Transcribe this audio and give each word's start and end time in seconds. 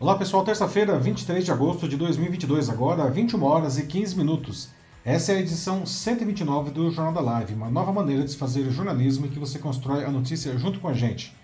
Olá 0.00 0.16
pessoal, 0.16 0.44
terça-feira, 0.44 0.96
23 0.96 1.44
de 1.44 1.50
agosto 1.50 1.88
de 1.88 1.96
2022, 1.96 2.70
agora 2.70 3.10
21 3.10 3.42
horas 3.42 3.78
e 3.78 3.84
15 3.84 4.16
minutos. 4.16 4.68
Essa 5.04 5.32
é 5.32 5.36
a 5.36 5.40
edição 5.40 5.84
129 5.84 6.70
do 6.70 6.88
Jornal 6.92 7.12
da 7.12 7.20
Live, 7.20 7.54
uma 7.54 7.68
nova 7.68 7.92
maneira 7.92 8.22
de 8.22 8.30
se 8.30 8.36
fazer 8.36 8.70
jornalismo 8.70 9.26
em 9.26 9.28
que 9.28 9.40
você 9.40 9.58
constrói 9.58 10.04
a 10.04 10.10
notícia 10.12 10.56
junto 10.56 10.78
com 10.78 10.86
a 10.86 10.92
gente. 10.92 11.34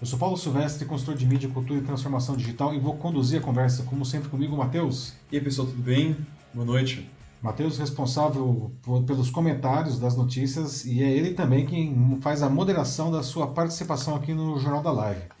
Eu 0.00 0.06
sou 0.06 0.18
Paulo 0.18 0.38
Silvestre, 0.38 0.86
consultor 0.86 1.16
de 1.16 1.26
mídia, 1.26 1.50
cultura 1.50 1.80
e 1.80 1.82
transformação 1.82 2.34
digital 2.34 2.72
e 2.72 2.80
vou 2.80 2.96
conduzir 2.96 3.40
a 3.40 3.42
conversa, 3.42 3.82
como 3.82 4.06
sempre 4.06 4.30
comigo, 4.30 4.56
Matheus. 4.56 5.12
E 5.30 5.36
aí 5.36 5.44
pessoal, 5.44 5.68
tudo 5.68 5.82
bem? 5.82 6.16
Boa 6.54 6.64
noite. 6.64 7.06
Matheus, 7.42 7.76
responsável 7.76 8.72
por, 8.80 9.02
pelos 9.02 9.28
comentários 9.28 9.98
das 9.98 10.16
notícias, 10.16 10.86
e 10.86 11.02
é 11.02 11.10
ele 11.10 11.34
também 11.34 11.66
quem 11.66 12.18
faz 12.22 12.42
a 12.42 12.48
moderação 12.48 13.10
da 13.10 13.22
sua 13.22 13.48
participação 13.48 14.16
aqui 14.16 14.32
no 14.32 14.58
Jornal 14.58 14.82
da 14.82 14.92
Live. 14.92 15.37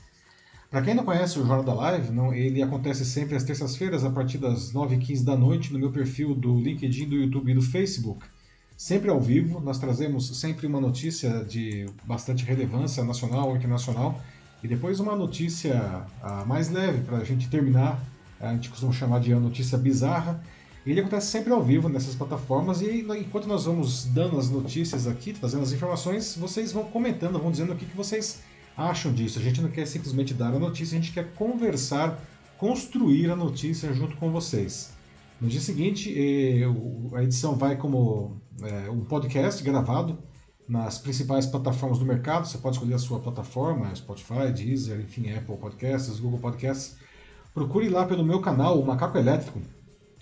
Para 0.70 0.82
quem 0.82 0.94
não 0.94 1.02
conhece 1.02 1.38
o 1.38 1.46
Jornal 1.46 1.64
da 1.64 1.72
Live, 1.72 2.12
não, 2.12 2.34
ele 2.34 2.62
acontece 2.62 3.02
sempre 3.02 3.34
às 3.34 3.42
terças-feiras, 3.42 4.04
a 4.04 4.10
partir 4.10 4.36
das 4.36 4.70
9h15 4.70 5.24
da 5.24 5.34
noite, 5.34 5.72
no 5.72 5.78
meu 5.78 5.90
perfil 5.90 6.34
do 6.34 6.60
LinkedIn, 6.60 7.08
do 7.08 7.16
YouTube 7.16 7.50
e 7.50 7.54
do 7.54 7.62
Facebook. 7.62 8.26
Sempre 8.76 9.08
ao 9.08 9.18
vivo, 9.18 9.60
nós 9.60 9.78
trazemos 9.78 10.38
sempre 10.38 10.66
uma 10.66 10.78
notícia 10.78 11.42
de 11.42 11.86
bastante 12.04 12.44
relevância 12.44 13.02
nacional 13.02 13.48
ou 13.48 13.56
internacional, 13.56 14.20
e 14.62 14.68
depois 14.68 15.00
uma 15.00 15.16
notícia 15.16 16.04
uh, 16.22 16.46
mais 16.46 16.68
leve, 16.68 17.02
para 17.02 17.16
a 17.16 17.24
gente 17.24 17.48
terminar, 17.48 17.98
a 18.38 18.52
gente 18.52 18.68
costuma 18.68 18.92
chamar 18.92 19.20
de 19.20 19.34
notícia 19.34 19.78
bizarra. 19.78 20.38
Ele 20.84 21.00
acontece 21.00 21.28
sempre 21.28 21.50
ao 21.50 21.62
vivo 21.62 21.88
nessas 21.88 22.14
plataformas, 22.14 22.82
e 22.82 23.06
enquanto 23.18 23.48
nós 23.48 23.64
vamos 23.64 24.04
dando 24.04 24.38
as 24.38 24.50
notícias 24.50 25.06
aqui, 25.06 25.32
trazendo 25.32 25.62
as 25.62 25.72
informações, 25.72 26.36
vocês 26.36 26.72
vão 26.72 26.84
comentando, 26.84 27.38
vão 27.38 27.50
dizendo 27.50 27.72
o 27.72 27.76
que, 27.76 27.86
que 27.86 27.96
vocês 27.96 28.42
acham 28.78 29.12
disso. 29.12 29.40
A 29.40 29.42
gente 29.42 29.60
não 29.60 29.68
quer 29.68 29.86
simplesmente 29.86 30.32
dar 30.32 30.54
a 30.54 30.58
notícia, 30.58 30.96
a 30.96 31.00
gente 31.00 31.12
quer 31.12 31.32
conversar, 31.34 32.22
construir 32.56 33.28
a 33.28 33.36
notícia 33.36 33.92
junto 33.92 34.16
com 34.16 34.30
vocês. 34.30 34.92
No 35.40 35.48
dia 35.48 35.60
seguinte, 35.60 36.14
eh, 36.16 36.62
a 37.16 37.22
edição 37.24 37.56
vai 37.56 37.76
como 37.76 38.40
eh, 38.62 38.88
um 38.90 39.00
podcast 39.00 39.62
gravado 39.62 40.16
nas 40.68 40.98
principais 40.98 41.46
plataformas 41.46 41.98
do 41.98 42.04
mercado. 42.04 42.46
Você 42.46 42.58
pode 42.58 42.76
escolher 42.76 42.94
a 42.94 42.98
sua 42.98 43.18
plataforma, 43.18 43.94
Spotify, 43.94 44.52
Deezer, 44.54 45.00
enfim, 45.00 45.32
Apple 45.32 45.56
Podcasts, 45.56 46.20
Google 46.20 46.38
Podcasts. 46.38 46.96
Procure 47.52 47.88
lá 47.88 48.06
pelo 48.06 48.24
meu 48.24 48.40
canal, 48.40 48.80
o 48.80 48.86
Macaco 48.86 49.18
Elétrico. 49.18 49.60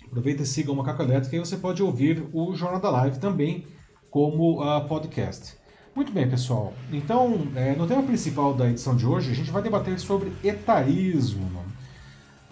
Aproveita 0.05 0.43
e 0.43 0.45
siga 0.45 0.71
o 0.71 0.75
Macaco 0.75 1.03
Elétrico 1.03 1.35
e 1.35 1.39
você 1.39 1.57
pode 1.57 1.83
ouvir 1.83 2.27
o 2.33 2.55
Jornal 2.55 2.79
da 2.79 2.89
Live 2.89 3.19
também 3.19 3.67
como 4.09 4.63
uh, 4.63 4.87
podcast. 4.87 5.57
Muito 5.97 6.11
bem, 6.11 6.29
pessoal. 6.29 6.75
Então, 6.93 7.47
é, 7.55 7.75
no 7.75 7.87
tema 7.87 8.03
principal 8.03 8.53
da 8.53 8.69
edição 8.69 8.95
de 8.95 9.03
hoje, 9.03 9.31
a 9.31 9.33
gente 9.33 9.49
vai 9.49 9.63
debater 9.63 9.99
sobre 9.99 10.31
etarismo. 10.43 11.65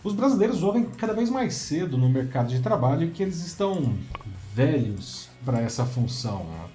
Os 0.03 0.13
brasileiros 0.13 0.63
ouvem 0.63 0.85
cada 0.85 1.13
vez 1.13 1.29
mais 1.29 1.53
cedo 1.53 1.95
no 1.95 2.09
mercado 2.09 2.49
de 2.49 2.59
trabalho 2.59 3.11
que 3.11 3.21
eles 3.21 3.45
estão 3.45 3.99
velhos 4.55 5.29
para 5.45 5.61
essa 5.61 5.85
função. 5.85 6.45
Né? 6.45 6.65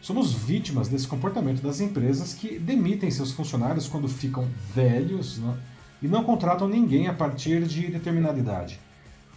Somos 0.00 0.32
vítimas 0.32 0.88
desse 0.88 1.06
comportamento 1.06 1.60
das 1.60 1.80
empresas 1.82 2.32
que 2.32 2.58
demitem 2.58 3.10
seus 3.10 3.32
funcionários 3.32 3.86
quando 3.86 4.08
ficam 4.08 4.48
velhos 4.74 5.36
né? 5.36 5.54
e 6.00 6.08
não 6.08 6.24
contratam 6.24 6.66
ninguém 6.66 7.08
a 7.08 7.12
partir 7.12 7.66
de 7.66 7.88
determinada 7.88 8.38
idade. 8.38 8.80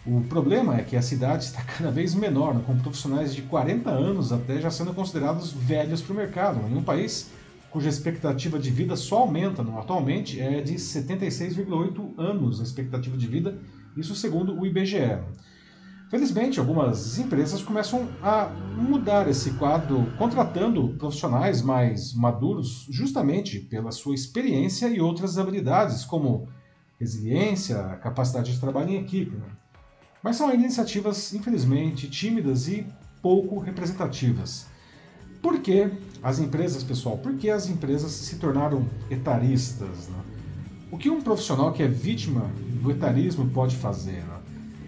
O 0.06 0.22
problema 0.22 0.78
é 0.78 0.82
que 0.82 0.96
a 0.96 1.02
cidade 1.02 1.44
está 1.44 1.60
cada 1.76 1.90
vez 1.90 2.14
menor, 2.14 2.58
com 2.62 2.78
profissionais 2.78 3.34
de 3.34 3.42
40 3.42 3.90
anos 3.90 4.32
até 4.32 4.60
já 4.60 4.70
sendo 4.70 4.94
considerados 4.94 5.52
velhos 5.52 6.00
para 6.00 6.12
o 6.12 6.16
mercado, 6.16 6.60
em 6.68 6.76
um 6.76 6.82
país 6.82 7.30
cuja 7.70 7.88
expectativa 7.88 8.58
de 8.58 8.70
vida 8.70 8.96
só 8.96 9.18
aumenta. 9.18 9.62
Atualmente 9.78 10.40
é 10.40 10.60
de 10.60 10.74
76,8 10.74 12.18
anos 12.18 12.60
a 12.60 12.64
expectativa 12.64 13.16
de 13.16 13.26
vida, 13.26 13.58
isso 13.96 14.14
segundo 14.14 14.58
o 14.58 14.66
IBGE. 14.66 15.18
Felizmente, 16.10 16.58
algumas 16.58 17.20
empresas 17.20 17.62
começam 17.62 18.08
a 18.20 18.46
mudar 18.76 19.28
esse 19.28 19.52
quadro, 19.52 20.12
contratando 20.18 20.88
profissionais 20.98 21.62
mais 21.62 22.12
maduros, 22.12 22.86
justamente 22.90 23.60
pela 23.60 23.92
sua 23.92 24.16
experiência 24.16 24.88
e 24.88 25.00
outras 25.00 25.38
habilidades, 25.38 26.04
como 26.04 26.48
resiliência, 26.98 27.80
capacidade 28.02 28.52
de 28.52 28.58
trabalho 28.58 28.90
em 28.90 28.96
equipe. 28.96 29.40
Mas 30.22 30.36
são 30.36 30.52
iniciativas, 30.52 31.32
infelizmente, 31.32 32.08
tímidas 32.08 32.68
e 32.68 32.86
pouco 33.22 33.58
representativas. 33.58 34.66
Por 35.42 35.60
que 35.60 35.90
as 36.22 36.38
empresas, 36.38 36.84
pessoal? 36.84 37.16
Por 37.16 37.34
que 37.34 37.48
as 37.48 37.68
empresas 37.68 38.12
se 38.12 38.36
tornaram 38.36 38.86
etaristas? 39.10 40.08
Né? 40.08 40.22
O 40.90 40.98
que 40.98 41.08
um 41.08 41.22
profissional 41.22 41.72
que 41.72 41.82
é 41.82 41.88
vítima 41.88 42.50
do 42.82 42.90
etarismo 42.90 43.48
pode 43.48 43.76
fazer? 43.76 44.22
Né? 44.24 44.40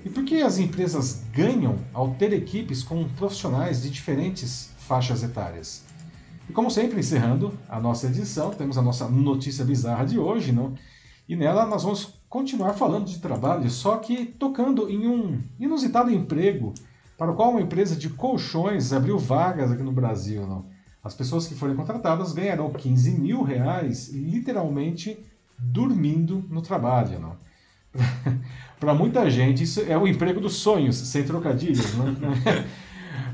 E 0.05 0.11
por 0.11 0.25
que 0.25 0.43
as 0.43 0.59
empresas 0.59 1.23
ganham 1.33 1.79
ao 1.95 2.15
ter 2.15 2.33
equipes 2.33 2.83
com 2.83 3.09
profissionais 3.11 3.83
de 3.83 3.89
diferentes 3.91 4.71
faixas 4.79 5.23
etárias? 5.23 5.85
E 6.51 6.53
como 6.53 6.71
sempre, 6.71 7.01
encerrando 7.01 7.59
a 7.69 7.81
nossa 7.81 8.09
edição, 8.09 8.51
temos 8.51 8.77
a 8.77 8.83
nossa 8.83 9.09
notícia 9.09 9.65
bizarra 9.65 10.05
de 10.05 10.19
hoje, 10.19 10.53
não? 10.53 10.75
e 11.29 11.37
nela 11.37 11.67
nós 11.67 11.83
vamos 11.83 12.15
continuar 12.33 12.73
falando 12.73 13.05
de 13.05 13.19
trabalho, 13.19 13.69
só 13.69 13.99
que 13.99 14.25
tocando 14.25 14.89
em 14.89 15.07
um 15.07 15.39
inusitado 15.61 16.11
emprego 16.11 16.73
para 17.19 17.31
o 17.31 17.35
qual 17.37 17.51
uma 17.51 17.61
empresa 17.61 17.95
de 17.95 18.09
colchões 18.09 18.91
abriu 18.91 19.19
vagas 19.19 19.71
aqui 19.71 19.83
no 19.83 19.93
Brasil. 19.93 20.47
Não? 20.47 20.65
As 21.05 21.15
pessoas 21.15 21.47
que 21.47 21.55
forem 21.55 21.77
contratadas 21.77 22.33
ganharão 22.33 22.73
15 22.73 23.21
mil 23.21 23.43
reais 23.43 24.09
literalmente 24.09 25.19
dormindo 25.59 26.43
no 26.49 26.63
trabalho. 26.63 27.21
Não? 27.21 27.37
para 28.81 28.95
muita 28.95 29.31
gente, 29.31 29.65
isso 29.65 29.83
é 29.83 29.99
o 29.99 30.09
emprego 30.09 30.41
dos 30.41 30.55
sonhos, 30.55 30.97
sem 30.97 31.25
trocadilhos. 31.25 31.95
Não? 31.99 32.07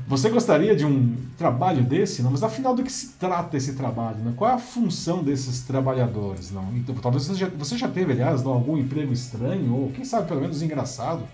Você 0.09 0.27
gostaria 0.27 0.75
de 0.75 0.83
um 0.83 1.15
trabalho 1.37 1.83
desse? 1.83 2.23
Não, 2.23 2.31
mas 2.31 2.41
afinal 2.41 2.73
do 2.73 2.81
que 2.81 2.91
se 2.91 3.09
trata 3.09 3.55
esse 3.55 3.75
trabalho? 3.75 4.17
Né? 4.17 4.33
Qual 4.35 4.49
é 4.49 4.55
a 4.55 4.57
função 4.57 5.23
desses 5.23 5.61
trabalhadores? 5.61 6.49
Não? 6.49 6.75
Então, 6.75 6.95
talvez 6.95 7.25
você 7.25 7.35
já, 7.35 7.47
você 7.47 7.77
já 7.77 7.87
teve, 7.87 8.13
aliás, 8.13 8.41
não, 8.41 8.53
algum 8.53 8.75
emprego 8.75 9.13
estranho, 9.13 9.71
ou 9.71 9.91
quem 9.91 10.03
sabe 10.03 10.27
pelo 10.27 10.41
menos 10.41 10.63
engraçado, 10.63 11.27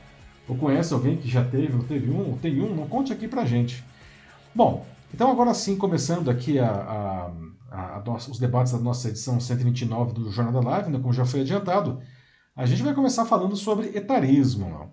ou 0.46 0.58
conhece 0.58 0.94
alguém 0.94 1.16
que 1.16 1.26
já 1.26 1.42
teve, 1.42 1.74
ou 1.74 1.84
teve 1.84 2.12
um, 2.12 2.32
ou 2.32 2.38
tem 2.38 2.62
um, 2.62 2.76
não 2.76 2.86
conte 2.86 3.14
aqui 3.14 3.30
pra 3.30 3.46
gente. 3.46 3.82
Bom, 4.54 4.86
então 5.14 5.32
agora 5.32 5.54
sim, 5.54 5.78
começando 5.78 6.30
aqui 6.30 6.60
a, 6.60 7.32
a, 7.72 7.98
a 7.98 8.04
os 8.30 8.38
debates 8.38 8.74
da 8.74 8.80
nossa 8.80 9.08
edição 9.08 9.40
129 9.40 10.12
do 10.12 10.30
Jornal 10.30 10.62
da 10.62 10.70
Live, 10.72 10.92
né, 10.92 11.00
como 11.00 11.14
já 11.14 11.24
foi 11.24 11.40
adiantado, 11.42 12.02
a 12.54 12.66
gente 12.66 12.84
vai 12.84 12.94
começar 12.94 13.24
falando 13.24 13.56
sobre 13.56 13.98
etarismo. 13.98 14.70
Não? 14.70 14.92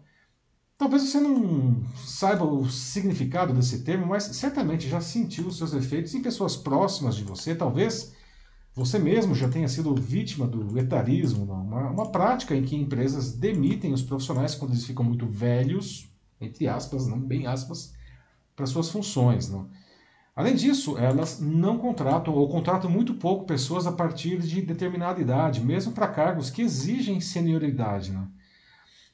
Talvez 0.82 1.04
você 1.04 1.20
não 1.20 1.80
saiba 1.94 2.44
o 2.44 2.68
significado 2.68 3.52
desse 3.52 3.84
termo, 3.84 4.04
mas 4.04 4.24
certamente 4.24 4.88
já 4.88 5.00
sentiu 5.00 5.46
os 5.46 5.56
seus 5.56 5.72
efeitos 5.74 6.12
em 6.12 6.20
pessoas 6.20 6.56
próximas 6.56 7.14
de 7.14 7.22
você. 7.22 7.54
Talvez 7.54 8.12
você 8.74 8.98
mesmo 8.98 9.32
já 9.32 9.48
tenha 9.48 9.68
sido 9.68 9.94
vítima 9.94 10.44
do 10.44 10.76
etarismo, 10.76 11.44
uma, 11.44 11.88
uma 11.88 12.10
prática 12.10 12.56
em 12.56 12.64
que 12.64 12.74
empresas 12.74 13.30
demitem 13.30 13.92
os 13.92 14.02
profissionais 14.02 14.56
quando 14.56 14.72
eles 14.72 14.84
ficam 14.84 15.04
muito 15.04 15.24
velhos, 15.24 16.10
entre 16.40 16.66
aspas, 16.66 17.06
não 17.06 17.20
bem 17.20 17.46
aspas, 17.46 17.92
para 18.56 18.66
suas 18.66 18.88
funções. 18.88 19.48
Não? 19.48 19.70
Além 20.34 20.56
disso, 20.56 20.98
elas 20.98 21.38
não 21.38 21.78
contratam 21.78 22.34
ou 22.34 22.48
contratam 22.48 22.90
muito 22.90 23.14
pouco 23.14 23.46
pessoas 23.46 23.86
a 23.86 23.92
partir 23.92 24.40
de 24.40 24.60
determinada 24.60 25.20
idade, 25.20 25.64
mesmo 25.64 25.92
para 25.92 26.08
cargos 26.08 26.50
que 26.50 26.60
exigem 26.60 27.20
senioridade. 27.20 28.10
Não? 28.10 28.41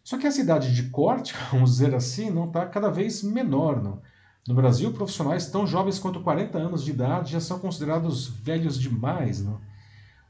Só 0.09 0.17
que 0.17 0.27
a 0.27 0.31
cidade 0.31 0.75
de 0.75 0.85
corte, 0.85 1.35
vamos 1.53 1.73
dizer 1.73 1.95
assim, 1.95 2.31
não 2.31 2.47
está 2.47 2.65
cada 2.65 2.89
vez 2.89 3.23
menor. 3.23 3.83
Não? 3.83 4.01
No 4.49 4.55
Brasil, 4.55 4.91
profissionais 4.91 5.51
tão 5.51 5.67
jovens 5.67 5.99
quanto 5.99 6.23
40 6.23 6.57
anos 6.57 6.83
de 6.83 6.93
idade 6.93 7.33
já 7.33 7.41
são 7.41 7.59
considerados 7.59 8.27
velhos 8.27 8.81
demais. 8.81 9.45
Não? 9.45 9.61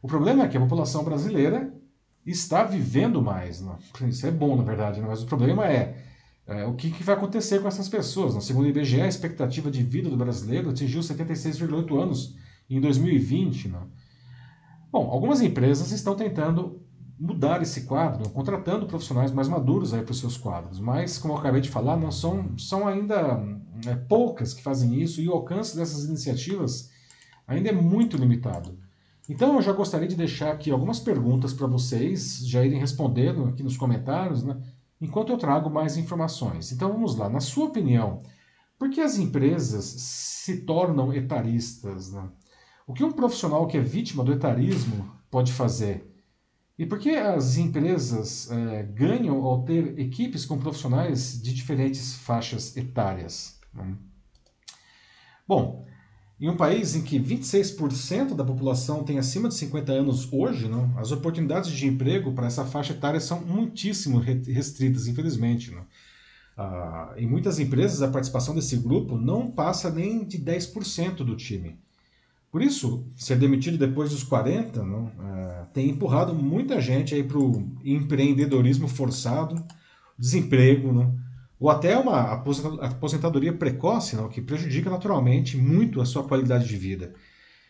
O 0.02 0.08
problema 0.08 0.42
é 0.42 0.48
que 0.48 0.56
a 0.56 0.60
população 0.60 1.04
brasileira 1.04 1.72
está 2.26 2.64
vivendo 2.64 3.22
mais. 3.22 3.60
Não? 3.60 3.78
Isso 4.08 4.26
é 4.26 4.32
bom, 4.32 4.56
na 4.56 4.64
verdade, 4.64 5.00
não? 5.00 5.10
mas 5.10 5.22
o 5.22 5.26
problema 5.26 5.64
é, 5.68 5.96
é 6.44 6.64
o 6.66 6.74
que, 6.74 6.90
que, 6.90 7.04
vai 7.04 7.14
acontecer 7.14 7.62
com 7.62 7.68
essas 7.68 7.88
pessoas. 7.88 8.34
Não? 8.34 8.40
Segundo 8.40 8.64
o 8.64 8.68
IBGE, 8.68 9.00
a 9.00 9.06
expectativa 9.06 9.70
de 9.70 9.84
vida 9.84 10.10
do 10.10 10.16
brasileiro 10.16 10.70
atingiu 10.70 11.02
76,8 11.02 12.02
anos 12.02 12.34
em 12.68 12.80
2020. 12.80 13.68
Não? 13.68 13.86
Bom, 14.90 15.08
algumas 15.08 15.40
empresas 15.40 15.92
estão 15.92 16.16
tentando 16.16 16.82
mudar 17.18 17.60
esse 17.62 17.82
quadro, 17.82 18.28
contratando 18.30 18.86
profissionais 18.86 19.32
mais 19.32 19.48
maduros 19.48 19.90
para 19.90 20.10
os 20.10 20.20
seus 20.20 20.36
quadros. 20.36 20.78
Mas, 20.78 21.18
como 21.18 21.34
eu 21.34 21.38
acabei 21.38 21.60
de 21.60 21.68
falar, 21.68 21.96
não 21.96 22.12
são, 22.12 22.56
são 22.56 22.86
ainda 22.86 23.42
é, 23.86 23.94
poucas 23.94 24.54
que 24.54 24.62
fazem 24.62 24.94
isso 25.00 25.20
e 25.20 25.28
o 25.28 25.32
alcance 25.32 25.76
dessas 25.76 26.04
iniciativas 26.04 26.90
ainda 27.46 27.70
é 27.70 27.72
muito 27.72 28.16
limitado. 28.16 28.78
Então, 29.28 29.56
eu 29.56 29.62
já 29.62 29.72
gostaria 29.72 30.08
de 30.08 30.14
deixar 30.14 30.52
aqui 30.52 30.70
algumas 30.70 31.00
perguntas 31.00 31.52
para 31.52 31.66
vocês 31.66 32.38
já 32.46 32.64
irem 32.64 32.78
respondendo 32.78 33.46
aqui 33.46 33.62
nos 33.62 33.76
comentários, 33.76 34.42
né, 34.42 34.56
enquanto 35.00 35.30
eu 35.30 35.38
trago 35.38 35.68
mais 35.68 35.96
informações. 35.96 36.72
Então, 36.72 36.92
vamos 36.92 37.16
lá. 37.16 37.28
Na 37.28 37.40
sua 37.40 37.66
opinião, 37.66 38.22
por 38.78 38.88
que 38.90 39.00
as 39.00 39.18
empresas 39.18 39.84
se 39.84 40.58
tornam 40.58 41.12
etaristas? 41.12 42.12
Né? 42.12 42.28
O 42.86 42.94
que 42.94 43.04
um 43.04 43.12
profissional 43.12 43.66
que 43.66 43.76
é 43.76 43.80
vítima 43.80 44.22
do 44.22 44.32
etarismo 44.32 45.10
pode 45.30 45.52
fazer? 45.52 46.07
E 46.78 46.86
por 46.86 46.98
que 47.00 47.10
as 47.10 47.56
empresas 47.56 48.48
é, 48.50 48.84
ganham 48.84 49.44
ao 49.44 49.64
ter 49.64 49.98
equipes 49.98 50.46
com 50.46 50.58
profissionais 50.58 51.42
de 51.42 51.52
diferentes 51.52 52.14
faixas 52.14 52.76
etárias? 52.76 53.58
Né? 53.74 53.96
Bom, 55.46 55.84
em 56.40 56.48
um 56.48 56.56
país 56.56 56.94
em 56.94 57.02
que 57.02 57.18
26% 57.18 58.34
da 58.36 58.44
população 58.44 59.02
tem 59.02 59.18
acima 59.18 59.48
de 59.48 59.54
50 59.56 59.90
anos 59.90 60.32
hoje, 60.32 60.68
não, 60.68 60.96
as 60.96 61.10
oportunidades 61.10 61.72
de 61.72 61.88
emprego 61.88 62.32
para 62.32 62.46
essa 62.46 62.64
faixa 62.64 62.92
etária 62.92 63.18
são 63.18 63.40
muitíssimo 63.40 64.20
restritas, 64.20 65.08
infelizmente. 65.08 65.72
Não. 65.72 65.84
Ah, 66.56 67.12
em 67.16 67.26
muitas 67.26 67.58
empresas, 67.58 68.02
a 68.02 68.08
participação 68.08 68.54
desse 68.54 68.76
grupo 68.76 69.16
não 69.16 69.50
passa 69.50 69.90
nem 69.90 70.24
de 70.24 70.38
10% 70.38 71.24
do 71.24 71.34
time. 71.34 71.76
Por 72.50 72.62
isso, 72.62 73.06
ser 73.14 73.36
demitido 73.36 73.76
depois 73.76 74.10
dos 74.10 74.22
40 74.22 74.82
não, 74.82 75.12
é, 75.20 75.66
tem 75.74 75.90
empurrado 75.90 76.34
muita 76.34 76.80
gente 76.80 77.22
para 77.22 77.38
o 77.38 77.76
empreendedorismo 77.84 78.88
forçado, 78.88 79.62
desemprego, 80.18 80.92
não, 80.92 81.14
ou 81.60 81.68
até 81.68 81.96
uma 81.96 82.32
aposentadoria 82.32 83.52
precoce, 83.52 84.16
não, 84.16 84.28
que 84.28 84.40
prejudica 84.40 84.88
naturalmente 84.88 85.56
muito 85.56 86.00
a 86.00 86.06
sua 86.06 86.24
qualidade 86.24 86.66
de 86.66 86.76
vida. 86.76 87.14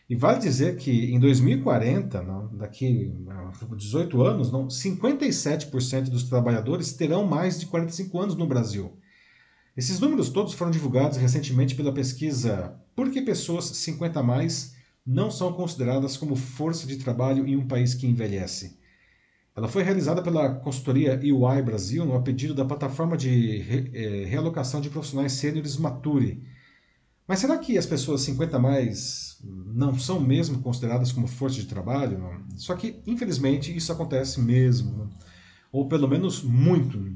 E 0.09 0.15
vale 0.15 0.39
dizer 0.39 0.75
que 0.77 1.13
em 1.13 1.19
2040, 1.19 2.21
não, 2.23 2.47
daqui 2.55 3.13
a 3.27 3.75
18 3.75 4.21
anos, 4.23 4.51
não, 4.51 4.67
57% 4.67 6.09
dos 6.09 6.23
trabalhadores 6.23 6.93
terão 6.93 7.25
mais 7.27 7.59
de 7.59 7.67
45 7.67 8.19
anos 8.19 8.35
no 8.35 8.47
Brasil. 8.47 8.97
Esses 9.77 9.99
números 9.99 10.29
todos 10.29 10.53
foram 10.53 10.71
divulgados 10.71 11.17
recentemente 11.17 11.75
pela 11.75 11.93
pesquisa 11.93 12.75
Por 12.99 13.09
que 13.11 13.21
pessoas 13.21 13.63
50 13.63 14.19
a 14.19 14.23
mais 14.23 14.75
não 15.07 15.31
são 15.31 15.53
consideradas 15.53 16.17
como 16.17 16.35
força 16.35 16.85
de 16.85 16.97
trabalho 16.97 17.47
em 17.47 17.55
um 17.55 17.65
país 17.65 17.93
que 17.93 18.05
envelhece? 18.05 18.77
Ela 19.55 19.69
foi 19.69 19.83
realizada 19.83 20.21
pela 20.21 20.55
consultoria 20.55 21.17
EY 21.23 21.61
Brasil 21.63 22.03
no 22.03 22.21
pedido 22.21 22.53
da 22.53 22.65
plataforma 22.65 23.15
de 23.15 23.59
re, 23.59 23.89
é, 23.93 24.25
realocação 24.25 24.81
de 24.81 24.89
profissionais 24.89 25.31
sêniores 25.31 25.77
Mature. 25.77 26.43
Mas 27.25 27.39
será 27.39 27.57
que 27.57 27.77
as 27.77 27.85
pessoas 27.85 28.19
50 28.19 28.57
a 28.57 28.59
mais 28.59 29.37
não 29.41 29.97
são 29.97 30.19
mesmo 30.19 30.59
consideradas 30.61 31.13
como 31.13 31.25
força 31.25 31.55
de 31.55 31.67
trabalho? 31.67 32.43
Só 32.57 32.75
que, 32.75 33.01
infelizmente, 33.07 33.73
isso 33.73 33.93
acontece 33.93 34.41
mesmo, 34.41 35.09
ou 35.71 35.87
pelo 35.87 36.09
menos 36.09 36.43
muito. 36.43 37.15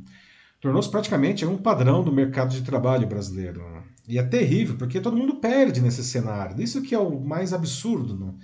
Tornou-se 0.61 0.89
praticamente 0.89 1.45
um 1.45 1.57
padrão 1.57 2.05
do 2.05 2.13
mercado 2.13 2.51
de 2.51 2.61
trabalho 2.61 3.05
brasileiro. 3.05 3.82
E 4.07 4.17
é 4.17 4.23
terrível, 4.23 4.75
porque 4.77 4.99
todo 4.99 5.17
mundo 5.17 5.35
perde 5.35 5.81
nesse 5.81 6.03
cenário. 6.03 6.61
Isso 6.61 6.81
que 6.81 6.93
é 6.93 6.99
o 6.99 7.19
mais 7.19 7.53
absurdo. 7.53 8.37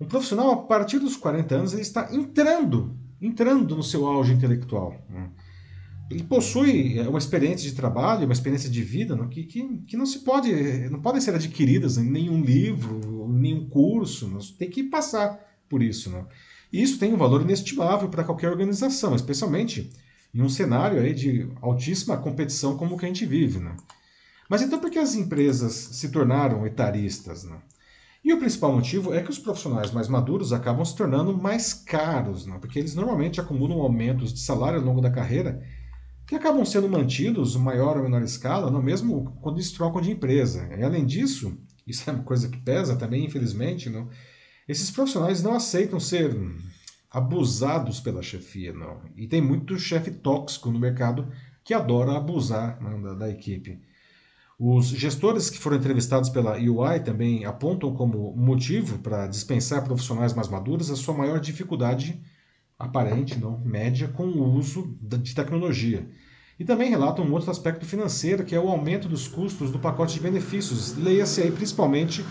Um 0.00 0.06
profissional, 0.06 0.50
a 0.50 0.56
partir 0.56 0.98
dos 0.98 1.16
40 1.16 1.54
anos, 1.54 1.72
ele 1.72 1.82
está 1.82 2.08
entrando 2.12 2.98
entrando 3.20 3.74
no 3.74 3.82
seu 3.82 4.06
auge 4.06 4.32
intelectual. 4.32 5.02
Né? 5.08 5.30
Ele 6.10 6.22
possui 6.24 6.98
é, 6.98 7.08
uma 7.08 7.18
experiência 7.18 7.68
de 7.68 7.74
trabalho, 7.74 8.24
uma 8.24 8.32
experiência 8.32 8.68
de 8.68 8.82
vida 8.82 9.16
né? 9.16 9.26
que, 9.30 9.44
que, 9.44 9.78
que 9.86 9.96
não 9.96 10.06
se 10.06 10.20
pode, 10.20 10.52
não 10.90 11.00
podem 11.00 11.20
ser 11.20 11.34
adquiridas 11.34 11.96
em 11.96 12.10
nenhum 12.10 12.42
livro, 12.42 13.26
em 13.30 13.40
nenhum 13.40 13.68
curso. 13.68 14.28
Né? 14.28 14.38
Tem 14.58 14.68
que 14.68 14.84
passar 14.84 15.40
por 15.68 15.82
isso. 15.82 16.10
Né? 16.10 16.24
E 16.72 16.82
isso 16.82 16.98
tem 16.98 17.12
um 17.14 17.18
valor 17.18 17.42
inestimável 17.42 18.08
para 18.08 18.24
qualquer 18.24 18.50
organização, 18.50 19.14
especialmente 19.14 19.90
em 20.34 20.42
um 20.42 20.48
cenário 20.48 21.00
aí 21.00 21.14
de 21.14 21.48
altíssima 21.62 22.16
competição 22.16 22.76
como 22.76 22.94
o 22.94 22.98
que 22.98 23.06
a 23.06 23.08
gente 23.08 23.24
vive. 23.24 23.60
Né? 23.60 23.74
Mas 24.48 24.62
então 24.62 24.78
por 24.78 24.90
que 24.90 24.98
as 24.98 25.14
empresas 25.14 25.72
se 25.72 26.10
tornaram 26.10 26.66
etaristas? 26.66 27.44
Né? 27.44 27.56
E 28.24 28.32
o 28.32 28.38
principal 28.38 28.72
motivo 28.72 29.12
é 29.12 29.22
que 29.22 29.30
os 29.30 29.38
profissionais 29.38 29.90
mais 29.90 30.08
maduros 30.08 30.52
acabam 30.52 30.84
se 30.84 30.96
tornando 30.96 31.36
mais 31.36 31.72
caros, 31.72 32.46
né? 32.46 32.56
porque 32.60 32.78
eles 32.78 32.94
normalmente 32.94 33.40
acumulam 33.40 33.80
aumentos 33.80 34.32
de 34.32 34.40
salário 34.40 34.78
ao 34.78 34.84
longo 34.84 35.00
da 35.00 35.10
carreira 35.10 35.62
que 36.26 36.34
acabam 36.34 36.64
sendo 36.64 36.88
mantidos, 36.88 37.54
maior 37.54 37.96
ou 37.96 38.02
menor 38.02 38.22
escala, 38.22 38.70
não 38.70 38.82
mesmo 38.82 39.36
quando 39.42 39.56
eles 39.56 39.72
trocam 39.72 40.00
de 40.00 40.10
empresa. 40.10 40.68
E 40.76 40.82
além 40.82 41.04
disso, 41.04 41.56
isso 41.86 42.08
é 42.08 42.12
uma 42.12 42.22
coisa 42.22 42.48
que 42.48 42.56
pesa 42.56 42.96
também, 42.96 43.24
infelizmente, 43.24 43.90
não? 43.90 44.08
esses 44.66 44.90
profissionais 44.90 45.42
não 45.42 45.54
aceitam 45.54 46.00
ser 46.00 46.34
abusados 47.10 48.00
pela 48.00 48.22
chefia. 48.22 48.72
Não? 48.72 49.02
E 49.16 49.26
tem 49.26 49.40
muito 49.40 49.78
chefe 49.78 50.10
tóxico 50.10 50.70
no 50.70 50.78
mercado 50.78 51.30
que 51.62 51.74
adora 51.74 52.16
abusar 52.16 52.80
não, 52.80 53.00
da, 53.00 53.14
da 53.14 53.30
equipe. 53.30 53.80
Os 54.58 54.86
gestores 54.86 55.50
que 55.50 55.58
foram 55.58 55.76
entrevistados 55.76 56.30
pela 56.30 56.56
UI 56.56 57.00
também 57.04 57.44
apontam 57.44 57.94
como 57.94 58.34
motivo 58.36 58.98
para 58.98 59.26
dispensar 59.26 59.82
profissionais 59.84 60.32
mais 60.32 60.48
maduros 60.48 60.90
a 60.90 60.96
sua 60.96 61.14
maior 61.14 61.40
dificuldade 61.40 62.20
aparente, 62.78 63.38
não 63.38 63.58
média, 63.58 64.08
com 64.08 64.24
o 64.26 64.54
uso 64.54 64.96
de 65.00 65.34
tecnologia. 65.34 66.08
E 66.58 66.64
também 66.64 66.88
relatam 66.88 67.24
um 67.24 67.32
outro 67.32 67.50
aspecto 67.50 67.84
financeiro, 67.84 68.44
que 68.44 68.54
é 68.54 68.60
o 68.60 68.68
aumento 68.68 69.08
dos 69.08 69.26
custos 69.26 69.72
do 69.72 69.78
pacote 69.80 70.14
de 70.14 70.20
benefícios. 70.20 70.96
Leia-se 70.96 71.42
aí 71.42 71.50
principalmente 71.50 72.24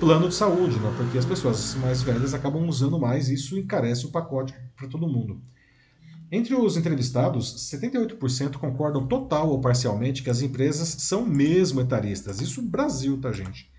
plano 0.00 0.28
de 0.28 0.34
saúde, 0.34 0.80
não? 0.80 0.94
porque 0.94 1.16
as 1.16 1.24
pessoas 1.24 1.74
mais 1.76 2.02
velhas 2.02 2.34
acabam 2.34 2.66
usando 2.68 2.98
mais 2.98 3.28
e 3.28 3.34
isso 3.34 3.56
encarece 3.58 4.06
o 4.06 4.10
pacote 4.10 4.52
para 4.76 4.88
todo 4.88 5.08
mundo. 5.08 5.40
Entre 6.30 6.54
os 6.54 6.76
entrevistados, 6.76 7.70
78% 7.70 8.58
concordam 8.58 9.06
total 9.06 9.48
ou 9.48 9.60
parcialmente 9.60 10.22
que 10.22 10.28
as 10.28 10.42
empresas 10.42 10.88
são 10.88 11.24
mesmo 11.24 11.80
etaristas. 11.80 12.40
Isso 12.40 12.60
Brasil, 12.60 13.18
tá, 13.18 13.32
gente? 13.32 13.70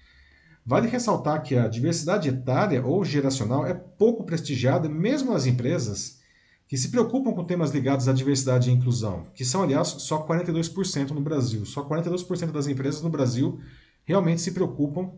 Vale 0.66 0.88
ressaltar 0.88 1.44
que 1.44 1.56
a 1.56 1.68
diversidade 1.68 2.30
etária 2.30 2.84
ou 2.84 3.06
geracional 3.06 3.66
é 3.68 3.74
pouco 3.74 4.24
prestigiada 4.24 4.90
mesmo 4.90 5.32
nas 5.32 5.46
empresas 5.46 6.20
que 6.68 6.78
se 6.78 6.90
preocupam 6.90 7.34
com 7.34 7.44
temas 7.44 7.72
ligados 7.72 8.08
à 8.08 8.14
diversidade 8.14 8.70
e 8.70 8.74
inclusão, 8.74 9.26
que 9.34 9.44
são, 9.44 9.64
aliás, 9.64 9.88
só 9.88 10.26
42% 10.28 11.10
no 11.10 11.22
Brasil. 11.22 11.66
Só 11.66 11.84
42% 11.84 12.52
das 12.52 12.68
empresas 12.68 13.02
no 13.02 13.10
Brasil 13.10 13.60
realmente 14.06 14.42
se 14.42 14.52
preocupam 14.52 15.12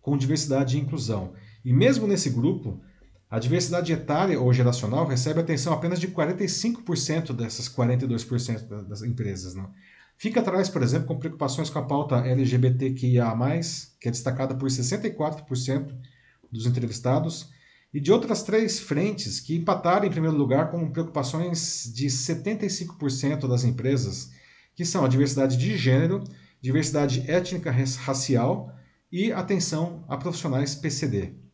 com 0.00 0.16
diversidade 0.16 0.76
e 0.76 0.80
inclusão. 0.80 1.32
E 1.64 1.72
mesmo 1.72 2.06
nesse 2.06 2.30
grupo, 2.30 2.80
a 3.28 3.38
diversidade 3.38 3.92
etária 3.92 4.40
ou 4.40 4.52
geracional 4.52 5.06
recebe 5.06 5.40
atenção 5.40 5.72
apenas 5.72 5.98
de 5.98 6.08
45% 6.08 7.32
dessas 7.32 7.68
42% 7.68 8.86
das 8.86 9.02
empresas. 9.02 9.54
Né? 9.54 9.68
Fica 10.16 10.40
atrás, 10.40 10.68
por 10.68 10.82
exemplo, 10.82 11.08
com 11.08 11.18
preocupações 11.18 11.68
com 11.68 11.78
a 11.78 11.84
pauta 11.84 12.16
LGBTQIA, 12.16 13.34
que 14.00 14.08
é 14.08 14.10
destacada 14.10 14.54
por 14.54 14.68
64% 14.68 15.92
dos 16.50 16.66
entrevistados, 16.66 17.50
e 17.92 18.00
de 18.00 18.12
outras 18.12 18.42
três 18.42 18.78
frentes 18.78 19.40
que 19.40 19.56
empataram 19.56 20.06
em 20.06 20.10
primeiro 20.10 20.36
lugar 20.36 20.70
com 20.70 20.90
preocupações 20.90 21.90
de 21.94 22.06
75% 22.06 23.48
das 23.48 23.64
empresas, 23.64 24.30
que 24.74 24.84
são 24.84 25.04
a 25.04 25.08
diversidade 25.08 25.56
de 25.56 25.76
gênero, 25.76 26.22
diversidade 26.60 27.28
étnica 27.30 27.70
racial 27.70 28.72
e 29.10 29.32
atenção 29.32 30.04
a 30.08 30.16
profissionais 30.16 30.74
PCD. 30.74 31.45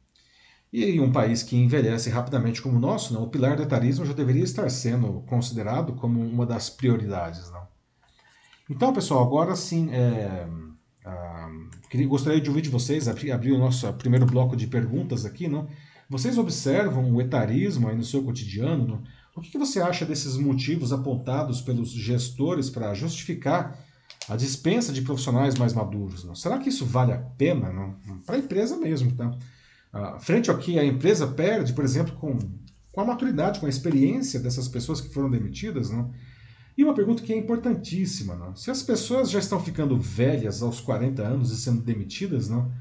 E 0.72 0.84
em 0.84 1.00
um 1.00 1.12
país 1.12 1.42
que 1.42 1.56
envelhece 1.56 2.08
rapidamente 2.08 2.62
como 2.62 2.78
o 2.78 2.80
nosso, 2.80 3.12
não, 3.12 3.24
o 3.24 3.28
pilar 3.28 3.56
do 3.56 3.62
etarismo 3.62 4.06
já 4.06 4.14
deveria 4.14 4.42
estar 4.42 4.70
sendo 4.70 5.22
considerado 5.26 5.92
como 5.92 6.20
uma 6.20 6.46
das 6.46 6.70
prioridades. 6.70 7.50
Não? 7.50 7.66
Então, 8.70 8.92
pessoal, 8.92 9.22
agora 9.22 9.54
sim, 9.54 9.90
é, 9.92 10.46
ah, 11.04 11.50
queria, 11.90 12.08
gostaria 12.08 12.40
de 12.40 12.48
ouvir 12.48 12.62
de 12.62 12.70
vocês, 12.70 13.06
abrir, 13.06 13.30
abrir 13.32 13.52
o 13.52 13.58
nosso 13.58 13.92
primeiro 13.94 14.24
bloco 14.24 14.56
de 14.56 14.66
perguntas 14.66 15.26
aqui. 15.26 15.46
Não? 15.46 15.68
Vocês 16.08 16.38
observam 16.38 17.12
o 17.12 17.20
etarismo 17.20 17.88
aí 17.88 17.96
no 17.96 18.04
seu 18.04 18.22
cotidiano? 18.24 18.86
Não? 18.86 19.02
O 19.36 19.42
que, 19.42 19.50
que 19.50 19.58
você 19.58 19.80
acha 19.80 20.06
desses 20.06 20.36
motivos 20.36 20.92
apontados 20.92 21.60
pelos 21.60 21.90
gestores 21.90 22.70
para 22.70 22.94
justificar 22.94 23.78
a 24.28 24.36
dispensa 24.36 24.92
de 24.92 25.02
profissionais 25.02 25.54
mais 25.54 25.72
maduros? 25.74 26.24
Não? 26.24 26.34
Será 26.34 26.58
que 26.58 26.70
isso 26.70 26.86
vale 26.86 27.12
a 27.12 27.18
pena? 27.18 27.94
Para 28.24 28.36
a 28.36 28.38
empresa 28.38 28.76
mesmo, 28.76 29.12
tá? 29.12 29.30
Uh, 29.92 30.18
frente 30.20 30.50
ao 30.50 30.56
que 30.56 30.78
a 30.78 30.84
empresa 30.84 31.26
perde, 31.26 31.72
por 31.72 31.84
exemplo, 31.84 32.14
com, 32.16 32.38
com 32.92 33.00
a 33.00 33.04
maturidade, 33.04 33.60
com 33.60 33.66
a 33.66 33.68
experiência 33.68 34.40
dessas 34.40 34.66
pessoas 34.68 35.00
que 35.00 35.12
foram 35.12 35.30
demitidas, 35.30 35.90
não? 35.90 36.12
E 36.76 36.82
uma 36.82 36.94
pergunta 36.94 37.22
que 37.22 37.32
é 37.32 37.36
importantíssima, 37.36 38.34
não? 38.34 38.56
Se 38.56 38.70
as 38.70 38.82
pessoas 38.82 39.30
já 39.30 39.38
estão 39.38 39.60
ficando 39.62 39.98
velhas 39.98 40.62
aos 40.62 40.80
40 40.80 41.22
anos 41.22 41.50
e 41.50 41.56
sendo 41.56 41.82
demitidas, 41.82 42.48
não? 42.48 42.72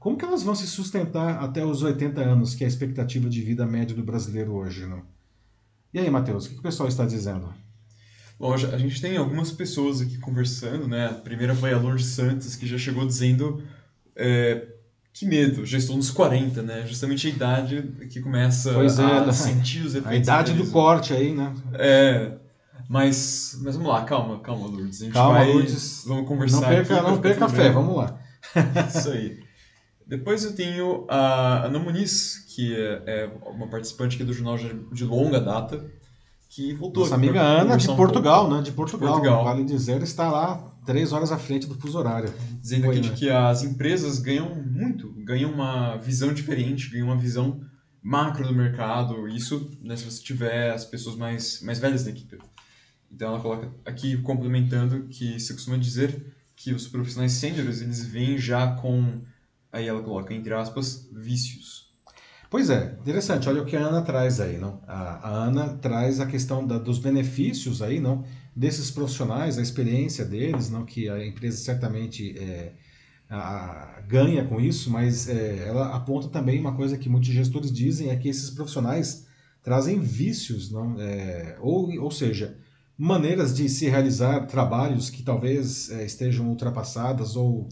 Como 0.00 0.16
que 0.16 0.24
elas 0.24 0.42
vão 0.42 0.54
se 0.54 0.66
sustentar 0.66 1.42
até 1.42 1.64
os 1.64 1.82
80 1.82 2.20
anos, 2.20 2.54
que 2.54 2.64
é 2.64 2.66
a 2.66 2.68
expectativa 2.68 3.28
de 3.28 3.40
vida 3.40 3.64
média 3.64 3.94
do 3.94 4.02
brasileiro 4.02 4.52
hoje, 4.52 4.86
não? 4.86 5.02
E 5.94 5.98
aí, 5.98 6.10
Matheus, 6.10 6.46
o 6.46 6.50
que 6.50 6.58
o 6.58 6.62
pessoal 6.62 6.88
está 6.88 7.04
dizendo? 7.06 7.52
Bom, 8.38 8.52
a 8.52 8.78
gente 8.78 9.00
tem 9.00 9.16
algumas 9.16 9.50
pessoas 9.50 10.00
aqui 10.00 10.18
conversando, 10.18 10.86
né? 10.86 11.06
A 11.06 11.14
primeira 11.14 11.54
foi 11.54 11.72
a 11.72 11.78
Lourdes 11.78 12.06
Santos, 12.06 12.54
que 12.54 12.66
já 12.66 12.78
chegou 12.78 13.04
dizendo 13.04 13.62
é, 14.14 14.68
que 15.18 15.26
medo, 15.26 15.66
já 15.66 15.78
estou 15.78 15.96
nos 15.96 16.12
40, 16.12 16.62
né? 16.62 16.86
Justamente 16.86 17.26
a 17.26 17.30
idade 17.30 17.82
que 18.08 18.20
começa 18.20 18.72
pois 18.72 19.00
é, 19.00 19.02
a 19.02 19.26
né? 19.26 19.32
sentir 19.32 19.80
os 19.80 19.96
efeitos. 19.96 20.12
A 20.12 20.14
idade 20.14 20.52
do 20.52 20.70
corte 20.70 21.12
aí, 21.12 21.34
né? 21.34 21.52
É. 21.74 22.32
Mas, 22.88 23.58
mas 23.60 23.74
vamos 23.74 23.90
lá, 23.90 24.04
calma, 24.04 24.38
calma, 24.38 24.68
Lourdes. 24.68 25.02
A 25.02 25.04
gente 25.06 25.14
calma, 25.14 25.38
vai, 25.40 25.52
Lourdes. 25.52 26.04
Vamos 26.06 26.28
conversar. 26.28 26.60
Não 26.60 26.68
perca, 26.68 26.94
aqui, 26.94 27.10
não 27.10 27.20
perca 27.20 27.44
a 27.46 27.48
fé, 27.48 27.68
vamos 27.68 27.96
lá. 27.96 28.16
Isso 28.88 29.10
aí. 29.10 29.40
Depois 30.06 30.44
eu 30.44 30.54
tenho 30.54 31.04
a 31.08 31.66
Ana 31.66 31.80
Muniz, 31.80 32.44
que 32.54 32.76
é, 32.76 33.02
é 33.04 33.30
uma 33.50 33.66
participante 33.66 34.14
aqui 34.14 34.24
do 34.24 34.32
jornal 34.32 34.56
de 34.92 35.04
longa 35.04 35.40
data, 35.40 35.84
que 36.48 36.72
voltou. 36.74 37.02
Nossa 37.02 37.16
amiga 37.16 37.42
Ana 37.42 37.76
de 37.76 37.88
Portugal, 37.88 38.46
um 38.46 38.56
né? 38.56 38.62
De 38.62 38.70
Portugal. 38.70 39.08
de 39.08 39.14
Portugal. 39.14 39.44
Vale 39.44 39.64
dizer, 39.64 40.00
está 40.00 40.30
lá 40.30 40.77
três 40.88 41.12
horas 41.12 41.30
à 41.30 41.36
frente 41.36 41.66
do 41.66 41.74
fuso 41.74 41.98
horário. 41.98 42.32
Dizendo 42.62 42.90
aqui 42.90 43.00
né? 43.02 43.14
que 43.14 43.28
as 43.28 43.62
empresas 43.62 44.18
ganham 44.18 44.54
muito, 44.54 45.12
ganham 45.18 45.52
uma 45.52 45.98
visão 45.98 46.32
diferente, 46.32 46.88
ganham 46.88 47.08
uma 47.08 47.16
visão 47.16 47.60
macro 48.02 48.48
do 48.48 48.54
mercado, 48.54 49.28
isso 49.28 49.70
né, 49.82 49.94
se 49.96 50.04
você 50.04 50.22
tiver 50.22 50.70
as 50.70 50.86
pessoas 50.86 51.14
mais, 51.14 51.60
mais 51.60 51.78
velhas 51.78 52.04
da 52.04 52.10
equipe. 52.10 52.38
Então 53.12 53.28
ela 53.28 53.40
coloca 53.40 53.70
aqui 53.84 54.16
complementando 54.22 55.08
que 55.08 55.38
se 55.38 55.52
costuma 55.52 55.76
dizer 55.76 56.34
que 56.56 56.72
os 56.72 56.88
profissionais 56.88 57.32
sêniores 57.32 57.82
eles 57.82 58.02
vêm 58.02 58.38
já 58.38 58.72
com 58.72 59.20
aí 59.70 59.86
ela 59.86 60.00
coloca 60.00 60.32
entre 60.32 60.54
aspas 60.54 61.06
vícios. 61.12 61.67
Pois 62.50 62.70
é, 62.70 62.96
interessante. 63.00 63.48
Olha 63.48 63.62
o 63.62 63.66
que 63.66 63.76
a 63.76 63.80
Ana 63.80 64.00
traz 64.02 64.40
aí, 64.40 64.56
não? 64.56 64.80
A, 64.86 65.28
a 65.28 65.30
Ana 65.44 65.68
traz 65.74 66.18
a 66.18 66.26
questão 66.26 66.66
da, 66.66 66.78
dos 66.78 66.98
benefícios 66.98 67.82
aí, 67.82 68.00
não? 68.00 68.24
Desses 68.56 68.90
profissionais, 68.90 69.58
a 69.58 69.62
experiência 69.62 70.24
deles, 70.24 70.70
não? 70.70 70.84
Que 70.86 71.10
a 71.10 71.24
empresa 71.26 71.58
certamente 71.58 72.38
é, 72.38 72.72
a, 73.28 74.00
ganha 74.08 74.44
com 74.46 74.58
isso, 74.60 74.90
mas 74.90 75.28
é, 75.28 75.68
ela 75.68 75.94
aponta 75.94 76.28
também 76.28 76.58
uma 76.58 76.74
coisa 76.74 76.96
que 76.96 77.08
muitos 77.08 77.28
gestores 77.28 77.70
dizem 77.70 78.08
é 78.10 78.16
que 78.16 78.28
esses 78.28 78.48
profissionais 78.50 79.26
trazem 79.62 80.00
vícios, 80.00 80.70
não? 80.70 80.98
É, 80.98 81.58
ou, 81.60 81.90
ou 82.02 82.10
seja, 82.10 82.56
maneiras 82.96 83.54
de 83.54 83.68
se 83.68 83.88
realizar 83.90 84.46
trabalhos 84.46 85.10
que 85.10 85.22
talvez 85.22 85.90
é, 85.90 86.04
estejam 86.06 86.48
ultrapassadas 86.48 87.36
ou, 87.36 87.68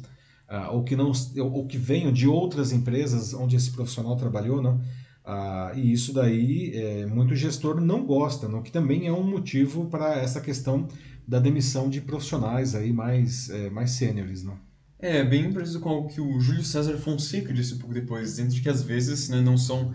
uh, 0.50 0.75
ou 0.75 0.85
que 0.85 0.97
não 0.97 1.12
ou 1.38 1.67
que 1.67 1.79
venham 1.79 2.12
de 2.12 2.26
outras 2.26 2.73
empresas 2.73 3.35
onde 3.35 3.57
esse 3.57 3.71
profissional 3.71 4.17
trabalhou, 4.17 4.62
não? 4.62 4.81
Uh, 5.26 5.76
e 5.76 5.93
isso 5.93 6.12
daí 6.12 6.71
é, 6.73 7.05
muito 7.05 7.35
gestor 7.35 7.81
não 7.81 8.07
gosta, 8.07 8.47
não? 8.49 8.62
que 8.62 8.71
também 8.71 9.09
é 9.09 9.12
um 9.12 9.25
motivo 9.25 9.87
para 9.87 10.15
essa 10.15 10.41
questão 10.41 10.87
da 11.26 11.41
demissão 11.41 11.91
de 11.91 12.00
profissionais 12.00 12.76
aí 12.76 12.93
mais, 12.93 13.50
é, 13.50 13.69
mais 13.69 13.91
sêniores. 13.91 14.45
Não? 14.45 14.57
É, 15.00 15.25
bem 15.25 15.53
parecido 15.53 15.81
com 15.81 15.99
o 15.99 16.07
que 16.07 16.21
o 16.21 16.41
Júlio 16.41 16.62
César 16.62 16.97
Fonseca 16.97 17.53
disse 17.53 17.75
um 17.75 17.79
pouco 17.79 17.93
depois, 17.93 18.31
dizendo 18.31 18.55
de 18.55 18.61
que 18.61 18.69
às 18.69 18.83
vezes 18.83 19.29
né, 19.29 19.41
não 19.41 19.59
são 19.59 19.88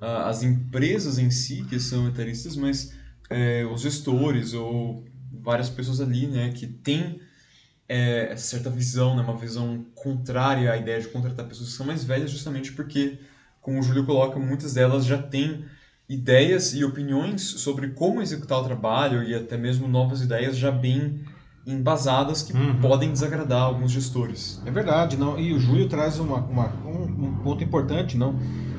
uh, 0.00 0.26
as 0.26 0.42
empresas 0.42 1.16
em 1.16 1.30
si 1.30 1.64
que 1.68 1.78
são 1.78 2.08
etaristas, 2.08 2.56
mas 2.56 2.92
é, 3.30 3.64
os 3.64 3.82
gestores 3.82 4.52
ou 4.52 5.04
várias 5.30 5.70
pessoas 5.70 6.00
ali, 6.00 6.26
né, 6.26 6.50
que 6.50 6.66
têm 6.66 7.20
é, 7.92 8.32
essa 8.32 8.46
certa 8.46 8.70
visão, 8.70 9.14
né, 9.14 9.22
uma 9.22 9.36
visão 9.36 9.84
contrária 9.94 10.72
à 10.72 10.78
ideia 10.78 10.98
de 10.98 11.08
contratar 11.08 11.44
pessoas 11.44 11.68
que 11.68 11.76
são 11.76 11.84
mais 11.84 12.02
velhas, 12.02 12.30
justamente 12.30 12.72
porque, 12.72 13.18
como 13.60 13.78
o 13.78 13.82
Júlio 13.82 14.06
coloca, 14.06 14.38
muitas 14.38 14.72
delas 14.72 15.04
já 15.04 15.18
têm 15.18 15.62
ideias 16.08 16.72
e 16.72 16.84
opiniões 16.84 17.42
sobre 17.42 17.88
como 17.88 18.22
executar 18.22 18.60
o 18.60 18.64
trabalho 18.64 19.22
e 19.22 19.34
até 19.34 19.58
mesmo 19.58 19.86
novas 19.86 20.22
ideias 20.22 20.56
já 20.56 20.70
bem 20.70 21.20
embasadas 21.66 22.40
que 22.40 22.54
uhum. 22.54 22.80
podem 22.80 23.12
desagradar 23.12 23.62
alguns 23.62 23.92
gestores. 23.92 24.60
É 24.64 24.70
verdade, 24.70 25.18
não. 25.18 25.38
E 25.38 25.52
o 25.52 25.60
Júlio 25.60 25.86
traz 25.86 26.18
uma, 26.18 26.38
uma 26.38 26.74
um, 26.86 27.26
um, 27.26 27.34
ponto 27.42 27.62
importante, 27.62 28.16
não. 28.16 28.34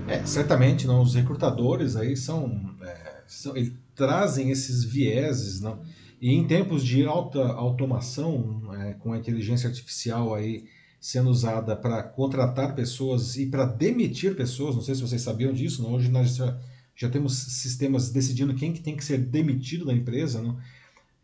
É, 0.07 0.25
certamente, 0.25 0.87
não. 0.87 1.03
Os 1.03 1.13
recrutadores 1.13 1.95
aí 1.95 2.17
são, 2.17 2.75
é, 2.81 3.21
são 3.27 3.55
eles 3.55 3.73
trazem 3.95 4.49
esses 4.49 4.83
vieses, 4.83 5.61
não. 5.61 5.79
E 6.23 6.31
em 6.31 6.47
tempos 6.47 6.85
de 6.85 7.03
alta 7.03 7.45
automação, 7.47 8.73
é, 8.75 8.93
com 8.93 9.11
a 9.11 9.17
inteligência 9.17 9.67
artificial 9.67 10.33
aí 10.33 10.63
sendo 10.97 11.29
usada 11.29 11.75
para 11.75 12.01
contratar 12.01 12.73
pessoas 12.73 13.35
e 13.35 13.47
para 13.47 13.65
demitir 13.65 14.33
pessoas, 14.33 14.73
não 14.73 14.81
sei 14.81 14.95
se 14.95 15.01
vocês 15.01 15.21
sabiam 15.21 15.51
disso, 15.51 15.83
não? 15.83 15.93
hoje 15.93 16.09
nós 16.09 16.37
já, 16.37 16.57
já 16.95 17.09
temos 17.09 17.35
sistemas 17.35 18.09
decidindo 18.09 18.55
quem 18.55 18.71
que 18.71 18.79
tem 18.79 18.95
que 18.95 19.03
ser 19.03 19.17
demitido 19.17 19.83
da 19.83 19.91
empresa, 19.91 20.41
não? 20.41 20.57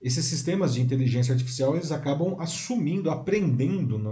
esses 0.02 0.26
sistemas 0.26 0.74
de 0.74 0.82
inteligência 0.82 1.32
artificial 1.32 1.78
eles 1.78 1.94
acabam 1.94 2.36
assumindo, 2.38 3.10
aprendendo 3.10 3.98
né, 3.98 4.12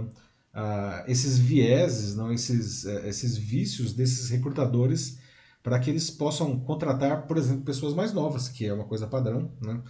uh, 0.54 1.04
esses 1.06 1.38
vieses, 1.38 2.16
não, 2.16 2.32
esses, 2.32 2.84
uh, 2.84 3.00
esses 3.06 3.36
vícios 3.36 3.92
desses 3.92 4.30
recrutadores 4.30 5.18
para 5.62 5.78
que 5.78 5.90
eles 5.90 6.08
possam 6.08 6.58
contratar, 6.58 7.26
por 7.26 7.36
exemplo, 7.36 7.60
pessoas 7.60 7.92
mais 7.92 8.14
novas, 8.14 8.48
que 8.48 8.64
é 8.64 8.72
uma 8.72 8.84
coisa 8.84 9.06
padrão, 9.06 9.52
né? 9.60 9.82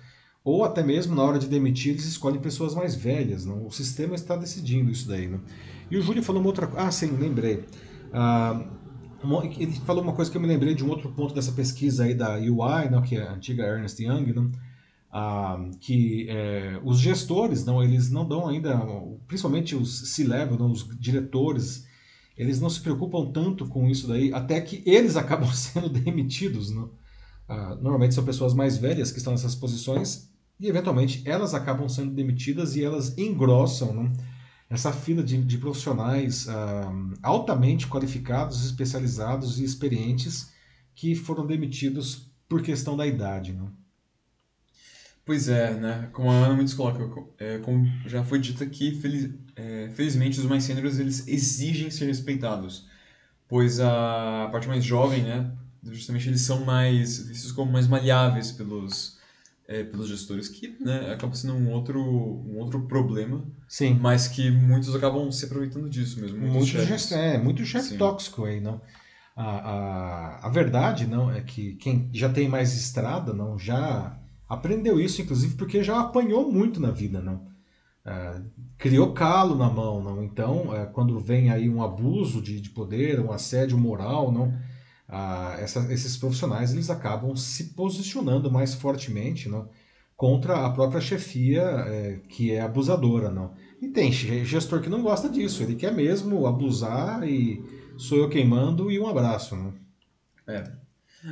Ou 0.49 0.65
até 0.65 0.83
mesmo 0.83 1.15
na 1.15 1.23
hora 1.23 1.39
de 1.39 1.47
demitir 1.47 1.93
eles 1.93 2.05
escolhem 2.05 2.41
pessoas 2.41 2.75
mais 2.75 2.95
velhas. 2.95 3.45
Não? 3.45 3.67
O 3.67 3.71
sistema 3.71 4.15
está 4.15 4.37
decidindo 4.37 4.91
isso 4.91 5.09
daí. 5.09 5.27
Né? 5.29 5.39
E 5.91 5.97
o 5.97 6.03
Júlio 6.03 6.23
falou 6.23 6.41
uma 6.41 6.49
outra 6.49 6.67
coisa. 6.67 6.87
Ah, 6.87 6.91
sim, 6.91 7.17
lembrei. 7.17 7.65
Uh, 8.13 8.79
ele 9.59 9.73
falou 9.85 10.03
uma 10.03 10.13
coisa 10.13 10.31
que 10.31 10.37
eu 10.37 10.41
me 10.41 10.47
lembrei 10.47 10.75
de 10.75 10.85
um 10.85 10.89
outro 10.89 11.11
ponto 11.11 11.35
dessa 11.35 11.53
pesquisa 11.53 12.05
aí 12.05 12.15
da 12.15 12.37
UI, 12.37 12.89
não, 12.91 13.03
que 13.03 13.17
é 13.17 13.27
a 13.27 13.33
antiga 13.33 13.65
Ernst 13.65 13.99
Young, 13.99 14.33
não? 14.33 14.51
ah, 15.11 15.59
que 15.81 16.27
é, 16.29 16.81
os 16.85 17.01
gestores 17.01 17.65
não 17.65 17.83
eles 17.83 18.11
não 18.11 18.27
dão 18.29 18.47
ainda 18.47 18.79
principalmente 19.27 19.75
os 19.75 20.11
C-level 20.15 20.61
os 20.67 20.87
diretores 20.99 21.87
eles 22.37 22.61
não 22.61 22.69
se 22.69 22.81
preocupam 22.81 23.31
tanto 23.33 23.67
com 23.67 23.89
isso 23.89 24.07
daí 24.07 24.33
até 24.33 24.61
que 24.61 24.83
eles 24.87 25.17
acabam 25.19 25.51
sendo 25.53 25.89
demitidos 25.89 26.71
não? 26.71 26.91
Ah, 27.49 27.75
normalmente 27.81 28.15
são 28.15 28.25
pessoas 28.25 28.53
mais 28.53 28.77
velhas 28.77 29.11
que 29.11 29.19
estão 29.19 29.33
nessas 29.33 29.55
posições 29.55 30.28
e 30.61 30.69
eventualmente 30.69 31.23
elas 31.25 31.55
acabam 31.55 31.89
sendo 31.89 32.13
demitidas 32.13 32.77
e 32.77 32.85
elas 32.85 33.17
engrossam 33.17 33.93
não? 33.93 34.13
essa 34.69 34.93
fila 34.93 35.23
de, 35.23 35.43
de 35.43 35.59
profissionais 35.59 36.49
ah, 36.49 36.93
altamente 37.23 37.87
qualificados 37.87 38.65
especializados 38.65 39.61
e 39.61 39.65
experientes 39.65 40.53
que 40.95 41.15
foram 41.15 41.47
demitidos 41.47 42.31
por 42.49 42.63
questão 42.63 42.97
da 42.97 43.07
idade 43.07 43.53
não? 43.53 43.73
Pois 45.29 45.47
é, 45.47 45.79
né? 45.79 46.09
Como 46.15 46.31
a 46.31 46.33
Ana 46.33 46.55
muitos 46.55 46.73
coloca, 46.73 47.23
é, 47.39 47.59
como 47.59 47.85
já 48.07 48.25
foi 48.25 48.39
dito 48.39 48.65
aqui, 48.65 48.99
feliz, 48.99 49.31
é, 49.55 49.91
felizmente 49.95 50.41
os 50.41 50.47
mais 50.47 50.65
sêniores 50.65 50.99
eles 50.99 51.29
exigem 51.29 51.91
ser 51.91 52.07
respeitados, 52.07 52.89
pois 53.47 53.79
a 53.79 54.49
parte 54.51 54.67
mais 54.67 54.83
jovem, 54.83 55.23
né? 55.25 55.53
Justamente 55.83 56.31
eles 56.31 56.41
são 56.41 56.65
mais 56.65 57.29
vistos 57.29 57.53
como 57.53 57.71
mais 57.71 57.87
maleáveis 57.87 58.53
pelos 58.53 59.18
é, 59.69 59.85
pelos 59.85 60.09
gestores, 60.09 60.49
que 60.49 60.75
né, 60.81 61.13
acaba 61.13 61.35
sendo 61.35 61.53
um 61.53 61.71
outro 61.71 62.01
um 62.01 62.57
outro 62.57 62.81
problema, 62.87 63.45
Sim. 63.69 63.99
mas 64.01 64.27
que 64.27 64.51
muitos 64.51 64.97
acabam 64.97 65.31
se 65.31 65.45
aproveitando 65.45 65.91
disso 65.91 66.19
mesmo. 66.19 66.39
Muito 66.39 66.67
chefe, 66.67 67.15
é, 67.15 67.37
muito 67.37 67.63
chefe 67.67 67.99
tóxico 67.99 68.47
aí, 68.47 68.61
não? 68.61 68.81
A, 69.37 69.45
a, 69.45 70.47
a 70.47 70.49
verdade 70.49 71.07
não 71.07 71.31
é 71.31 71.43
que 71.43 71.75
quem 71.75 72.09
já 72.13 72.31
tem 72.31 72.49
mais 72.49 72.75
estrada 72.75 73.33
não 73.35 73.59
já 73.59 74.19
aprendeu 74.49 74.99
isso, 74.99 75.21
inclusive, 75.21 75.55
porque 75.55 75.83
já 75.83 76.01
apanhou 76.01 76.51
muito 76.51 76.81
na 76.81 76.91
vida, 76.91 77.21
não? 77.21 77.47
É, 78.07 78.41
criou 78.79 79.13
calo 79.13 79.55
na 79.55 79.69
mão, 79.69 80.03
não? 80.03 80.23
Então, 80.25 80.75
é, 80.75 80.87
quando 80.87 81.21
vem 81.21 81.51
aí 81.51 81.69
um 81.69 81.83
abuso 81.83 82.41
de, 82.41 82.59
de 82.59 82.71
poder, 82.71 83.21
um 83.21 83.31
assédio 83.31 83.77
moral, 83.77 84.33
não? 84.33 84.51
Ah, 85.09 85.57
essa, 85.59 85.81
esses 85.93 86.17
profissionais 86.17 86.73
eles 86.73 86.91
acabam 86.91 87.35
se 87.35 87.73
posicionando 87.73 88.51
mais 88.51 88.75
fortemente, 88.75 89.49
não? 89.49 89.69
Contra 90.17 90.67
a 90.67 90.71
própria 90.71 91.01
chefia 91.01 91.63
é, 91.63 92.21
que 92.29 92.53
é 92.53 92.61
abusadora, 92.61 93.31
não? 93.31 93.55
E 93.81 93.89
tem 93.89 94.13
gestor 94.13 94.81
que 94.83 94.89
não 94.91 95.03
gosta 95.03 95.29
disso, 95.29 95.63
ele 95.63 95.77
quer 95.77 95.95
mesmo 95.95 96.47
abusar 96.47 97.27
e 97.27 97.65
sou 97.97 98.19
eu 98.19 98.29
queimando 98.29 98.91
e 98.91 98.99
um 98.99 99.07
abraço, 99.07 99.57
não? 99.57 99.75
É. 100.47 100.65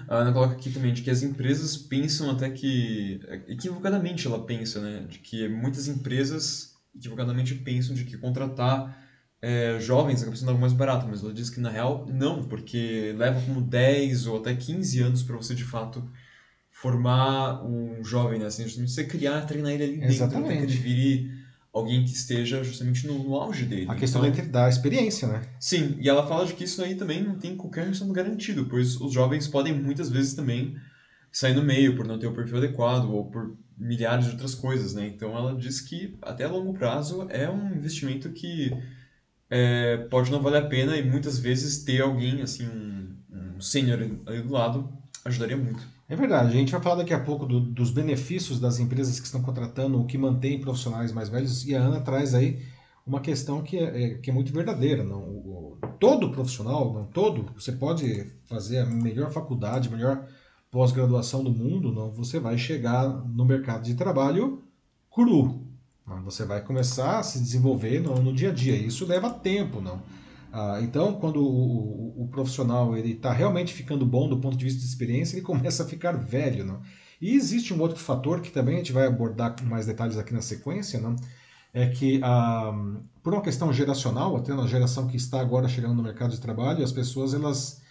A 0.08 0.16
Ana 0.16 0.32
coloca 0.32 0.54
aqui 0.54 0.70
também 0.70 0.92
de 0.92 1.02
que 1.02 1.10
as 1.10 1.22
empresas 1.22 1.76
pensam 1.76 2.30
até 2.30 2.50
que. 2.50 3.20
Equivocadamente 3.46 4.26
ela 4.26 4.44
pensa, 4.44 4.80
né? 4.80 5.06
De 5.08 5.18
que 5.18 5.48
muitas 5.48 5.86
empresas 5.86 6.74
equivocadamente 6.94 7.54
pensam 7.54 7.94
de 7.94 8.04
que 8.04 8.16
contratar 8.16 9.05
é, 9.42 9.78
jovens 9.78 10.22
acaba 10.22 10.36
sendo 10.36 10.48
algo 10.48 10.60
mais 10.60 10.72
barato, 10.72 11.06
mas 11.08 11.22
ela 11.22 11.32
diz 11.32 11.50
que 11.50 11.60
na 11.60 11.70
real 11.70 12.06
não, 12.08 12.44
porque 12.44 13.14
leva 13.16 13.40
como 13.40 13.60
10 13.60 14.26
ou 14.26 14.38
até 14.38 14.54
15 14.54 15.00
anos 15.00 15.22
para 15.22 15.36
você 15.36 15.54
de 15.54 15.64
fato 15.64 16.08
formar 16.70 17.64
um 17.64 18.04
jovem, 18.04 18.38
né? 18.38 18.46
Assim, 18.46 18.66
você 18.66 19.04
criar, 19.04 19.42
treinar 19.42 19.72
ele 19.72 19.84
ali 19.84 19.96
dentro, 19.96 20.14
Exatamente. 20.14 20.52
até 20.52 20.66
que 20.66 20.72
ele 20.72 20.78
vire 20.78 21.30
alguém 21.72 22.04
que 22.04 22.12
esteja 22.12 22.64
justamente 22.64 23.06
no, 23.06 23.22
no 23.22 23.34
auge 23.34 23.66
dele. 23.66 23.86
A 23.88 23.94
questão 23.94 24.24
então, 24.24 24.46
da 24.48 24.68
experiência, 24.68 25.28
né? 25.28 25.42
Sim, 25.60 25.96
e 26.00 26.08
ela 26.08 26.26
fala 26.26 26.46
de 26.46 26.54
que 26.54 26.64
isso 26.64 26.82
aí 26.82 26.94
também 26.94 27.22
não 27.22 27.38
tem 27.38 27.56
qualquer 27.56 27.86
questão 27.86 28.10
garantido, 28.12 28.66
pois 28.66 28.98
os 29.00 29.12
jovens 29.12 29.46
podem 29.46 29.74
muitas 29.74 30.08
vezes 30.10 30.34
também 30.34 30.74
sair 31.30 31.54
no 31.54 31.62
meio 31.62 31.94
por 31.94 32.06
não 32.06 32.18
ter 32.18 32.26
o 32.26 32.32
perfil 32.32 32.56
adequado 32.56 33.10
ou 33.10 33.30
por 33.30 33.54
milhares 33.76 34.24
de 34.24 34.30
outras 34.30 34.54
coisas, 34.54 34.94
né? 34.94 35.06
Então 35.06 35.36
ela 35.36 35.54
diz 35.54 35.82
que 35.82 36.16
até 36.22 36.44
a 36.44 36.48
longo 36.48 36.72
prazo 36.72 37.26
é 37.28 37.48
um 37.50 37.74
investimento 37.74 38.30
que 38.32 38.70
é, 39.50 39.96
pode 40.10 40.30
não 40.30 40.40
valer 40.40 40.62
a 40.62 40.66
pena 40.66 40.96
e 40.96 41.08
muitas 41.08 41.38
vezes 41.38 41.84
ter 41.84 42.02
alguém, 42.02 42.42
assim, 42.42 42.66
um, 42.66 43.16
um 43.56 43.60
sênior 43.60 44.00
ali 44.26 44.42
do 44.42 44.52
lado 44.52 44.92
ajudaria 45.24 45.56
muito. 45.56 45.86
É 46.08 46.14
verdade, 46.14 46.48
a 46.48 46.52
gente 46.52 46.72
vai 46.72 46.80
falar 46.80 46.96
daqui 46.96 47.12
a 47.12 47.20
pouco 47.20 47.46
do, 47.46 47.60
dos 47.60 47.90
benefícios 47.90 48.60
das 48.60 48.78
empresas 48.78 49.18
que 49.18 49.26
estão 49.26 49.42
contratando, 49.42 50.00
o 50.00 50.06
que 50.06 50.16
mantém 50.16 50.60
profissionais 50.60 51.12
mais 51.12 51.28
velhos, 51.28 51.66
e 51.66 51.74
a 51.74 51.80
Ana 51.80 52.00
traz 52.00 52.32
aí 52.32 52.62
uma 53.04 53.20
questão 53.20 53.62
que 53.62 53.76
é, 53.76 54.02
é 54.02 54.14
que 54.18 54.30
é 54.30 54.32
muito 54.32 54.52
verdadeira. 54.52 55.02
Não? 55.02 55.18
O, 55.18 55.78
todo 55.98 56.30
profissional, 56.30 56.92
não 56.92 57.06
todo, 57.06 57.52
você 57.54 57.72
pode 57.72 58.32
fazer 58.44 58.78
a 58.78 58.86
melhor 58.86 59.32
faculdade, 59.32 59.88
a 59.88 59.90
melhor 59.90 60.26
pós-graduação 60.70 61.42
do 61.42 61.50
mundo, 61.50 61.92
não, 61.92 62.10
você 62.10 62.38
vai 62.38 62.58
chegar 62.58 63.08
no 63.08 63.44
mercado 63.44 63.84
de 63.84 63.94
trabalho 63.94 64.62
cru. 65.10 65.66
Você 66.24 66.44
vai 66.44 66.60
começar 66.60 67.18
a 67.18 67.22
se 67.22 67.38
desenvolver 67.40 68.00
no, 68.00 68.22
no 68.22 68.32
dia 68.32 68.50
a 68.50 68.52
dia. 68.52 68.76
Isso 68.76 69.04
leva 69.06 69.30
tempo, 69.30 69.80
não. 69.80 70.00
Ah, 70.52 70.78
então, 70.80 71.14
quando 71.14 71.40
o, 71.40 72.20
o, 72.20 72.24
o 72.24 72.28
profissional 72.28 72.96
ele 72.96 73.12
está 73.12 73.32
realmente 73.32 73.74
ficando 73.74 74.06
bom 74.06 74.28
do 74.28 74.38
ponto 74.38 74.56
de 74.56 74.64
vista 74.64 74.80
de 74.80 74.86
experiência, 74.86 75.36
ele 75.36 75.44
começa 75.46 75.82
a 75.82 75.86
ficar 75.86 76.12
velho, 76.12 76.64
não? 76.64 76.80
E 77.20 77.34
existe 77.34 77.74
um 77.74 77.80
outro 77.80 77.98
fator 77.98 78.40
que 78.40 78.50
também 78.50 78.74
a 78.74 78.78
gente 78.78 78.92
vai 78.92 79.06
abordar 79.06 79.56
com 79.56 79.64
mais 79.64 79.86
detalhes 79.86 80.16
aqui 80.18 80.32
na 80.32 80.42
sequência, 80.42 81.00
não? 81.00 81.16
É 81.74 81.88
que 81.88 82.20
ah, 82.22 82.72
por 83.22 83.34
uma 83.34 83.42
questão 83.42 83.72
geracional, 83.72 84.36
até 84.36 84.54
na 84.54 84.66
geração 84.66 85.06
que 85.08 85.16
está 85.16 85.40
agora 85.40 85.68
chegando 85.68 85.94
no 85.94 86.02
mercado 86.02 86.30
de 86.30 86.40
trabalho, 86.40 86.84
as 86.84 86.92
pessoas 86.92 87.34
elas 87.34 87.82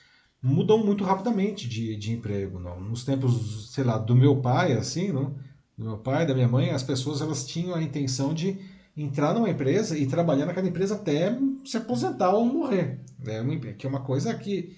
mudam 0.42 0.84
muito 0.84 1.04
rapidamente 1.04 1.68
de, 1.68 1.96
de 1.96 2.14
emprego, 2.14 2.60
não? 2.60 2.80
Nos 2.80 3.04
tempos, 3.04 3.74
sei 3.74 3.84
lá, 3.84 3.98
do 3.98 4.16
meu 4.16 4.38
pai, 4.38 4.74
assim, 4.74 5.12
não? 5.12 5.36
Do 5.78 5.86
meu 5.86 5.98
pai, 5.98 6.26
da 6.26 6.34
minha 6.34 6.48
mãe, 6.48 6.70
as 6.72 6.84
pessoas 6.84 7.22
elas 7.22 7.46
tinham 7.46 7.76
a 7.76 7.82
intenção 7.82 8.34
de 8.34 8.58
entrar 8.96 9.34
numa 9.34 9.50
empresa 9.50 9.98
e 9.98 10.08
trabalhar 10.08 10.46
naquela 10.46 10.68
empresa 10.68 10.96
até 10.96 11.38
se 11.66 11.78
aposentar 11.78 12.34
ou 12.34 12.46
morrer. 12.46 13.02
É 13.26 13.42
uma, 13.42 13.58
que 13.58 13.86
é 13.86 13.90
uma 13.90 14.02
coisa 14.02 14.34
que 14.34 14.76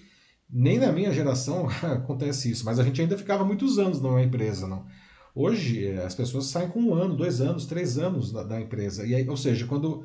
nem 0.50 0.78
na 0.78 0.90
minha 0.90 1.12
geração 1.12 1.68
acontece 1.82 2.50
isso, 2.50 2.64
mas 2.64 2.78
a 2.78 2.84
gente 2.84 3.00
ainda 3.00 3.16
ficava 3.16 3.44
muitos 3.44 3.78
anos 3.78 4.00
numa 4.00 4.22
empresa, 4.22 4.66
não. 4.66 4.86
Hoje 5.34 5.86
eh, 5.86 6.04
as 6.04 6.14
pessoas 6.14 6.46
saem 6.46 6.68
com 6.68 6.80
um 6.80 6.94
ano, 6.94 7.16
dois 7.16 7.40
anos, 7.40 7.66
três 7.66 7.96
anos 7.96 8.32
da, 8.32 8.42
da 8.42 8.60
empresa. 8.60 9.06
E 9.06 9.14
aí, 9.14 9.28
ou 9.28 9.36
seja, 9.36 9.66
quando 9.66 10.04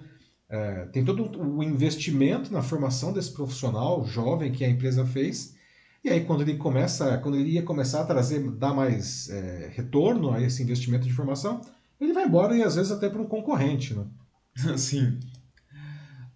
é, 0.50 0.86
tem 0.92 1.04
todo 1.04 1.40
o 1.40 1.64
investimento 1.64 2.54
na 2.54 2.62
formação 2.62 3.12
desse 3.12 3.32
profissional 3.32 4.06
jovem 4.06 4.52
que 4.52 4.64
a 4.64 4.70
empresa 4.70 5.04
fez, 5.04 5.56
e 6.04 6.10
aí 6.10 6.26
quando 6.26 6.42
ele 6.42 6.58
começa, 6.58 7.18
quando 7.20 7.38
ele 7.38 7.52
ia 7.52 7.64
começar 7.64 8.02
a 8.02 8.06
trazer, 8.06 8.42
dar 8.52 8.74
mais 8.74 9.30
é, 9.30 9.72
retorno 9.74 10.32
a 10.32 10.42
esse 10.42 10.62
investimento 10.62 11.08
de 11.08 11.14
formação, 11.14 11.62
ele 12.00 12.14
vai 12.14 12.26
embora 12.26 12.56
e 12.56 12.64
às 12.64 12.76
vezes 12.76 12.92
até 12.92 13.10
para 13.10 13.22
um 13.22 13.28
concorrente, 13.28 13.94
né? 13.94 14.06
Sim. 14.78 15.20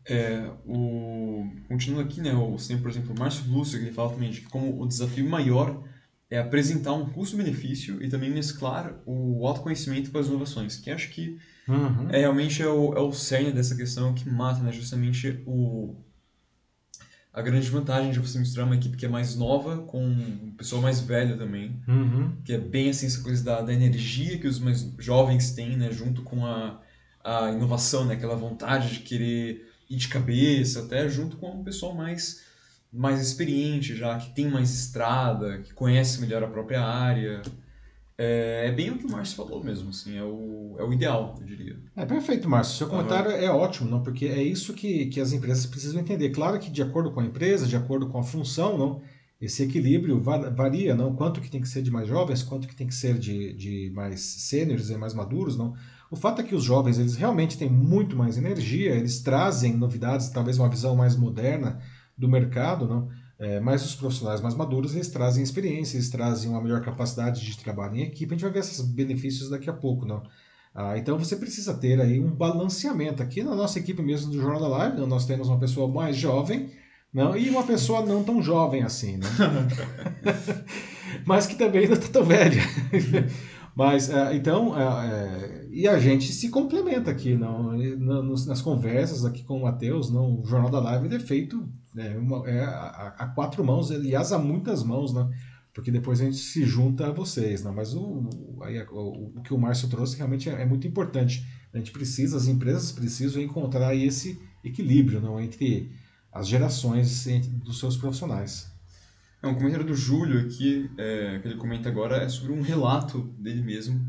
É, 0.10 0.50
o... 0.66 1.46
Continuando 1.68 2.08
aqui, 2.08 2.22
né, 2.22 2.34
o, 2.34 2.56
tem, 2.56 2.80
por 2.80 2.90
exemplo, 2.90 3.14
o 3.14 3.20
Márcio 3.20 3.52
Lúcio, 3.52 3.78
que 3.78 3.86
ele 3.86 3.94
fala 3.94 4.14
também 4.14 4.32
de 4.32 4.42
que 4.42 4.50
como 4.50 4.82
o 4.82 4.88
desafio 4.88 5.30
maior 5.30 5.84
é 6.30 6.40
apresentar 6.40 6.94
um 6.94 7.10
custo-benefício 7.10 8.02
e 8.04 8.10
também 8.10 8.30
mesclar 8.30 9.02
o 9.06 9.46
autoconhecimento 9.46 10.12
com 10.12 10.18
as 10.18 10.28
inovações, 10.28 10.78
que 10.78 10.90
acho 10.90 11.10
que 11.10 11.38
uhum. 11.68 12.10
é, 12.10 12.20
realmente 12.20 12.62
é 12.62 12.68
o, 12.68 12.94
é 12.94 13.00
o 13.00 13.12
cerne 13.12 13.52
dessa 13.52 13.76
questão 13.76 14.14
que 14.14 14.30
mata 14.30 14.62
né, 14.62 14.72
justamente 14.72 15.42
o, 15.46 15.96
a 17.38 17.42
grande 17.44 17.70
vantagem 17.70 18.12
de 18.12 18.20
você 18.20 18.40
misturar 18.40 18.66
uma 18.66 18.76
equipe 18.76 18.98
que 18.98 19.06
é 19.06 19.10
mais 19.10 19.36
nova 19.36 19.78
com 19.84 20.04
um 20.04 20.56
pessoal 20.58 20.82
mais 20.82 21.00
velho 21.00 21.38
também, 21.38 21.80
uhum. 21.88 22.36
que 22.44 22.52
é 22.52 22.58
bem 22.58 22.90
assim 22.90 23.06
essa 23.06 23.22
coisa 23.22 23.44
da, 23.44 23.62
da 23.62 23.72
energia 23.72 24.40
que 24.40 24.48
os 24.48 24.58
mais 24.58 24.92
jovens 24.98 25.52
têm, 25.52 25.78
né, 25.78 25.92
junto 25.92 26.24
com 26.24 26.44
a, 26.44 26.82
a 27.24 27.52
inovação, 27.52 28.06
né, 28.06 28.16
aquela 28.16 28.36
vontade 28.36 28.90
de 28.90 29.00
querer 29.02 29.72
ir 29.88 29.98
de 29.98 30.08
cabeça, 30.08 30.80
até 30.80 31.08
junto 31.08 31.38
com 31.38 31.60
um 31.60 31.64
pessoal 31.64 31.94
mais 31.94 32.42
mais 32.92 33.22
experiente 33.22 33.96
já, 33.96 34.18
que 34.18 34.34
tem 34.34 34.50
mais 34.50 34.74
estrada, 34.74 35.60
que 35.60 35.76
conhece 35.76 36.20
melhor 36.20 36.44
a 36.44 36.48
própria 36.48 36.82
área. 36.82 37.44
É, 38.18 38.66
é, 38.68 38.72
bem 38.72 38.90
o 38.90 38.98
que 38.98 39.06
o 39.06 39.12
Márcio 39.12 39.36
falou 39.36 39.64
mesmo, 39.64 39.92
assim, 39.92 40.18
é 40.18 40.24
o, 40.24 40.76
é 40.80 40.84
o 40.84 40.92
ideal, 40.92 41.36
eu 41.40 41.46
diria. 41.46 41.80
É 41.96 42.04
perfeito, 42.04 42.50
Márcio. 42.50 42.76
Seu 42.76 42.88
comentário 42.88 43.30
uhum. 43.30 43.38
é 43.38 43.52
ótimo, 43.52 43.90
não? 43.90 44.02
porque 44.02 44.26
é 44.26 44.42
isso 44.42 44.74
que, 44.74 45.06
que 45.06 45.22
as 45.22 45.34
empresas 45.34 45.68
precisam 45.68 46.02
entender. 46.02 46.32
Claro 46.32 46.58
que 46.60 46.72
de 46.72 46.82
acordo 46.82 47.12
com 47.12 47.20
a 47.20 47.26
empresa, 47.26 47.68
de 47.68 47.76
acordo 47.76 48.08
com 48.08 48.18
a 48.18 48.24
função, 48.24 48.76
não, 48.76 49.02
esse 49.40 49.62
equilíbrio 49.62 50.20
varia, 50.20 50.96
não? 50.96 51.16
Quanto 51.16 51.40
que 51.40 51.50
tem 51.50 51.62
que 51.62 51.70
ser 51.70 51.84
de 51.84 51.92
mais 51.92 52.08
jovens, 52.08 52.42
quanto 52.42 52.68
que 52.68 52.76
tem 52.76 52.88
que 52.88 52.96
ser 52.96 53.20
de, 53.20 53.54
de 53.54 53.92
mais 53.94 54.20
sêniores 54.20 54.90
e 54.90 54.98
mais 54.98 55.14
maduros, 55.14 55.56
não? 55.56 55.76
O 56.10 56.16
fato 56.16 56.42
é 56.42 56.44
que 56.44 56.56
os 56.56 56.64
jovens, 56.64 56.98
eles 56.98 57.16
realmente 57.16 57.58
têm 57.58 57.70
muito 57.70 58.16
mais 58.16 58.38
energia, 58.38 58.96
eles 58.96 59.20
trazem 59.22 59.78
novidades, 59.78 60.30
talvez 60.30 60.58
uma 60.58 60.70
visão 60.70 60.96
mais 60.96 61.16
moderna 61.16 61.80
do 62.18 62.28
mercado, 62.28 62.88
não? 62.88 63.10
É, 63.40 63.60
mas 63.60 63.86
os 63.86 63.96
profissionais 63.96 64.42
mais 64.42 64.56
maduros, 64.56 64.96
eles 64.96 65.10
trazem 65.10 65.44
experiência, 65.44 65.98
eles 65.98 66.10
trazem 66.10 66.50
uma 66.50 66.62
melhor 66.62 66.82
capacidade 66.82 67.46
de 67.46 67.58
trabalho 67.58 67.96
em 67.96 68.02
equipe. 68.02 68.34
A 68.34 68.36
gente 68.36 68.44
vai 68.44 68.52
ver 68.52 68.60
esses 68.60 68.82
benefícios 68.82 69.50
daqui 69.50 69.70
a 69.70 69.74
pouco, 69.74 70.06
não? 70.06 70.24
Ah, 70.74 70.98
então 70.98 71.18
você 71.18 71.36
precisa 71.36 71.74
ter 71.74 72.00
aí 72.02 72.20
um 72.20 72.32
balanceamento. 72.32 73.22
Aqui 73.22 73.44
na 73.44 73.56
nossa 73.56 73.80
equipe 73.80 74.02
mesmo 74.02 74.32
do 74.32 74.42
Jornal 74.42 74.62
da 74.62 74.68
Live, 74.68 75.06
nós 75.06 75.26
temos 75.26 75.48
uma 75.50 75.60
pessoa 75.60 75.88
mais 75.88 76.16
jovem 76.16 76.70
não, 77.14 77.38
e 77.38 77.50
uma 77.50 77.64
pessoa 77.64 78.06
não 78.06 78.24
tão 78.24 78.42
jovem 78.44 78.84
assim, 78.84 79.18
né? 79.18 79.28
mas 81.26 81.48
que 81.48 81.56
também 81.56 81.88
não 81.88 81.96
está 81.96 82.10
tão 82.10 82.24
velha. 82.24 82.62
Mas, 83.78 84.10
é, 84.10 84.36
então, 84.36 84.76
é, 84.76 85.08
é, 85.08 85.68
e 85.70 85.88
a 85.88 86.00
gente 86.00 86.34
se 86.34 86.50
complementa 86.50 87.12
aqui, 87.12 87.36
não, 87.36 87.78
nas 88.48 88.60
conversas 88.60 89.24
aqui 89.24 89.44
com 89.44 89.60
o 89.60 89.62
Matheus, 89.62 90.10
não, 90.10 90.42
o 90.42 90.46
Jornal 90.48 90.72
da 90.72 90.80
Live 90.80 91.16
é 91.16 91.20
feito 91.20 91.64
é, 91.96 92.18
uma, 92.18 92.50
é 92.50 92.64
a, 92.64 93.14
a, 93.20 93.28
quatro 93.28 93.64
mãos, 93.64 93.92
aliás, 93.92 94.32
a 94.32 94.40
muitas 94.40 94.82
mãos, 94.84 95.14
né? 95.14 95.30
Porque 95.76 95.92
depois 95.92 96.20
a 96.20 96.26
gente 96.26 96.38
se 96.38 96.66
junta 96.66 97.06
a 97.06 97.12
vocês, 97.12 97.64
né? 97.64 97.72
Mas 97.72 97.94
o, 97.94 98.28
aí, 98.64 98.82
o, 98.90 99.34
o 99.38 99.44
que 99.44 99.54
o 99.54 99.60
Márcio 99.60 99.88
trouxe 99.88 100.18
realmente 100.18 100.50
é, 100.50 100.60
é, 100.60 100.66
muito 100.66 100.88
importante. 100.88 101.46
A 101.72 101.78
gente 101.78 101.92
precisa, 101.92 102.36
as 102.36 102.48
empresas 102.48 102.92
precisam 102.92 103.40
encontrar 103.40 103.94
esse 103.94 104.42
equilíbrio 104.64 105.22
não? 105.22 105.40
entre 105.40 105.92
as 106.34 106.48
gerações 106.48 107.28
entre, 107.28 107.52
dos 107.52 107.78
seus 107.78 107.96
profissionais. 107.96 108.76
É 109.42 109.48
um 109.48 109.54
comentário 109.54 109.86
do 109.86 109.96
Júlio 109.96 110.40
aqui, 110.40 110.90
é, 110.98 111.40
que 111.40 111.48
ele 111.48 111.58
comenta 111.58 111.88
agora, 111.88 112.18
é 112.18 112.30
sobre 112.30 112.52
um 112.52 112.62
relato 112.62 113.22
dele 113.38 113.62
mesmo, 113.62 114.04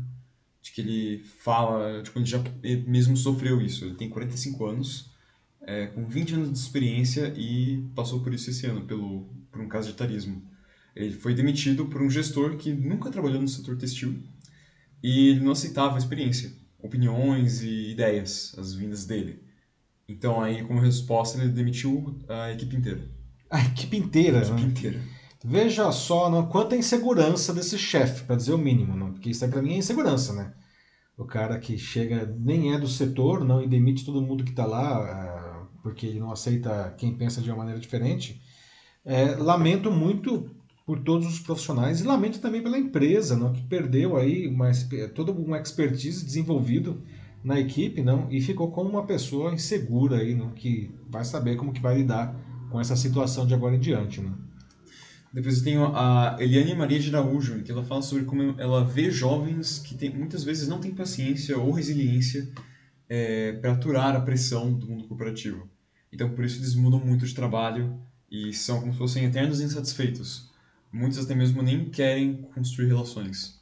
de 0.61 0.71
que 0.71 0.81
ele 0.81 1.23
fala, 1.23 2.01
tipo, 2.01 2.17
ele 2.17 2.25
já 2.25 2.43
ele 2.63 2.89
mesmo 2.89 3.15
sofreu 3.15 3.61
isso. 3.61 3.85
Ele 3.85 3.95
tem 3.95 4.09
45 4.09 4.65
anos, 4.65 5.11
é, 5.61 5.87
com 5.87 6.07
20 6.07 6.33
anos 6.33 6.51
de 6.51 6.57
experiência 6.57 7.33
e 7.37 7.83
passou 7.95 8.21
por 8.21 8.33
isso 8.33 8.49
esse 8.49 8.65
ano, 8.65 8.85
pelo, 8.85 9.29
por 9.51 9.61
um 9.61 9.67
caso 9.67 9.87
de 9.87 9.93
etarismo. 9.93 10.43
Ele 10.95 11.13
foi 11.13 11.33
demitido 11.35 11.85
por 11.85 12.01
um 12.01 12.09
gestor 12.09 12.57
que 12.57 12.73
nunca 12.73 13.11
trabalhou 13.11 13.39
no 13.41 13.47
setor 13.47 13.77
textil 13.77 14.21
e 15.01 15.29
ele 15.29 15.41
não 15.41 15.51
aceitava 15.51 15.95
a 15.95 15.97
experiência, 15.97 16.51
opiniões 16.79 17.61
e 17.61 17.91
ideias, 17.91 18.55
as 18.57 18.73
vindas 18.73 19.05
dele. 19.05 19.43
Então, 20.07 20.41
aí, 20.41 20.63
como 20.63 20.79
resposta, 20.79 21.37
ele 21.37 21.49
demitiu 21.49 22.19
a 22.27 22.51
equipe 22.51 22.75
inteira. 22.75 23.07
A 23.49 23.63
equipe 23.63 23.95
inteira, 23.95 24.39
a 24.39 24.41
equipe 24.41 24.61
né? 24.61 24.67
inteira. 24.67 25.18
Veja 25.43 25.89
só 25.91 26.29
não, 26.29 26.45
quanta 26.47 26.75
insegurança 26.75 27.53
desse 27.53 27.77
chefe, 27.77 28.25
para 28.25 28.35
dizer 28.35 28.53
o 28.53 28.57
mínimo, 28.57 28.95
não? 28.95 29.13
porque 29.13 29.29
isso 29.29 29.45
aí 29.45 29.49
para 29.49 29.61
mim 29.61 29.73
é 29.73 29.77
insegurança, 29.77 30.33
né? 30.33 30.53
O 31.17 31.25
cara 31.25 31.59
que 31.59 31.77
chega, 31.77 32.25
nem 32.39 32.73
é 32.73 32.79
do 32.79 32.87
setor, 32.87 33.43
não, 33.43 33.61
e 33.61 33.67
demite 33.67 34.05
todo 34.05 34.21
mundo 34.21 34.43
que 34.43 34.51
está 34.51 34.65
lá, 34.65 35.67
porque 35.83 36.05
ele 36.05 36.19
não 36.19 36.31
aceita 36.31 36.93
quem 36.97 37.15
pensa 37.15 37.41
de 37.41 37.49
uma 37.49 37.57
maneira 37.57 37.79
diferente. 37.79 38.41
É, 39.03 39.35
lamento 39.35 39.91
muito 39.91 40.49
por 40.85 40.99
todos 40.99 41.27
os 41.27 41.39
profissionais 41.39 42.01
e 42.01 42.03
lamento 42.03 42.39
também 42.39 42.61
pela 42.61 42.77
empresa, 42.77 43.37
não, 43.37 43.53
que 43.53 43.61
perdeu 43.63 44.17
aí 44.17 44.47
uma, 44.47 44.71
toda 45.13 45.31
uma 45.31 45.59
expertise 45.59 46.25
desenvolvido 46.25 47.01
na 47.43 47.59
equipe, 47.59 48.01
não, 48.01 48.29
e 48.31 48.41
ficou 48.41 48.71
com 48.71 48.83
uma 48.83 49.05
pessoa 49.05 49.53
insegura 49.53 50.17
aí, 50.17 50.33
não, 50.33 50.51
que 50.51 50.93
vai 51.09 51.23
saber 51.23 51.55
como 51.55 51.71
que 51.71 51.81
vai 51.81 51.97
lidar 51.97 52.35
com 52.69 52.79
essa 52.79 52.95
situação 52.95 53.45
de 53.45 53.53
agora 53.53 53.75
em 53.75 53.79
diante, 53.79 54.21
não. 54.21 54.48
Depois 55.31 55.57
eu 55.57 55.63
tenho 55.63 55.85
a 55.95 56.37
Eliane 56.39 56.73
Maria 56.73 56.99
de 56.99 57.09
Araújo, 57.15 57.61
que 57.61 57.71
ela 57.71 57.83
fala 57.83 58.01
sobre 58.01 58.25
como 58.25 58.55
ela 58.59 58.83
vê 58.83 59.11
jovens 59.11 59.77
que 59.79 59.95
tem, 59.95 60.09
muitas 60.09 60.43
vezes 60.43 60.67
não 60.67 60.79
têm 60.79 60.91
paciência 60.91 61.57
ou 61.57 61.71
resiliência 61.71 62.49
é, 63.07 63.53
para 63.53 63.73
aturar 63.73 64.15
a 64.15 64.21
pressão 64.21 64.73
do 64.73 64.87
mundo 64.87 65.07
corporativo. 65.07 65.69
Então, 66.11 66.29
por 66.29 66.43
isso, 66.43 66.59
eles 66.59 66.73
mudam 66.73 66.99
muito 66.99 67.25
de 67.25 67.35
trabalho 67.35 67.99
e 68.31 68.53
são 68.53 68.79
como 68.79 68.91
se 68.91 68.97
fossem 68.97 69.25
eternos 69.25 69.61
insatisfeitos. 69.61 70.49
Muitos 70.91 71.19
até 71.19 71.35
mesmo 71.35 71.61
nem 71.61 71.85
querem 71.85 72.41
construir 72.53 72.87
relações. 72.87 73.59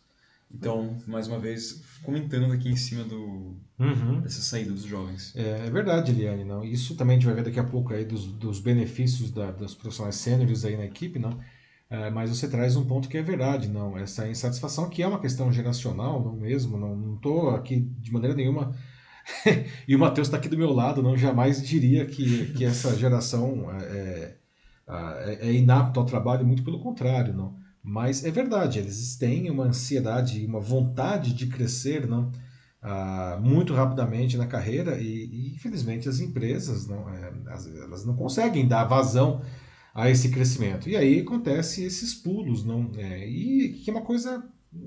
Então, 0.49 0.97
mais 1.05 1.27
uma 1.27 1.37
vez, 1.37 1.83
comentando 2.03 2.53
aqui 2.53 2.69
em 2.69 2.75
cima 2.77 3.03
do, 3.03 3.57
uhum. 3.77 4.21
dessa 4.21 4.41
saída 4.41 4.71
dos 4.71 4.83
jovens. 4.83 5.35
É, 5.35 5.67
é, 5.67 5.69
verdade, 5.69 6.11
Eliane. 6.11 6.45
Não? 6.45 6.63
Isso 6.63 6.95
também 6.95 7.17
a 7.17 7.19
gente 7.19 7.25
vai 7.25 7.35
ver 7.35 7.43
daqui 7.43 7.59
a 7.59 7.65
pouco 7.65 7.93
aí 7.93 8.05
dos, 8.05 8.25
dos 8.25 8.59
benefícios 8.61 9.29
da, 9.31 9.51
dos 9.51 9.75
profissionais 9.75 10.15
sêniores 10.15 10.63
aí 10.63 10.77
na 10.77 10.85
equipe, 10.85 11.19
não? 11.19 11.37
É, 11.89 12.09
mas 12.09 12.29
você 12.29 12.49
traz 12.49 12.75
um 12.75 12.85
ponto 12.85 13.07
que 13.07 13.17
é 13.17 13.21
verdade, 13.21 13.69
não? 13.69 13.97
Essa 13.97 14.27
insatisfação 14.27 14.89
que 14.89 15.01
é 15.01 15.07
uma 15.07 15.21
questão 15.21 15.51
geracional, 15.51 16.21
não 16.23 16.35
mesmo? 16.35 16.77
Não 16.77 17.15
estou 17.15 17.51
aqui 17.51 17.79
de 17.79 18.11
maneira 18.11 18.35
nenhuma 18.35 18.75
e 19.87 19.95
o 19.95 19.99
Matheus 19.99 20.27
está 20.27 20.37
aqui 20.37 20.49
do 20.49 20.57
meu 20.57 20.71
lado, 20.73 21.01
não 21.01 21.17
jamais 21.17 21.61
diria 21.65 22.05
que, 22.05 22.53
que 22.53 22.65
essa 22.65 22.95
geração 22.95 23.69
é, 23.71 24.35
é, 24.87 25.47
é 25.49 25.53
inapta 25.53 25.99
ao 25.99 26.05
trabalho, 26.05 26.45
muito 26.45 26.63
pelo 26.63 26.79
contrário, 26.79 27.33
não. 27.33 27.55
Mas 27.83 28.25
é 28.25 28.31
verdade, 28.31 28.79
eles 28.79 29.15
têm 29.15 29.49
uma 29.49 29.65
ansiedade, 29.65 30.45
uma 30.45 30.59
vontade 30.59 31.33
de 31.33 31.47
crescer, 31.47 32.05
não. 32.05 32.31
uh, 32.83 33.39
muito 33.41 33.73
rapidamente 33.73 34.37
na 34.37 34.45
carreira 34.45 34.97
e, 34.99 35.25
e 35.25 35.55
infelizmente 35.55 36.09
as 36.09 36.19
empresas 36.19 36.85
não, 36.85 37.09
é, 37.09 37.31
elas 37.81 38.05
não 38.05 38.15
conseguem 38.15 38.67
dar 38.67 38.83
vazão 38.83 39.41
a 39.97 40.11
esse 40.11 40.29
crescimento. 40.29 40.87
E 40.87 40.95
aí 40.95 41.21
acontece 41.21 41.83
esses 41.83 42.13
pulos, 42.13 42.63
não 42.63 42.91
é, 42.95 43.27
e 43.27 43.69
que 43.69 43.89
é 43.89 43.93
uma 43.93 44.03
coisa 44.03 44.43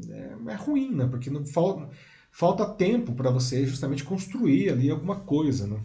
é, 0.09 0.53
é 0.53 0.55
ruim, 0.55 0.95
né? 0.95 1.09
Porque 1.11 1.29
não 1.29 1.45
falta, 1.45 1.89
falta 2.31 2.65
tempo 2.65 3.13
para 3.13 3.29
você 3.29 3.67
justamente 3.67 4.05
construir 4.05 4.71
ali 4.71 4.89
alguma 4.89 5.17
coisa, 5.17 5.67
né? 5.67 5.81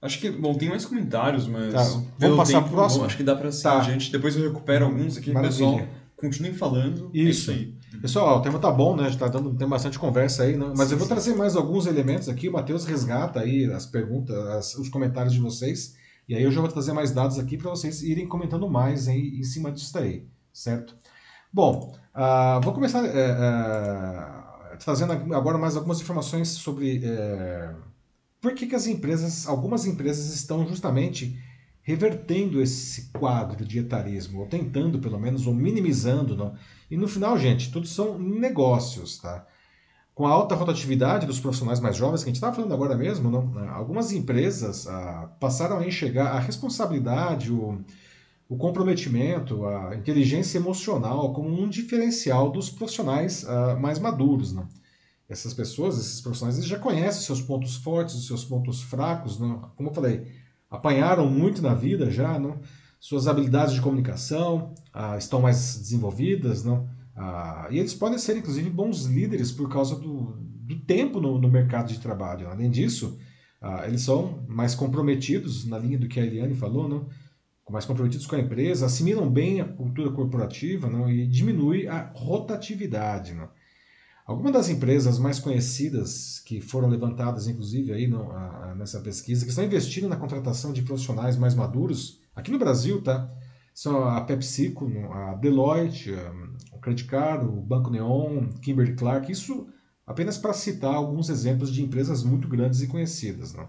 Acho 0.00 0.18
que, 0.18 0.30
bom, 0.30 0.54
tem 0.54 0.70
mais 0.70 0.86
comentários, 0.86 1.46
mas. 1.46 1.74
Tá, 1.74 2.02
vamos 2.18 2.36
passar 2.38 2.62
para 2.62 2.70
o 2.70 2.72
próximo? 2.72 3.00
Bom, 3.02 3.06
acho 3.06 3.16
que 3.18 3.22
dá 3.22 3.36
para 3.36 3.52
seguir 3.52 3.62
tá. 3.64 3.82
gente. 3.82 4.10
Depois 4.10 4.34
eu 4.34 4.42
recupero 4.44 4.86
alguns 4.86 5.18
aqui. 5.18 5.30
Maravilha. 5.30 5.52
Pessoal, 5.52 5.88
continuem 6.16 6.54
falando. 6.54 7.10
É 7.14 7.18
isso. 7.18 7.50
É 7.50 7.54
isso 7.54 7.74
aí. 7.92 8.00
Pessoal, 8.00 8.38
o 8.38 8.42
tema 8.42 8.58
tá 8.58 8.70
bom, 8.70 8.96
né? 8.96 9.14
Tá 9.18 9.28
dando, 9.28 9.54
tem 9.54 9.68
bastante 9.68 9.98
conversa 9.98 10.42
aí, 10.42 10.56
né? 10.56 10.72
mas 10.74 10.88
sim, 10.88 10.94
eu 10.94 10.98
vou 10.98 11.06
sim. 11.06 11.14
trazer 11.14 11.34
mais 11.36 11.54
alguns 11.54 11.86
elementos 11.86 12.28
aqui. 12.28 12.48
O 12.48 12.52
Matheus 12.52 12.84
resgata 12.84 13.40
aí 13.40 13.70
as 13.70 13.86
perguntas, 13.86 14.36
as, 14.36 14.74
os 14.74 14.88
comentários 14.88 15.34
de 15.34 15.40
vocês. 15.40 15.94
E 16.28 16.34
aí 16.34 16.42
eu 16.42 16.50
já 16.50 16.60
vou 16.60 16.70
trazer 16.70 16.92
mais 16.92 17.12
dados 17.12 17.38
aqui 17.38 17.56
para 17.56 17.70
vocês 17.70 18.02
irem 18.02 18.26
comentando 18.26 18.68
mais 18.68 19.08
aí, 19.08 19.38
em 19.38 19.44
cima 19.44 19.70
disso 19.70 19.92
daí, 19.92 20.26
certo? 20.52 20.96
Bom, 21.52 21.94
uh, 22.14 22.60
vou 22.62 22.72
começar 22.72 23.04
é, 23.04 23.10
é, 23.10 24.76
trazendo 24.76 25.12
agora 25.34 25.58
mais 25.58 25.76
algumas 25.76 26.00
informações 26.00 26.48
sobre 26.48 27.04
é, 27.04 27.74
por 28.40 28.54
que, 28.54 28.66
que 28.66 28.74
as 28.74 28.86
empresas, 28.86 29.46
algumas 29.46 29.86
empresas 29.86 30.34
estão 30.34 30.66
justamente 30.66 31.38
revertendo 31.82 32.62
esse 32.62 33.10
quadro 33.12 33.64
de 33.64 33.78
etarismo, 33.78 34.40
ou 34.40 34.46
tentando 34.46 34.98
pelo 34.98 35.20
menos, 35.20 35.46
ou 35.46 35.54
minimizando. 35.54 36.34
Não? 36.34 36.56
E 36.90 36.96
no 36.96 37.06
final, 37.06 37.38
gente, 37.38 37.70
tudo 37.70 37.86
são 37.86 38.18
negócios, 38.18 39.18
tá? 39.18 39.46
Com 40.14 40.26
a 40.26 40.30
alta 40.30 40.54
rotatividade 40.54 41.26
dos 41.26 41.40
profissionais 41.40 41.80
mais 41.80 41.96
jovens, 41.96 42.22
que 42.22 42.28
a 42.28 42.30
gente 42.30 42.36
estava 42.36 42.54
falando 42.54 42.72
agora 42.72 42.94
mesmo, 42.94 43.28
não? 43.28 43.68
algumas 43.70 44.12
empresas 44.12 44.86
ah, 44.86 45.28
passaram 45.40 45.78
a 45.78 45.86
enxergar 45.86 46.28
a 46.28 46.38
responsabilidade, 46.38 47.52
o, 47.52 47.80
o 48.48 48.56
comprometimento, 48.56 49.66
a 49.66 49.96
inteligência 49.96 50.58
emocional 50.58 51.32
como 51.32 51.48
um 51.48 51.68
diferencial 51.68 52.48
dos 52.52 52.70
profissionais 52.70 53.44
ah, 53.44 53.74
mais 53.74 53.98
maduros. 53.98 54.52
Não? 54.52 54.68
Essas 55.28 55.52
pessoas, 55.52 55.98
esses 55.98 56.20
profissionais, 56.20 56.58
eles 56.58 56.68
já 56.68 56.78
conhecem 56.78 57.22
seus 57.22 57.42
pontos 57.42 57.76
fortes, 57.76 58.24
seus 58.24 58.44
pontos 58.44 58.82
fracos. 58.82 59.40
Não? 59.40 59.68
Como 59.74 59.88
eu 59.88 59.94
falei, 59.94 60.28
apanharam 60.70 61.28
muito 61.28 61.60
na 61.60 61.74
vida 61.74 62.08
já, 62.08 62.38
não? 62.38 62.60
suas 63.00 63.26
habilidades 63.26 63.74
de 63.74 63.80
comunicação 63.80 64.72
ah, 64.92 65.18
estão 65.18 65.40
mais 65.40 65.76
desenvolvidas. 65.76 66.62
Não? 66.62 66.88
Ah, 67.16 67.68
e 67.70 67.78
eles 67.78 67.94
podem 67.94 68.18
ser, 68.18 68.36
inclusive, 68.36 68.68
bons 68.70 69.04
líderes 69.04 69.52
por 69.52 69.68
causa 69.68 69.94
do, 69.96 70.36
do 70.38 70.80
tempo 70.80 71.20
no, 71.20 71.38
no, 71.38 71.48
mercado 71.48 71.92
de 71.92 72.00
trabalho. 72.00 72.48
Além 72.48 72.70
disso, 72.70 73.18
ah, 73.60 73.86
eles 73.86 74.02
são 74.02 74.44
mais 74.48 74.74
comprometidos, 74.74 75.64
na 75.64 75.78
linha 75.78 75.98
do 75.98 76.08
que 76.08 76.18
a 76.18 76.24
Eliane 76.24 76.54
falou, 76.54 76.88
não? 76.88 77.08
mais 77.70 77.86
comprometidos 77.86 78.26
com 78.26 78.36
a 78.36 78.40
empresa, 78.40 78.84
assimilam 78.84 79.30
bem 79.30 79.60
a 79.60 79.64
cultura 79.64 80.10
corporativa 80.10 80.88
não? 80.88 81.08
e 81.10 81.26
diminui 81.26 81.88
a 81.88 82.10
rotatividade. 82.14 83.32
Não? 83.32 83.48
Algumas 84.26 84.52
das 84.52 84.68
empresas 84.68 85.18
mais 85.18 85.38
conhecidas 85.38 86.40
que 86.40 86.60
foram 86.60 86.88
levantadas, 86.88 87.46
inclusive, 87.46 87.92
aí 87.92 88.06
no, 88.06 88.30
a, 88.32 88.74
nessa 88.76 89.00
pesquisa, 89.00 89.44
que 89.44 89.50
estão 89.50 89.64
investindo 89.64 90.08
na 90.08 90.16
contratação 90.16 90.72
de 90.72 90.82
profissionais 90.82 91.36
mais 91.36 91.54
maduros, 91.54 92.20
aqui 92.34 92.50
no 92.50 92.58
Brasil, 92.58 93.02
tá? 93.02 93.30
São 93.74 94.08
a 94.08 94.20
PepsiCo, 94.20 94.88
a 95.12 95.34
Deloitte, 95.34 96.12
o 96.72 96.78
Credit 96.78 97.08
Card, 97.08 97.44
o 97.44 97.60
Banco 97.60 97.90
Neon, 97.90 98.48
Kimberly 98.62 98.94
Clark, 98.94 99.30
isso 99.30 99.66
apenas 100.06 100.38
para 100.38 100.52
citar 100.52 100.94
alguns 100.94 101.28
exemplos 101.28 101.72
de 101.72 101.82
empresas 101.82 102.22
muito 102.22 102.46
grandes 102.46 102.80
e 102.82 102.86
conhecidas. 102.86 103.52
Não? 103.52 103.68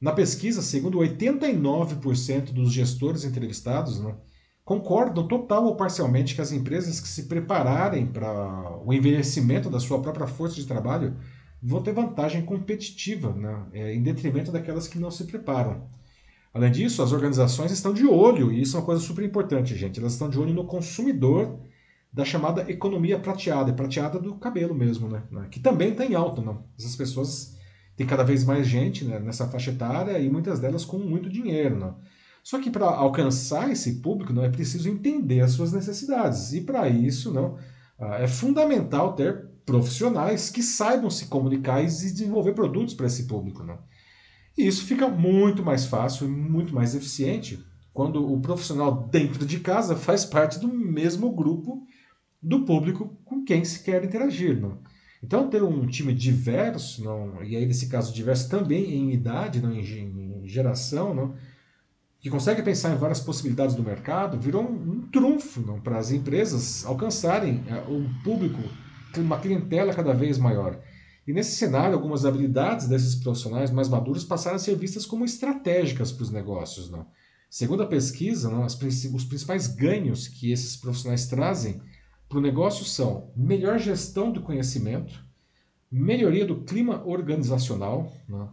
Na 0.00 0.12
pesquisa, 0.12 0.60
segundo 0.60 0.98
89% 0.98 2.52
dos 2.52 2.72
gestores 2.72 3.24
entrevistados, 3.24 4.00
né, 4.00 4.16
concordam 4.64 5.26
total 5.26 5.64
ou 5.66 5.76
parcialmente 5.76 6.34
que 6.34 6.40
as 6.40 6.52
empresas 6.52 7.00
que 7.00 7.08
se 7.08 7.24
prepararem 7.24 8.06
para 8.06 8.80
o 8.84 8.92
envelhecimento 8.92 9.70
da 9.70 9.80
sua 9.80 10.00
própria 10.02 10.26
força 10.26 10.56
de 10.56 10.66
trabalho 10.66 11.16
vão 11.62 11.82
ter 11.82 11.92
vantagem 11.92 12.44
competitiva, 12.44 13.32
né, 13.32 13.66
é, 13.72 13.94
em 13.94 14.02
detrimento 14.02 14.50
daquelas 14.50 14.88
que 14.88 14.98
não 14.98 15.10
se 15.10 15.24
preparam. 15.24 15.88
Além 16.58 16.72
disso, 16.72 17.04
as 17.04 17.12
organizações 17.12 17.70
estão 17.70 17.94
de 17.94 18.04
olho, 18.04 18.50
e 18.50 18.60
isso 18.60 18.76
é 18.76 18.80
uma 18.80 18.84
coisa 18.84 19.00
super 19.00 19.24
importante, 19.24 19.76
gente, 19.76 20.00
elas 20.00 20.14
estão 20.14 20.28
de 20.28 20.40
olho 20.40 20.52
no 20.52 20.64
consumidor 20.64 21.60
da 22.12 22.24
chamada 22.24 22.68
economia 22.68 23.16
prateada, 23.16 23.72
prateada 23.72 24.18
do 24.18 24.34
cabelo 24.34 24.74
mesmo, 24.74 25.08
né, 25.08 25.22
né 25.30 25.46
que 25.48 25.60
também 25.60 25.90
está 25.90 26.04
em 26.04 26.16
alta. 26.16 26.42
Né? 26.42 26.56
Essas 26.76 26.96
pessoas 26.96 27.56
tem 27.96 28.04
cada 28.04 28.24
vez 28.24 28.42
mais 28.42 28.66
gente 28.66 29.04
né, 29.04 29.20
nessa 29.20 29.46
faixa 29.46 29.70
etária 29.70 30.18
e 30.18 30.28
muitas 30.28 30.58
delas 30.58 30.84
com 30.84 30.98
muito 30.98 31.30
dinheiro. 31.30 31.78
Né? 31.78 31.94
Só 32.42 32.60
que 32.60 32.72
para 32.72 32.86
alcançar 32.86 33.70
esse 33.70 34.00
público 34.00 34.32
não 34.32 34.42
é 34.42 34.48
preciso 34.48 34.88
entender 34.88 35.42
as 35.42 35.52
suas 35.52 35.72
necessidades. 35.72 36.52
E 36.54 36.62
para 36.62 36.88
isso 36.88 37.32
não, 37.32 37.56
ah, 38.00 38.16
é 38.18 38.26
fundamental 38.26 39.12
ter 39.12 39.46
profissionais 39.64 40.50
que 40.50 40.62
saibam 40.62 41.08
se 41.08 41.26
comunicar 41.26 41.80
e 41.82 41.86
desenvolver 41.86 42.52
produtos 42.52 42.94
para 42.94 43.06
esse 43.06 43.28
público. 43.28 43.62
Não? 43.62 43.78
E 44.58 44.66
isso 44.66 44.84
fica 44.84 45.08
muito 45.08 45.62
mais 45.62 45.86
fácil 45.86 46.26
e 46.26 46.30
muito 46.30 46.74
mais 46.74 46.92
eficiente 46.92 47.64
quando 47.94 48.30
o 48.30 48.40
profissional 48.40 49.08
dentro 49.08 49.46
de 49.46 49.60
casa 49.60 49.94
faz 49.94 50.24
parte 50.24 50.58
do 50.58 50.66
mesmo 50.66 51.30
grupo 51.30 51.86
do 52.42 52.64
público 52.64 53.16
com 53.24 53.44
quem 53.44 53.64
se 53.64 53.84
quer 53.84 54.04
interagir. 54.04 54.60
Não? 54.60 54.78
Então, 55.22 55.48
ter 55.48 55.62
um 55.62 55.86
time 55.86 56.12
diverso, 56.12 57.04
não, 57.04 57.42
e 57.44 57.56
aí 57.56 57.66
nesse 57.66 57.88
caso 57.88 58.12
diverso 58.12 58.50
também 58.50 58.92
em 58.94 59.12
idade, 59.12 59.60
não, 59.60 59.72
em, 59.72 59.80
em 59.80 60.48
geração, 60.48 61.14
não, 61.14 61.34
que 62.20 62.28
consegue 62.28 62.62
pensar 62.62 62.92
em 62.92 62.98
várias 62.98 63.20
possibilidades 63.20 63.76
do 63.76 63.82
mercado, 63.82 64.40
virou 64.40 64.64
um, 64.64 64.92
um 64.92 65.02
trunfo 65.02 65.62
para 65.82 65.98
as 65.98 66.10
empresas 66.10 66.84
alcançarem 66.84 67.62
é, 67.68 67.74
um 67.88 68.12
público, 68.24 68.60
uma 69.16 69.38
clientela 69.38 69.94
cada 69.94 70.12
vez 70.12 70.36
maior. 70.36 70.80
E 71.28 71.32
nesse 71.34 71.56
cenário, 71.56 71.94
algumas 71.94 72.24
habilidades 72.24 72.88
desses 72.88 73.14
profissionais 73.14 73.70
mais 73.70 73.86
maduros 73.86 74.24
passaram 74.24 74.56
a 74.56 74.58
ser 74.58 74.74
vistas 74.76 75.04
como 75.04 75.26
estratégicas 75.26 76.10
para 76.10 76.22
os 76.22 76.30
negócios. 76.30 76.88
Não? 76.88 77.06
Segundo 77.50 77.82
a 77.82 77.86
pesquisa, 77.86 78.48
não, 78.48 78.64
as, 78.64 78.80
os 78.80 79.24
principais 79.26 79.66
ganhos 79.66 80.26
que 80.26 80.50
esses 80.50 80.74
profissionais 80.74 81.26
trazem 81.26 81.82
para 82.30 82.38
o 82.38 82.40
negócio 82.40 82.82
são 82.82 83.30
melhor 83.36 83.78
gestão 83.78 84.32
do 84.32 84.40
conhecimento, 84.40 85.22
melhoria 85.92 86.46
do 86.46 86.62
clima 86.62 87.04
organizacional, 87.04 88.10
né? 88.26 88.48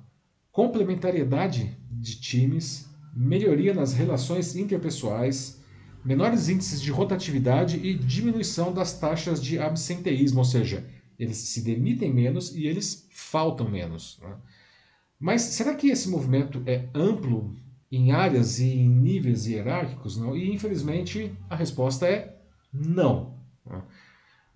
complementariedade 0.52 1.78
de 1.90 2.20
times, 2.20 2.90
melhoria 3.16 3.74
nas 3.74 3.94
relações 3.94 4.54
interpessoais, 4.54 5.62
menores 6.04 6.50
índices 6.50 6.82
de 6.82 6.92
rotatividade 6.92 7.78
e 7.78 7.94
diminuição 7.94 8.74
das 8.74 9.00
taxas 9.00 9.42
de 9.42 9.58
absenteísmo, 9.58 10.40
ou 10.40 10.46
seja, 10.46 10.86
eles 11.18 11.38
se 11.38 11.62
demitem 11.62 12.14
menos 12.14 12.56
e 12.56 12.66
eles 12.68 13.08
faltam 13.12 13.70
menos. 13.70 14.20
Né? 14.22 14.36
Mas 15.20 15.42
será 15.42 15.74
que 15.76 15.90
esse 15.90 16.10
movimento 16.10 16.62
é 16.66 16.90
amplo 16.94 17.56
em 17.92 18.12
áreas 18.12 18.60
e 18.60 18.66
em 18.66 18.90
níveis 18.90 19.46
hierárquicos? 19.46 20.18
Não? 20.18 20.36
E 20.36 20.54
infelizmente 20.54 21.32
a 21.50 21.56
resposta 21.56 22.08
é 22.08 22.38
não. 22.74 23.40
Né? 23.66 23.82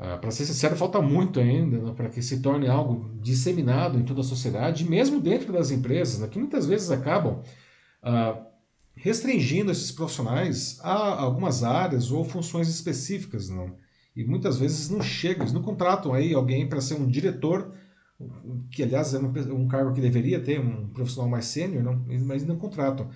Ah, 0.01 0.17
para 0.17 0.31
ser 0.31 0.45
sincero, 0.45 0.77
falta 0.77 1.01
muito 1.01 1.41
ainda 1.41 1.77
né, 1.77 1.93
para 1.93 2.07
que 2.07 2.21
se 2.21 2.41
torne 2.41 2.69
algo 2.69 3.11
disseminado 3.21 3.99
em 3.99 4.03
toda 4.03 4.21
a 4.21 4.23
sociedade, 4.23 4.89
mesmo 4.89 5.19
dentro 5.19 5.51
das 5.51 5.71
empresas, 5.71 6.19
né, 6.19 6.27
que 6.29 6.39
muitas 6.39 6.65
vezes 6.65 6.89
acabam 6.89 7.41
ah, 8.01 8.41
restringindo 8.95 9.71
esses 9.71 9.91
profissionais 9.91 10.79
a 10.81 11.21
algumas 11.21 11.63
áreas 11.63 12.11
ou 12.11 12.23
funções 12.23 12.69
específicas. 12.69 13.49
E 14.15 14.23
muitas 14.23 14.57
vezes 14.57 14.89
não 14.89 15.01
chegam, 15.01 15.43
eles 15.43 15.53
não 15.53 15.61
contratam 15.61 16.13
aí 16.13 16.33
alguém 16.33 16.67
para 16.67 16.81
ser 16.81 16.95
um 16.95 17.07
diretor, 17.07 17.73
que 18.71 18.83
aliás 18.83 19.13
é 19.13 19.19
um, 19.19 19.61
um, 19.61 19.67
cargo 19.67 19.93
que 19.93 20.01
deveria 20.01 20.39
ter 20.39 20.59
um 20.59 20.89
profissional 20.89 21.29
mais 21.29 21.45
sênior, 21.45 21.83
não, 21.83 22.05
mas 22.25 22.45
não 22.45 22.57
contratam. 22.57 23.09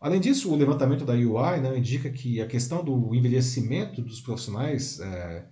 Além 0.00 0.20
disso, 0.20 0.52
o 0.52 0.56
levantamento 0.56 1.04
da 1.04 1.14
UI 1.14 1.60
né, 1.60 1.78
indica 1.78 2.10
que 2.10 2.40
a 2.40 2.46
questão 2.46 2.84
do 2.84 3.14
envelhecimento 3.14 4.02
dos 4.02 4.20
profissionais, 4.20 5.00
é, 5.00 5.46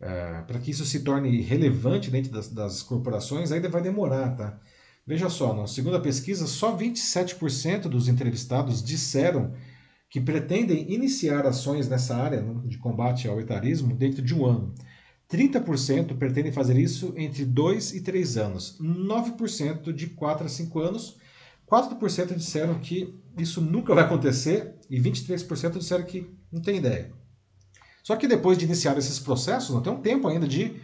é, 0.00 0.42
para 0.42 0.58
que 0.58 0.70
isso 0.70 0.84
se 0.84 1.00
torne 1.00 1.40
relevante 1.40 2.10
dentro 2.10 2.30
das, 2.30 2.48
das, 2.48 2.82
corporações, 2.82 3.50
ainda 3.50 3.68
vai 3.68 3.80
demorar. 3.80 4.36
Tá? 4.36 4.60
Veja 5.06 5.30
só, 5.30 5.54
na 5.54 5.66
segunda 5.66 5.98
pesquisa, 5.98 6.46
só 6.46 6.76
27% 6.76 7.88
dos 7.88 8.08
entrevistados 8.08 8.82
disseram 8.82 9.54
que 10.10 10.20
pretendem 10.20 10.92
iniciar 10.92 11.46
ações 11.46 11.88
nessa 11.88 12.16
área 12.16 12.40
né, 12.40 12.62
de 12.64 12.78
combate 12.78 13.28
ao 13.28 13.40
etarismo 13.40 13.94
dentro 13.94 14.22
de 14.22 14.34
um 14.34 14.46
ano. 14.46 14.74
30% 15.30 16.16
pretendem 16.16 16.50
fazer 16.50 16.78
isso 16.78 17.12
entre 17.16 17.44
2 17.44 17.94
e 17.94 18.00
3 18.00 18.36
anos, 18.38 18.78
9% 18.80 19.92
de 19.92 20.06
4 20.08 20.46
a 20.46 20.48
5 20.48 20.78
anos 20.80 21.18
4% 21.70 22.34
disseram 22.34 22.78
que 22.78 23.14
isso 23.36 23.60
nunca 23.60 23.94
vai 23.94 24.04
acontecer 24.04 24.74
e 24.88 24.98
23% 24.98 25.78
disseram 25.78 26.04
que 26.04 26.26
não 26.50 26.62
tem 26.62 26.78
ideia. 26.78 27.12
Só 28.02 28.16
que 28.16 28.26
depois 28.26 28.56
de 28.56 28.64
iniciar 28.64 28.96
esses 28.96 29.18
processos, 29.18 29.74
não 29.74 29.82
tem 29.82 29.92
um 29.92 30.00
tempo 30.00 30.26
ainda 30.26 30.48
de 30.48 30.80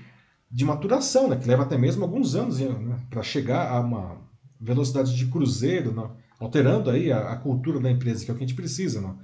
de 0.51 0.65
maturação, 0.65 1.29
né? 1.29 1.37
que 1.37 1.49
leva 1.49 1.65
até 1.65 1.77
mesmo 1.77 2.05
alguns 2.05 2.37
anos 2.37 2.61
né? 2.61 3.01
para 3.11 3.25
chegar 3.25 3.73
a 3.73 3.81
uma 3.81 4.21
velocidade 4.61 5.17
de 5.17 5.27
cruzeiro, 5.27 5.93
né? 5.93 6.09
Alterando 6.38 6.90
aí 6.90 7.12
a, 7.12 7.33
a, 7.33 7.37
cultura 7.37 7.81
da 7.81 7.90
empresa, 7.90 8.25
que 8.25 8.31
é 8.31 8.35
o 8.35 8.37
que 8.37 8.44
a 8.44 8.47
gente 8.47 8.57
precisa. 8.57 9.01
Né? 9.01 9.14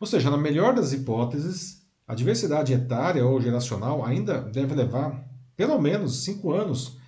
Ou 0.00 0.06
seja, 0.06 0.30
na 0.30 0.36
melhor 0.36 0.74
das 0.74 0.92
hipóteses, 0.92 1.82
a 2.06 2.14
diversidade 2.14 2.72
etária 2.72 3.24
ou 3.24 3.40
geracional 3.40 4.04
ainda 4.04 4.40
deve 4.40 4.74
levar 4.74 5.24
pelo 5.56 5.80
menos 5.80 6.24
cinco 6.24 6.52
anos 6.52 6.98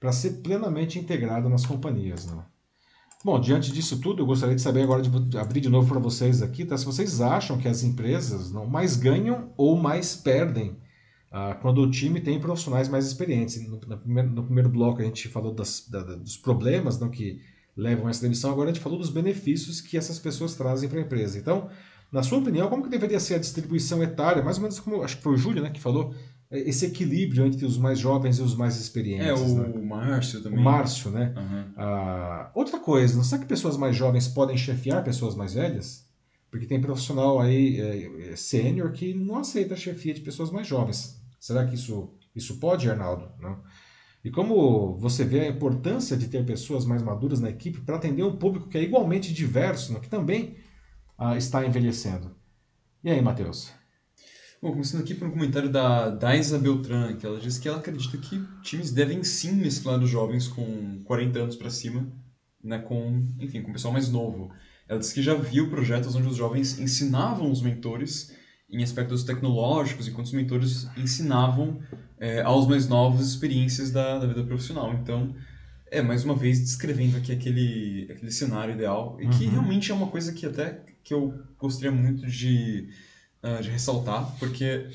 para 0.00 0.12
ser 0.12 0.42
plenamente 0.42 0.98
integrada 0.98 1.48
nas 1.48 1.64
companhias. 1.64 2.28
Bom, 3.24 3.38
diante 3.38 3.70
disso 3.70 4.00
tudo, 4.00 4.22
eu 4.22 4.26
gostaria 4.26 4.56
de 4.56 4.62
saber 4.62 4.82
agora 4.82 5.00
de 5.00 5.38
abrir 5.38 5.60
de 5.60 5.68
novo 5.68 5.88
para 5.88 6.00
vocês 6.00 6.42
aqui, 6.42 6.64
tá? 6.64 6.76
Se 6.76 6.84
vocês 6.84 7.20
acham 7.20 7.56
que 7.56 7.68
as 7.68 7.84
empresas 7.84 8.50
não 8.50 8.66
mais 8.66 8.96
ganham 8.96 9.52
ou 9.56 9.76
mais 9.76 10.16
perdem 10.16 10.76
ah, 11.30 11.54
quando 11.54 11.80
o 11.80 11.90
time 11.90 12.20
tem 12.20 12.40
profissionais 12.40 12.88
mais 12.88 13.06
experientes. 13.06 13.66
No, 13.66 13.80
no, 13.80 13.98
primeiro, 13.98 14.30
no 14.30 14.44
primeiro, 14.44 14.68
bloco 14.68 15.00
a 15.00 15.04
gente 15.04 15.28
falou 15.28 15.54
das, 15.54 15.88
da, 15.88 16.02
dos 16.02 16.36
problemas 16.36 16.98
não, 16.98 17.08
que 17.08 17.40
levam 17.76 18.08
essa 18.08 18.22
demissão, 18.22 18.50
agora 18.50 18.70
a 18.70 18.72
gente 18.72 18.82
falou 18.82 18.98
dos 18.98 19.10
benefícios 19.10 19.80
que 19.80 19.96
essas 19.96 20.18
pessoas 20.18 20.54
trazem 20.54 20.88
para 20.88 20.98
a 20.98 21.02
empresa. 21.02 21.38
Então, 21.38 21.68
na 22.10 22.22
sua 22.22 22.38
opinião, 22.38 22.68
como 22.68 22.82
que 22.82 22.90
deveria 22.90 23.18
ser 23.18 23.36
a 23.36 23.38
distribuição 23.38 24.02
etária? 24.02 24.42
Mais 24.42 24.56
ou 24.58 24.62
menos 24.62 24.78
como, 24.78 25.02
acho 25.02 25.16
que 25.16 25.22
foi 25.22 25.32
o 25.32 25.36
Júlio 25.36 25.62
né, 25.62 25.70
que 25.70 25.80
falou, 25.80 26.14
é, 26.50 26.60
esse 26.68 26.84
equilíbrio 26.84 27.46
entre 27.46 27.64
os 27.64 27.78
mais 27.78 27.98
jovens 27.98 28.38
e 28.38 28.42
os 28.42 28.54
mais 28.54 28.76
experientes. 28.78 29.26
É, 29.26 29.32
o 29.32 29.54
né? 29.54 29.80
Márcio 29.80 30.42
também. 30.42 30.58
O 30.58 30.62
Márcio, 30.62 31.10
né? 31.10 31.32
Uhum. 31.34 31.72
Ah, 31.76 32.50
outra 32.54 32.78
coisa, 32.78 33.16
não 33.16 33.24
será 33.24 33.40
que 33.40 33.48
pessoas 33.48 33.78
mais 33.78 33.96
jovens 33.96 34.28
podem 34.28 34.56
chefiar 34.58 35.02
pessoas 35.02 35.34
mais 35.34 35.54
velhas? 35.54 36.06
Porque 36.50 36.66
tem 36.66 36.78
profissional 36.78 37.40
aí 37.40 37.80
é, 37.80 38.32
é, 38.32 38.36
sênior 38.36 38.92
que 38.92 39.14
não 39.14 39.38
aceita 39.38 39.72
a 39.72 39.76
chefia 39.76 40.12
de 40.12 40.20
pessoas 40.20 40.50
mais 40.50 40.66
jovens. 40.66 41.18
Será 41.40 41.64
que 41.64 41.74
isso, 41.74 42.12
isso 42.36 42.60
pode, 42.60 42.90
Arnaldo? 42.90 43.30
Não? 43.40 43.58
E 44.24 44.30
como 44.30 44.96
você 44.98 45.24
vê 45.24 45.40
a 45.40 45.48
importância 45.48 46.16
de 46.16 46.28
ter 46.28 46.44
pessoas 46.46 46.84
mais 46.84 47.02
maduras 47.02 47.40
na 47.40 47.50
equipe 47.50 47.80
para 47.80 47.96
atender 47.96 48.22
um 48.22 48.36
público 48.36 48.68
que 48.68 48.78
é 48.78 48.82
igualmente 48.82 49.32
diverso, 49.32 49.98
que 50.00 50.08
também 50.08 50.56
ah, 51.18 51.36
está 51.36 51.66
envelhecendo? 51.66 52.36
E 53.02 53.10
aí, 53.10 53.20
Matheus? 53.20 53.72
Bom, 54.62 54.70
começando 54.70 55.00
aqui 55.00 55.12
por 55.12 55.26
um 55.26 55.32
comentário 55.32 55.68
da 55.68 56.08
Daisa 56.08 56.56
Beltran, 56.56 57.16
que 57.16 57.26
ela 57.26 57.40
diz 57.40 57.58
que 57.58 57.66
ela 57.66 57.78
acredita 57.78 58.16
que 58.16 58.40
times 58.62 58.92
devem 58.92 59.24
sim 59.24 59.56
mesclar 59.56 60.00
os 60.00 60.08
jovens 60.08 60.46
com 60.46 61.02
40 61.02 61.40
anos 61.40 61.56
para 61.56 61.68
cima, 61.68 62.06
né, 62.62 62.78
com, 62.78 63.26
enfim, 63.40 63.60
com 63.60 63.70
o 63.70 63.72
pessoal 63.72 63.92
mais 63.92 64.08
novo. 64.08 64.54
Ela 64.88 65.00
diz 65.00 65.12
que 65.12 65.20
já 65.20 65.34
viu 65.34 65.68
projetos 65.68 66.14
onde 66.14 66.28
os 66.28 66.36
jovens 66.36 66.78
ensinavam 66.78 67.50
os 67.50 67.60
mentores 67.60 68.32
em 68.70 68.84
aspectos 68.84 69.24
tecnológicos, 69.24 70.06
enquanto 70.06 70.26
os 70.26 70.32
mentores 70.32 70.88
ensinavam 70.96 71.80
é, 72.22 72.40
aos 72.40 72.68
mais 72.68 72.86
novos 72.86 73.26
experiências 73.26 73.90
da, 73.90 74.16
da 74.20 74.28
vida 74.28 74.44
profissional. 74.44 74.94
Então, 74.94 75.34
é, 75.90 76.00
mais 76.00 76.24
uma 76.24 76.36
vez, 76.36 76.60
descrevendo 76.60 77.16
aqui 77.16 77.32
aquele, 77.32 78.06
aquele 78.12 78.30
cenário 78.30 78.74
ideal, 78.74 79.18
e 79.20 79.26
que 79.26 79.46
uhum. 79.46 79.50
realmente 79.50 79.90
é 79.90 79.94
uma 79.94 80.06
coisa 80.06 80.32
que 80.32 80.46
até 80.46 80.84
que 81.02 81.12
eu 81.12 81.34
gostaria 81.58 81.90
muito 81.90 82.24
de 82.24 82.88
uh, 83.42 83.60
de 83.60 83.68
ressaltar, 83.68 84.24
porque 84.38 84.86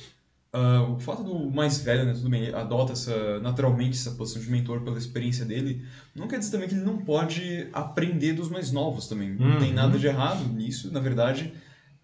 uh, 0.54 0.94
o 0.94 1.00
fato 1.02 1.22
do 1.22 1.52
mais 1.52 1.80
velho, 1.80 2.06
né, 2.06 2.14
tudo 2.14 2.30
bem, 2.30 2.54
adota 2.54 2.94
essa, 2.94 3.42
naturalmente 3.42 3.98
essa 3.98 4.12
posição 4.12 4.42
de 4.42 4.50
mentor 4.50 4.80
pela 4.80 4.98
experiência 4.98 5.44
dele, 5.44 5.86
não 6.16 6.30
quer 6.30 6.40
dizer 6.40 6.52
também 6.52 6.70
que 6.70 6.76
ele 6.76 6.86
não 6.86 7.00
pode 7.00 7.68
aprender 7.74 8.32
dos 8.32 8.50
mais 8.50 8.72
novos 8.72 9.06
também. 9.06 9.36
Não 9.36 9.56
uhum. 9.56 9.60
tem 9.60 9.74
nada 9.74 10.00
de 10.00 10.08
errado 10.08 10.48
nisso, 10.54 10.94
na 10.94 11.02
verdade, 11.02 11.54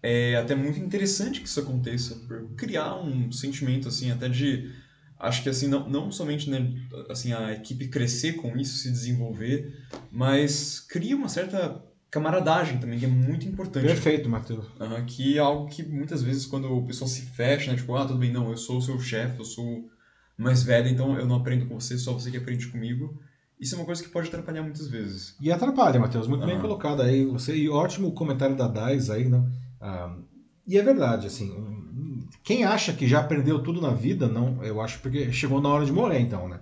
é 0.02 0.36
até 0.36 0.54
muito 0.54 0.78
interessante 0.78 1.40
que 1.40 1.48
isso 1.48 1.60
aconteça, 1.60 2.14
por 2.28 2.46
criar 2.58 2.94
um 2.96 3.32
sentimento 3.32 3.88
assim 3.88 4.10
até 4.10 4.28
de 4.28 4.83
acho 5.24 5.42
que 5.42 5.48
assim 5.48 5.68
não, 5.68 5.88
não 5.88 6.12
somente 6.12 6.48
né, 6.48 6.72
assim 7.08 7.32
a 7.32 7.52
equipe 7.52 7.88
crescer 7.88 8.34
com 8.34 8.56
isso, 8.56 8.78
se 8.78 8.90
desenvolver, 8.90 9.72
mas 10.10 10.80
cria 10.80 11.16
uma 11.16 11.28
certa 11.28 11.82
camaradagem 12.10 12.78
também, 12.78 12.98
que 12.98 13.04
é 13.04 13.08
muito 13.08 13.48
importante. 13.48 13.86
Perfeito, 13.86 14.28
Matheus. 14.28 14.66
Uhum, 14.78 15.04
que 15.04 15.36
é 15.36 15.40
algo 15.40 15.66
que 15.66 15.82
muitas 15.82 16.22
vezes 16.22 16.46
quando 16.46 16.72
o 16.72 16.86
pessoal 16.86 17.08
se 17.08 17.22
fecha, 17.22 17.72
né? 17.72 17.76
Tipo, 17.76 17.96
ah, 17.96 18.06
tudo 18.06 18.20
bem, 18.20 18.32
não, 18.32 18.50
eu 18.50 18.56
sou 18.56 18.78
o 18.78 18.82
seu 18.82 19.00
chefe, 19.00 19.40
eu 19.40 19.44
sou 19.44 19.88
mais 20.38 20.62
velho, 20.62 20.88
então 20.88 21.18
eu 21.18 21.26
não 21.26 21.36
aprendo 21.36 21.66
com 21.66 21.78
você, 21.78 21.98
só 21.98 22.12
você 22.12 22.30
que 22.30 22.36
aprende 22.36 22.68
comigo. 22.68 23.18
Isso 23.58 23.74
é 23.74 23.78
uma 23.78 23.84
coisa 23.84 24.02
que 24.02 24.08
pode 24.08 24.28
atrapalhar 24.28 24.62
muitas 24.62 24.88
vezes. 24.88 25.34
E 25.40 25.50
atrapalha, 25.50 25.98
Matheus, 25.98 26.28
muito 26.28 26.42
uhum. 26.42 26.48
bem 26.48 26.60
colocado 26.60 27.02
aí. 27.02 27.24
Você, 27.26 27.56
e 27.56 27.68
ótimo 27.68 28.12
comentário 28.12 28.56
da 28.56 28.68
Dais 28.68 29.10
aí, 29.10 29.28
né? 29.28 29.44
Ah, 29.80 30.16
e 30.66 30.78
é 30.78 30.82
verdade, 30.82 31.26
assim, 31.26 31.52
quem 32.44 32.62
acha 32.62 32.92
que 32.92 33.08
já 33.08 33.20
aprendeu 33.20 33.62
tudo 33.62 33.80
na 33.80 33.90
vida, 33.90 34.28
não, 34.28 34.62
eu 34.62 34.80
acho 34.80 35.00
porque 35.00 35.32
chegou 35.32 35.62
na 35.62 35.70
hora 35.70 35.86
de 35.86 35.92
morrer, 35.92 36.20
então, 36.20 36.46
né? 36.46 36.60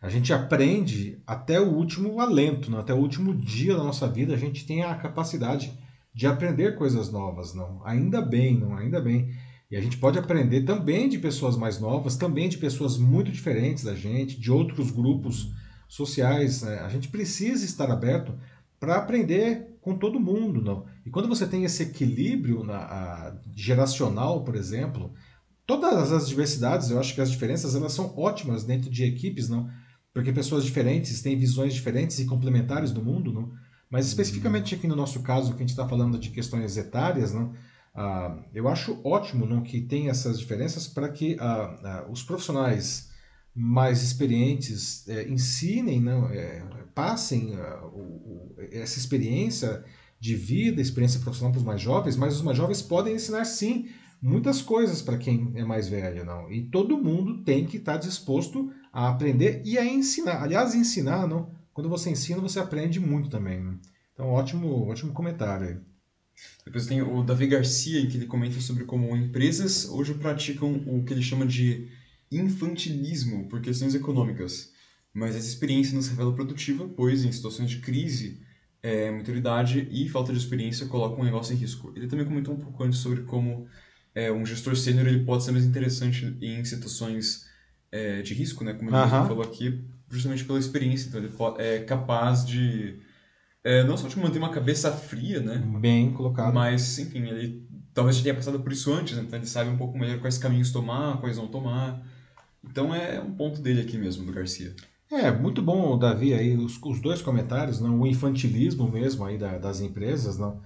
A 0.00 0.08
gente 0.08 0.32
aprende 0.32 1.20
até 1.26 1.60
o 1.60 1.68
último 1.68 2.20
alento, 2.20 2.70
né? 2.70 2.78
até 2.78 2.94
o 2.94 2.98
último 2.98 3.34
dia 3.34 3.76
da 3.76 3.82
nossa 3.82 4.06
vida, 4.06 4.34
a 4.34 4.36
gente 4.36 4.64
tem 4.64 4.84
a 4.84 4.94
capacidade 4.94 5.76
de 6.14 6.26
aprender 6.28 6.76
coisas 6.76 7.10
novas, 7.10 7.52
não? 7.54 7.80
Ainda 7.84 8.22
bem, 8.22 8.56
não? 8.56 8.76
Ainda 8.76 9.00
bem. 9.00 9.34
E 9.68 9.76
a 9.76 9.80
gente 9.80 9.98
pode 9.98 10.16
aprender 10.16 10.62
também 10.62 11.08
de 11.08 11.18
pessoas 11.18 11.56
mais 11.56 11.80
novas, 11.80 12.16
também 12.16 12.48
de 12.48 12.56
pessoas 12.56 12.96
muito 12.96 13.32
diferentes 13.32 13.82
da 13.82 13.96
gente, 13.96 14.38
de 14.38 14.52
outros 14.52 14.92
grupos 14.92 15.50
sociais. 15.88 16.62
Né? 16.62 16.78
A 16.80 16.88
gente 16.88 17.08
precisa 17.08 17.64
estar 17.64 17.90
aberto 17.90 18.32
para 18.78 18.96
aprender 18.96 19.75
com 19.86 19.96
todo 19.96 20.18
mundo, 20.18 20.60
não? 20.60 20.84
E 21.04 21.10
quando 21.10 21.28
você 21.28 21.46
tem 21.46 21.62
esse 21.62 21.84
equilíbrio 21.84 22.64
na, 22.64 22.78
a, 22.78 23.36
geracional, 23.54 24.42
por 24.42 24.56
exemplo, 24.56 25.14
todas 25.64 26.10
as 26.10 26.26
diversidades, 26.26 26.90
eu 26.90 26.98
acho 26.98 27.14
que 27.14 27.20
as 27.20 27.30
diferenças 27.30 27.76
elas 27.76 27.92
são 27.92 28.12
ótimas 28.16 28.64
dentro 28.64 28.90
de 28.90 29.04
equipes, 29.04 29.48
não? 29.48 29.70
porque 30.12 30.32
pessoas 30.32 30.64
diferentes 30.64 31.22
têm 31.22 31.38
visões 31.38 31.72
diferentes 31.72 32.18
e 32.18 32.24
complementares 32.24 32.90
do 32.90 33.00
mundo, 33.00 33.32
não? 33.32 33.52
mas 33.88 34.08
especificamente 34.08 34.74
aqui 34.74 34.88
no 34.88 34.96
nosso 34.96 35.22
caso, 35.22 35.52
que 35.52 35.58
a 35.58 35.60
gente 35.60 35.68
está 35.68 35.86
falando 35.86 36.18
de 36.18 36.30
questões 36.30 36.76
etárias, 36.76 37.32
não? 37.32 37.54
Ah, 37.94 38.36
eu 38.52 38.66
acho 38.66 39.00
ótimo 39.04 39.46
não, 39.46 39.62
que 39.62 39.80
tem 39.80 40.08
essas 40.08 40.40
diferenças 40.40 40.88
para 40.88 41.08
que 41.10 41.36
ah, 41.38 41.78
ah, 41.84 42.06
os 42.10 42.24
profissionais 42.24 43.08
mais 43.56 44.02
experientes 44.02 45.08
é, 45.08 45.26
ensinem, 45.26 45.98
não, 45.98 46.28
é, 46.28 46.62
passem 46.94 47.56
o, 47.56 47.96
o, 47.96 48.54
essa 48.70 48.98
experiência 48.98 49.82
de 50.20 50.34
vida, 50.34 50.80
experiência 50.80 51.20
profissional 51.20 51.52
para 51.52 51.60
os 51.60 51.64
mais 51.64 51.80
jovens, 51.80 52.16
mas 52.16 52.34
os 52.36 52.42
mais 52.42 52.56
jovens 52.56 52.82
podem 52.82 53.14
ensinar 53.14 53.44
sim 53.46 53.88
muitas 54.20 54.60
coisas 54.60 55.00
para 55.00 55.16
quem 55.16 55.52
é 55.54 55.64
mais 55.64 55.88
velho, 55.88 56.24
não. 56.24 56.52
E 56.52 56.62
todo 56.62 56.98
mundo 56.98 57.44
tem 57.44 57.64
que 57.64 57.78
estar 57.78 57.92
tá 57.92 57.98
disposto 57.98 58.70
a 58.92 59.08
aprender 59.08 59.62
e 59.64 59.78
a 59.78 59.84
ensinar. 59.84 60.42
Aliás, 60.42 60.74
ensinar, 60.74 61.26
não. 61.26 61.50
Quando 61.72 61.88
você 61.88 62.10
ensina, 62.10 62.40
você 62.40 62.58
aprende 62.58 63.00
muito 63.00 63.30
também. 63.30 63.62
Né? 63.62 63.76
Então, 64.12 64.28
ótimo, 64.28 64.86
ótimo 64.88 65.12
comentário 65.12 65.68
aí. 65.68 65.76
Depois 66.64 66.86
tem 66.86 67.00
o 67.00 67.22
Davi 67.22 67.46
Garcia, 67.46 68.00
em 68.00 68.08
que 68.08 68.18
ele 68.18 68.26
comenta 68.26 68.60
sobre 68.60 68.84
como 68.84 69.16
empresas 69.16 69.86
hoje 69.88 70.12
praticam 70.14 70.74
o 70.86 71.04
que 71.04 71.14
ele 71.14 71.22
chama 71.22 71.46
de 71.46 71.88
infantilismo 72.30 73.48
por 73.48 73.60
questões 73.60 73.94
econômicas. 73.94 74.72
Mas 75.12 75.34
essa 75.34 75.48
experiência 75.48 75.94
nos 75.94 76.08
revela 76.08 76.34
produtiva, 76.34 76.88
pois 76.88 77.24
em 77.24 77.32
situações 77.32 77.70
de 77.70 77.78
crise, 77.78 78.40
é, 78.82 79.10
maturidade 79.10 79.88
e 79.90 80.08
falta 80.08 80.32
de 80.32 80.38
experiência 80.38 80.86
colocam 80.86 81.20
o 81.20 81.24
negócio 81.24 81.54
em 81.54 81.56
risco. 81.56 81.92
Ele 81.96 82.06
também 82.06 82.26
comentou 82.26 82.54
um 82.54 82.58
pouco 82.58 82.84
antes 82.84 82.98
sobre 82.98 83.22
como 83.22 83.66
é, 84.14 84.30
um 84.30 84.44
gestor 84.44 84.76
sênior 84.76 85.06
ele 85.06 85.24
pode 85.24 85.44
ser 85.44 85.52
mais 85.52 85.64
interessante 85.64 86.36
em 86.40 86.64
situações 86.64 87.46
é, 87.90 88.22
de 88.22 88.34
risco, 88.34 88.62
né? 88.62 88.74
Como 88.74 88.90
ele 88.90 89.08
falou 89.08 89.42
aqui, 89.42 89.84
justamente 90.10 90.44
pela 90.44 90.58
experiência. 90.58 91.08
Então 91.08 91.20
ele 91.20 91.32
é 91.58 91.80
capaz 91.80 92.46
de 92.46 92.98
é, 93.66 93.82
não 93.82 93.96
só 93.96 94.06
de 94.06 94.16
manter 94.16 94.38
uma 94.38 94.50
cabeça 94.50 94.92
fria, 94.92 95.40
né? 95.40 95.60
Bem 95.80 96.12
colocado. 96.12 96.54
Mas, 96.54 97.00
enfim, 97.00 97.26
ele 97.26 97.66
talvez 97.92 98.16
já 98.16 98.22
tenha 98.22 98.34
passado 98.34 98.60
por 98.60 98.70
isso 98.70 98.92
antes, 98.92 99.16
né? 99.16 99.24
então 99.26 99.38
ele 99.38 99.46
sabe 99.46 99.70
um 99.70 99.76
pouco 99.76 99.98
melhor 99.98 100.20
quais 100.20 100.38
caminhos 100.38 100.70
tomar, 100.70 101.18
quais 101.18 101.36
não 101.36 101.48
tomar. 101.48 102.00
Então 102.64 102.94
é 102.94 103.20
um 103.20 103.34
ponto 103.34 103.60
dele 103.60 103.80
aqui 103.80 103.96
mesmo, 103.96 104.24
do 104.24 104.32
Garcia. 104.32 104.74
É, 105.10 105.30
muito 105.30 105.62
bom, 105.62 105.96
Davi, 105.96 106.34
aí 106.34 106.56
os, 106.56 106.80
os 106.82 107.00
dois 107.00 107.22
comentários, 107.22 107.80
não? 107.80 108.00
o 108.00 108.06
infantilismo 108.06 108.90
mesmo 108.90 109.24
aí 109.24 109.38
da, 109.38 109.56
das 109.56 109.80
empresas, 109.80 110.36
não? 110.36 110.60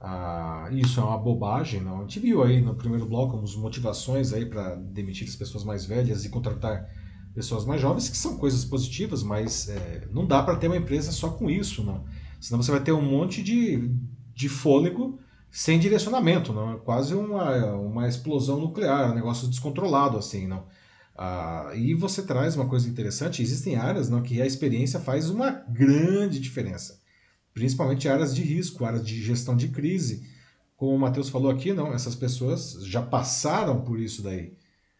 Ah, 0.00 0.68
isso 0.72 1.00
é 1.00 1.02
uma 1.02 1.16
bobagem, 1.16 1.80
não? 1.80 1.98
A 1.98 2.00
gente 2.02 2.18
viu 2.18 2.42
aí 2.42 2.60
no 2.60 2.74
primeiro 2.74 3.06
bloco 3.06 3.40
as 3.42 3.54
motivações 3.54 4.32
aí 4.32 4.44
para 4.44 4.74
demitir 4.74 5.26
as 5.28 5.36
pessoas 5.36 5.64
mais 5.64 5.86
velhas 5.86 6.24
e 6.24 6.28
contratar 6.28 6.86
pessoas 7.34 7.64
mais 7.64 7.80
jovens, 7.80 8.08
que 8.08 8.16
são 8.16 8.36
coisas 8.36 8.64
positivas, 8.64 9.22
mas 9.22 9.68
é, 9.68 10.06
não 10.10 10.26
dá 10.26 10.42
para 10.42 10.56
ter 10.56 10.66
uma 10.66 10.76
empresa 10.76 11.10
só 11.10 11.30
com 11.30 11.48
isso, 11.48 11.82
não. 11.82 12.04
Senão 12.40 12.62
você 12.62 12.70
vai 12.70 12.82
ter 12.82 12.92
um 12.92 13.02
monte 13.02 13.42
de, 13.42 13.90
de 14.34 14.48
fôlego 14.48 15.18
sem 15.50 15.78
direcionamento, 15.78 16.52
não. 16.52 16.72
É 16.72 16.76
quase 16.76 17.14
uma, 17.14 17.74
uma 17.74 18.08
explosão 18.08 18.60
nuclear, 18.60 19.10
um 19.10 19.14
negócio 19.14 19.48
descontrolado 19.48 20.18
assim, 20.18 20.46
não. 20.46 20.66
Ah, 21.16 21.70
e 21.74 21.94
você 21.94 22.22
traz 22.22 22.56
uma 22.56 22.68
coisa 22.68 22.88
interessante, 22.88 23.42
existem 23.42 23.76
áreas 23.76 24.08
não, 24.08 24.22
que 24.22 24.42
a 24.42 24.46
experiência 24.46 24.98
faz 24.98 25.30
uma 25.30 25.50
grande 25.68 26.40
diferença 26.40 27.04
principalmente 27.54 28.08
áreas 28.08 28.34
de 28.34 28.42
risco, 28.42 28.84
áreas 28.84 29.06
de 29.06 29.22
gestão 29.22 29.56
de 29.56 29.68
crise. 29.68 30.28
Como 30.76 30.94
o 30.96 30.98
Matheus 30.98 31.28
falou 31.28 31.50
aqui, 31.50 31.72
não, 31.72 31.94
essas 31.94 32.16
pessoas 32.16 32.76
já 32.84 33.00
passaram 33.00 33.80
por 33.82 34.00
isso 34.00 34.22
daí. 34.22 34.52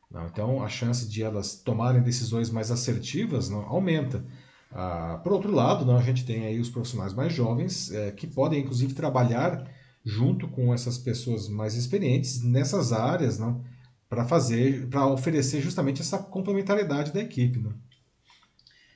Não? 0.08 0.26
Então, 0.26 0.62
a 0.62 0.68
chance 0.68 1.08
de 1.08 1.22
elas 1.22 1.56
tomarem 1.56 2.00
decisões 2.00 2.48
mais 2.48 2.70
assertivas 2.70 3.50
não, 3.50 3.62
aumenta. 3.62 4.24
Ah, 4.70 5.20
por 5.22 5.32
outro 5.32 5.52
lado, 5.52 5.84
não, 5.84 5.96
a 5.96 6.02
gente 6.02 6.24
tem 6.24 6.46
aí 6.46 6.60
os 6.60 6.70
profissionais 6.70 7.12
mais 7.12 7.32
jovens 7.32 7.90
é, 7.90 8.12
que 8.12 8.26
podem, 8.26 8.60
inclusive, 8.60 8.94
trabalhar 8.94 9.68
junto 10.04 10.46
com 10.48 10.72
essas 10.72 10.96
pessoas 10.96 11.48
mais 11.48 11.74
experientes 11.74 12.42
nessas 12.42 12.92
áreas, 12.92 13.38
não, 13.38 13.64
para 14.08 14.24
fazer, 14.24 14.88
para 14.88 15.06
oferecer 15.06 15.60
justamente 15.60 16.00
essa 16.00 16.18
complementariedade 16.18 17.12
da 17.12 17.20
equipe, 17.20 17.58
não. 17.58 17.74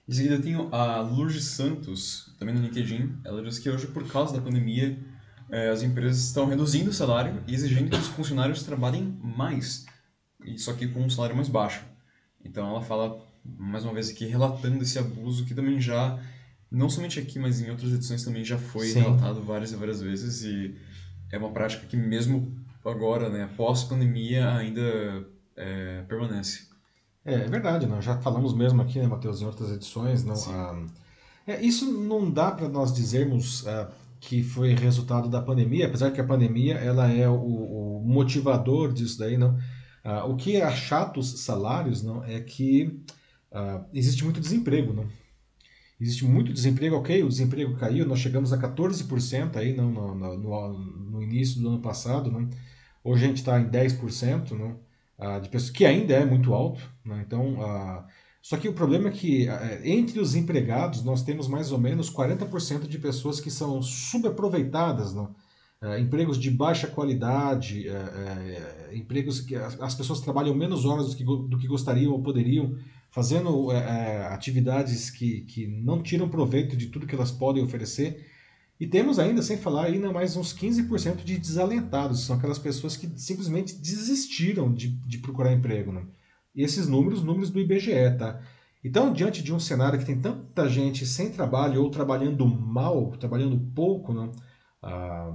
Em 0.09 0.13
seguida, 0.13 0.37
eu 0.37 0.43
tenho 0.43 0.75
a 0.75 1.01
Lourdes 1.01 1.45
Santos, 1.45 2.35
também 2.39 2.55
no 2.55 2.63
LinkedIn. 2.63 3.19
Ela 3.25 3.43
diz 3.43 3.59
que 3.59 3.69
hoje, 3.69 3.87
por 3.89 4.07
causa 4.11 4.35
da 4.35 4.41
pandemia, 4.41 4.99
eh, 5.51 5.69
as 5.69 5.83
empresas 5.83 6.25
estão 6.25 6.47
reduzindo 6.47 6.91
o 6.91 6.95
salário 6.95 7.43
e 7.47 7.55
exigindo 7.55 7.91
que 7.91 7.97
os 7.97 8.07
funcionários 8.09 8.63
trabalhem 8.63 9.19
mais, 9.23 9.85
só 10.57 10.73
que 10.73 10.89
com 10.89 11.01
um 11.01 11.11
salário 11.11 11.37
mais 11.37 11.49
baixo. 11.49 11.85
Então, 12.43 12.71
ela 12.71 12.81
fala, 12.81 13.23
mais 13.45 13.85
uma 13.85 13.93
vez 13.93 14.09
aqui, 14.09 14.25
relatando 14.25 14.83
esse 14.83 14.99
abuso 14.99 15.45
que 15.45 15.55
também 15.55 15.79
já, 15.79 16.19
não 16.71 16.89
somente 16.89 17.21
aqui, 17.21 17.39
mas 17.39 17.61
em 17.61 17.71
outras 17.71 17.93
edições 17.93 18.25
também 18.25 18.43
já 18.43 18.57
foi 18.57 18.87
Sim. 18.87 19.01
relatado 19.01 19.43
várias 19.43 19.73
e 19.73 19.77
várias 19.77 20.01
vezes. 20.01 20.43
E 20.43 20.75
é 21.31 21.37
uma 21.37 21.51
prática 21.51 21.87
que, 21.87 21.97
mesmo 21.99 22.58
agora, 22.89 23.29
né, 23.29 23.49
pós-pandemia, 23.57 24.55
ainda 24.55 25.27
é, 25.57 26.03
permanece. 26.09 26.69
É, 27.25 27.35
é 27.35 27.49
verdade, 27.49 27.87
nós 27.87 28.05
já 28.05 28.17
falamos 28.19 28.55
mesmo 28.55 28.81
aqui, 28.81 28.99
né, 28.99 29.07
Matheus, 29.07 29.43
em 29.43 29.45
outras 29.45 29.71
edições. 29.71 30.25
Não, 30.25 30.35
ah, 30.35 30.87
é, 31.47 31.61
isso 31.63 31.91
não 31.93 32.31
dá 32.31 32.51
para 32.51 32.69
nós 32.69 32.93
dizermos 32.93 33.67
ah, 33.67 33.91
que 34.21 34.43
foi 34.43 34.75
resultado 34.75 35.29
da 35.29 35.43
pandemia, 35.43 35.87
apesar 35.87 36.11
que 36.11 36.21
a 36.21 36.27
pandemia 36.27 36.75
ela 36.75 37.11
é 37.11 37.29
o, 37.29 37.35
o 37.35 38.03
motivador 38.05 38.93
disso 38.93 39.19
daí, 39.19 39.37
não. 39.37 39.59
Ah, 40.03 40.25
o 40.25 40.37
que 40.37 40.61
achata 40.61 41.21
os 41.21 41.41
salários 41.41 42.03
não 42.03 42.25
é 42.25 42.41
que 42.41 43.01
existe 43.93 44.25
muito 44.25 44.41
desemprego, 44.41 44.93
não. 44.93 45.07
Existe 46.01 46.25
muito 46.25 46.53
desemprego, 46.53 46.97
ok, 46.97 47.25
o 47.25 47.29
desemprego 47.29 47.77
caiu, 47.77 48.07
nós 48.07 48.21
chegamos 48.21 48.53
a 48.53 48.59
14% 48.59 49.57
aí 49.57 49.75
não, 49.75 49.91
no, 49.91 50.15
no, 50.15 50.79
no, 50.79 51.23
início 51.23 51.61
do 51.61 51.69
ano 51.69 51.81
passado, 51.81 52.31
não. 52.31 52.49
Hoje 53.09 53.25
a 53.25 53.29
gente 53.29 53.39
está 53.39 53.59
em 53.59 53.69
10%, 53.71 54.51
não 54.51 54.77
uh, 55.19 55.41
de 55.41 55.49
pessoas 55.49 55.71
que 55.71 55.85
ainda 55.85 56.15
é 56.15 56.25
muito 56.25 56.53
alto. 56.55 56.81
Né? 57.05 57.23
Então, 57.27 57.55
uh, 57.55 58.05
só 58.41 58.57
que 58.57 58.69
o 58.69 58.73
problema 58.73 59.09
é 59.09 59.13
que 59.13 59.49
uh, 59.49 59.53
entre 59.83 60.21
os 60.21 60.35
empregados 60.35 61.03
nós 61.03 61.23
temos 61.23 61.49
mais 61.49 61.73
ou 61.73 61.79
menos 61.79 62.11
40% 62.11 62.87
de 62.87 62.99
pessoas 62.99 63.41
que 63.41 63.51
são 63.51 63.83
subaproveitadas, 63.83 65.15
né? 65.15 65.27
empregos 66.01 66.39
de 66.39 66.51
baixa 66.51 66.89
qualidade, 66.89 67.87
empregos 68.93 69.41
que 69.41 69.55
as 69.55 69.95
pessoas 69.95 70.21
trabalham 70.21 70.53
menos 70.53 70.85
horas 70.85 71.11
do 71.11 71.17
que, 71.17 71.23
do 71.23 71.57
que 71.57 71.69
gostariam 71.69 72.11
ou 72.11 72.21
poderiam, 72.21 72.75
fazendo 73.13 73.71
atividades 74.29 75.09
que, 75.09 75.43
que 75.43 75.69
não 75.69 76.03
tiram 76.03 76.29
proveito 76.29 76.77
de 76.77 76.89
tudo 76.89 77.07
que 77.07 77.15
elas 77.15 77.31
podem 77.31 77.63
oferecer. 77.63 78.28
E 78.81 78.87
temos 78.87 79.19
ainda, 79.19 79.43
sem 79.43 79.57
falar, 79.57 79.87
ainda 79.87 80.13
mais 80.13 80.37
uns 80.37 80.55
15% 80.55 81.25
de 81.25 81.37
desalentados, 81.37 82.25
são 82.25 82.37
aquelas 82.37 82.59
pessoas 82.59 82.97
que 82.97 83.11
simplesmente 83.19 83.77
desistiram 83.77 84.73
de, 84.73 84.89
de 84.89 85.19
procurar 85.19 85.53
emprego. 85.53 85.91
Né? 85.91 86.05
E 86.55 86.63
esses 86.63 86.87
números, 86.87 87.23
números 87.23 87.51
do 87.51 87.61
IBGE, 87.61 88.17
tá? 88.17 88.41
Então, 88.85 89.13
diante 89.13 89.43
de 89.43 89.53
um 89.53 89.59
cenário 89.59 89.99
que 89.99 90.05
tem 90.05 90.21
tanta 90.21 90.69
gente 90.69 91.05
sem 91.05 91.31
trabalho 91.31 91.83
ou 91.83 91.91
trabalhando 91.91 92.47
mal, 92.47 93.11
trabalhando 93.19 93.59
pouco, 93.75 94.13
né? 94.13 94.31
Ah, 94.81 95.33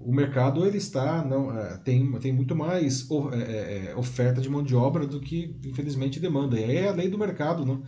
o 0.00 0.12
mercado 0.12 0.64
ele 0.64 0.76
está 0.78 1.24
não 1.24 1.56
é, 1.58 1.78
tem, 1.78 2.12
tem 2.20 2.32
muito 2.32 2.54
mais 2.54 3.08
é, 3.32 3.88
é, 3.88 3.96
oferta 3.96 4.40
de 4.40 4.48
mão 4.48 4.62
de 4.62 4.76
obra 4.76 5.06
do 5.06 5.18
que 5.18 5.58
infelizmente 5.64 6.20
demanda 6.20 6.60
e 6.60 6.64
aí 6.64 6.76
é 6.76 6.88
a 6.88 6.92
lei 6.92 7.08
do 7.08 7.18
mercado 7.18 7.64
não 7.64 7.82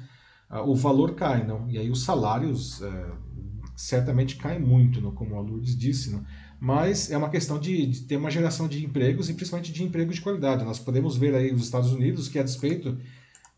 ah, 0.48 0.62
o 0.62 0.74
valor 0.74 1.14
cai 1.14 1.46
não 1.46 1.70
e 1.70 1.78
aí 1.78 1.90
os 1.90 2.02
salários 2.02 2.82
certamente 3.76 4.36
cai 4.36 4.58
muito, 4.58 5.00
não? 5.00 5.12
como 5.12 5.36
a 5.36 5.40
Lourdes 5.40 5.76
disse, 5.76 6.10
não? 6.10 6.24
mas 6.58 7.10
é 7.10 7.16
uma 7.16 7.28
questão 7.28 7.58
de, 7.58 7.86
de, 7.86 8.00
ter 8.02 8.16
uma 8.16 8.30
geração 8.30 8.66
de 8.66 8.84
empregos 8.84 9.28
e 9.28 9.34
principalmente 9.34 9.72
de 9.72 9.84
empregos 9.84 10.16
de 10.16 10.22
qualidade. 10.22 10.64
Nós 10.64 10.78
podemos 10.78 11.16
ver 11.16 11.34
aí 11.34 11.52
os 11.52 11.62
Estados 11.62 11.92
Unidos 11.92 12.28
que 12.28 12.38
a 12.38 12.42
despeito 12.42 12.96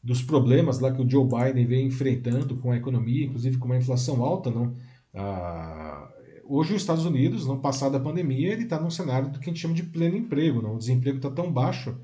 dos 0.02 0.22
problemas 0.22 0.80
lá 0.80 0.92
que 0.92 1.00
o 1.00 1.08
Joe 1.08 1.24
Biden 1.26 1.66
vem 1.66 1.86
enfrentando 1.86 2.56
com 2.56 2.72
a 2.72 2.76
economia, 2.76 3.26
inclusive 3.26 3.58
com 3.58 3.66
uma 3.66 3.76
inflação 3.76 4.22
alta, 4.22 4.50
não, 4.50 4.74
ah, 5.14 6.08
hoje 6.44 6.74
os 6.74 6.82
Estados 6.82 7.04
Unidos, 7.04 7.46
não 7.46 7.58
passada 7.58 7.96
a 7.96 8.00
pandemia, 8.00 8.52
ele 8.52 8.64
está 8.64 8.80
num 8.80 8.90
cenário 8.90 9.30
do 9.30 9.38
que 9.38 9.48
a 9.48 9.52
gente 9.52 9.60
chama 9.60 9.74
de 9.74 9.82
pleno 9.82 10.16
emprego, 10.16 10.62
não, 10.62 10.74
o 10.74 10.78
desemprego 10.78 11.18
está 11.18 11.30
tão 11.30 11.52
baixo 11.52 11.96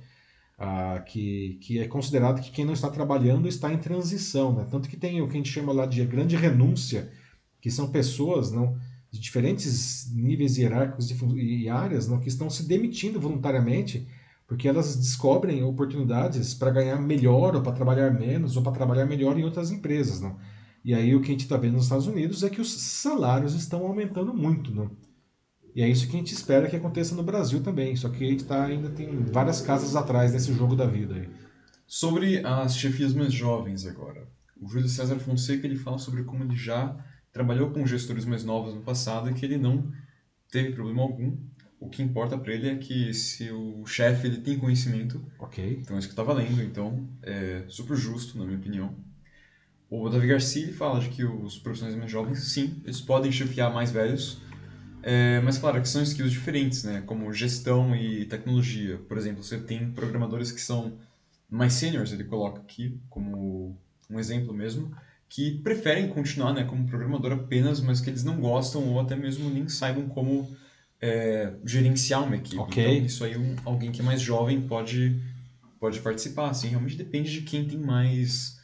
ah, 0.59 1.03
que, 1.07 1.59
que 1.61 1.79
é 1.79 1.89
considerado 1.89 2.41
que 2.41 2.51
quem 2.51 2.65
não 2.65 2.75
está 2.75 2.91
trabalhando 2.91 3.49
está 3.49 3.73
em 3.73 3.79
transição, 3.79 4.55
né? 4.55 4.67
tanto 4.71 4.89
que 4.89 4.97
tem 4.97 5.21
o 5.21 5.27
que 5.27 5.35
a 5.35 5.37
gente 5.37 5.51
chama 5.51 5.73
lá 5.73 5.87
de 5.87 6.05
grande 6.05 6.37
renúncia 6.37 7.11
que 7.65 7.71
são 7.71 7.89
pessoas 7.89 8.53
não 8.53 8.77
de 9.11 9.19
diferentes 9.19 10.13
níveis 10.15 10.59
hierárquicos 10.59 11.11
e 11.35 11.67
áreas 11.67 12.07
não 12.07 12.21
que 12.21 12.29
estão 12.29 12.51
se 12.51 12.69
demitindo 12.69 13.19
voluntariamente 13.19 14.07
porque 14.47 14.69
elas 14.69 14.95
descobrem 14.97 15.63
oportunidades 15.63 16.53
para 16.53 16.71
ganhar 16.71 17.01
melhor 17.01 17.57
ou 17.57 17.63
para 17.63 17.73
trabalhar 17.73 18.11
menos 18.11 18.55
ou 18.59 18.63
para 18.63 18.73
trabalhar 18.73 19.07
melhor 19.07 19.39
em 19.39 19.45
outras 19.45 19.71
empresas 19.71 20.21
não. 20.21 20.37
E 20.85 20.93
aí 20.93 21.15
o 21.15 21.23
que 21.23 21.29
a 21.29 21.31
gente 21.31 21.45
está 21.45 21.57
vendo 21.57 21.73
nos 21.73 21.85
Estados 21.85 22.07
Unidos 22.07 22.43
é 22.43 22.51
que 22.51 22.61
os 22.61 22.71
salários 22.71 23.55
estão 23.55 23.87
aumentando 23.87 24.35
muito 24.35 24.71
não. 24.71 24.91
E 25.75 25.81
é 25.81 25.89
isso 25.89 26.07
que 26.07 26.17
a 26.17 26.19
gente 26.19 26.35
espera 26.35 26.69
que 26.69 26.77
aconteça 26.77 27.15
no 27.15 27.23
Brasil 27.23 27.63
também 27.63 27.97
só 27.97 28.11
que 28.11 28.23
a 28.23 28.29
gente 28.29 28.45
tá, 28.45 28.63
ainda 28.63 28.91
tem 28.91 29.25
várias 29.33 29.63
casas 29.63 29.97
atrás 29.97 30.35
nesse 30.35 30.53
jogo 30.53 30.77
da 30.77 30.85
vida 30.85 31.15
aí. 31.15 31.31
sobre 31.87 32.45
as 32.45 32.77
chefias 32.77 33.15
mais 33.15 33.33
jovens 33.33 33.87
agora. 33.87 34.29
O 34.61 34.69
Júlio 34.69 34.87
César 34.87 35.17
Fonseca 35.19 35.67
ele 35.67 35.77
fala 35.77 35.97
sobre 35.97 36.25
como 36.25 36.45
ele 36.45 36.55
já 36.55 36.95
trabalhou 37.35 37.71
com 37.71 37.85
gestores 37.85 38.25
mais 38.25 38.45
novos 38.45 38.73
no 38.73 38.81
passado 38.81 39.29
e 39.29 39.35
que 39.35 39.45
ele 39.45 39.59
não 39.59 39.93
teve 40.51 40.73
problema 40.73 41.03
algum. 41.03 41.37
O 41.81 41.89
que 41.91 42.01
importa 42.01 42.39
para 42.39 42.55
ele 42.55 42.69
é 42.69 42.77
que 42.77 43.13
se 43.13 43.51
o 43.51 43.85
chefe 43.85 44.29
ele 44.29 44.39
tem 44.39 44.57
conhecimento, 44.57 45.23
ok, 45.39 45.81
então 45.83 45.97
é 45.97 45.99
isso 45.99 46.09
que 46.09 46.13
está 46.13 46.23
valendo. 46.23 46.63
Então 46.63 47.07
é 47.23 47.65
super 47.69 47.97
justo, 47.97 48.39
na 48.39 48.45
minha 48.45 48.57
opinião. 48.57 48.95
O 49.91 50.09
Davi 50.09 50.29
Garcia 50.29 50.73
fala 50.73 51.01
de 51.01 51.09
que 51.09 51.25
os 51.25 51.59
profissionais 51.59 51.99
mais 51.99 52.11
jovens, 52.11 52.39
sim, 52.53 52.81
eles 52.85 53.01
podem 53.01 53.31
chefiar 53.31 53.71
mais 53.71 53.91
velhos, 53.91 54.41
é, 55.03 55.41
mas 55.41 55.59
claro 55.59 55.81
que 55.83 55.89
são 55.89 56.03
skills 56.03 56.31
diferentes, 56.31 56.85
né? 56.85 57.03
Como 57.05 57.31
gestão 57.33 57.95
e 57.95 58.25
tecnologia. 58.25 58.99
Por 59.09 59.19
exemplo, 59.19 59.43
você 59.43 59.59
tem 59.59 59.91
programadores 59.91 60.51
que 60.51 60.61
são 60.61 60.97
mais 61.51 61.75
seniors, 61.75 62.13
ele 62.13 62.25
coloca 62.25 62.61
aqui 62.61 62.97
como 63.11 63.77
um 64.09 64.19
exemplo 64.19 64.55
mesmo, 64.55 64.91
que 65.35 65.51
preferem 65.65 66.07
continuar 66.07 66.53
né, 66.53 66.63
como 66.63 66.87
programador 66.87 67.33
apenas, 67.33 67.81
mas 67.81 68.01
que 68.01 68.09
eles 68.09 68.23
não 68.23 68.39
gostam 68.39 68.87
ou 68.87 69.01
até 69.01 69.17
mesmo 69.17 69.51
nem 69.51 69.69
saibam 69.69 70.07
como 70.07 70.49
é, 71.03 71.55
gerenciar 71.65 72.23
uma 72.23 72.37
equipe. 72.37 72.57
Okay. 72.63 72.99
Então, 72.99 73.07
isso 73.07 73.25
aí 73.25 73.37
um, 73.37 73.57
alguém 73.65 73.91
que 73.91 74.01
é 74.01 74.05
mais 74.05 74.21
jovem 74.21 74.61
pode, 74.61 75.21
pode 75.81 75.99
participar. 75.99 76.51
Assim, 76.51 76.69
realmente 76.69 76.97
depende 76.97 77.33
de 77.33 77.41
quem 77.41 77.67
tem 77.67 77.77
mais, 77.77 78.61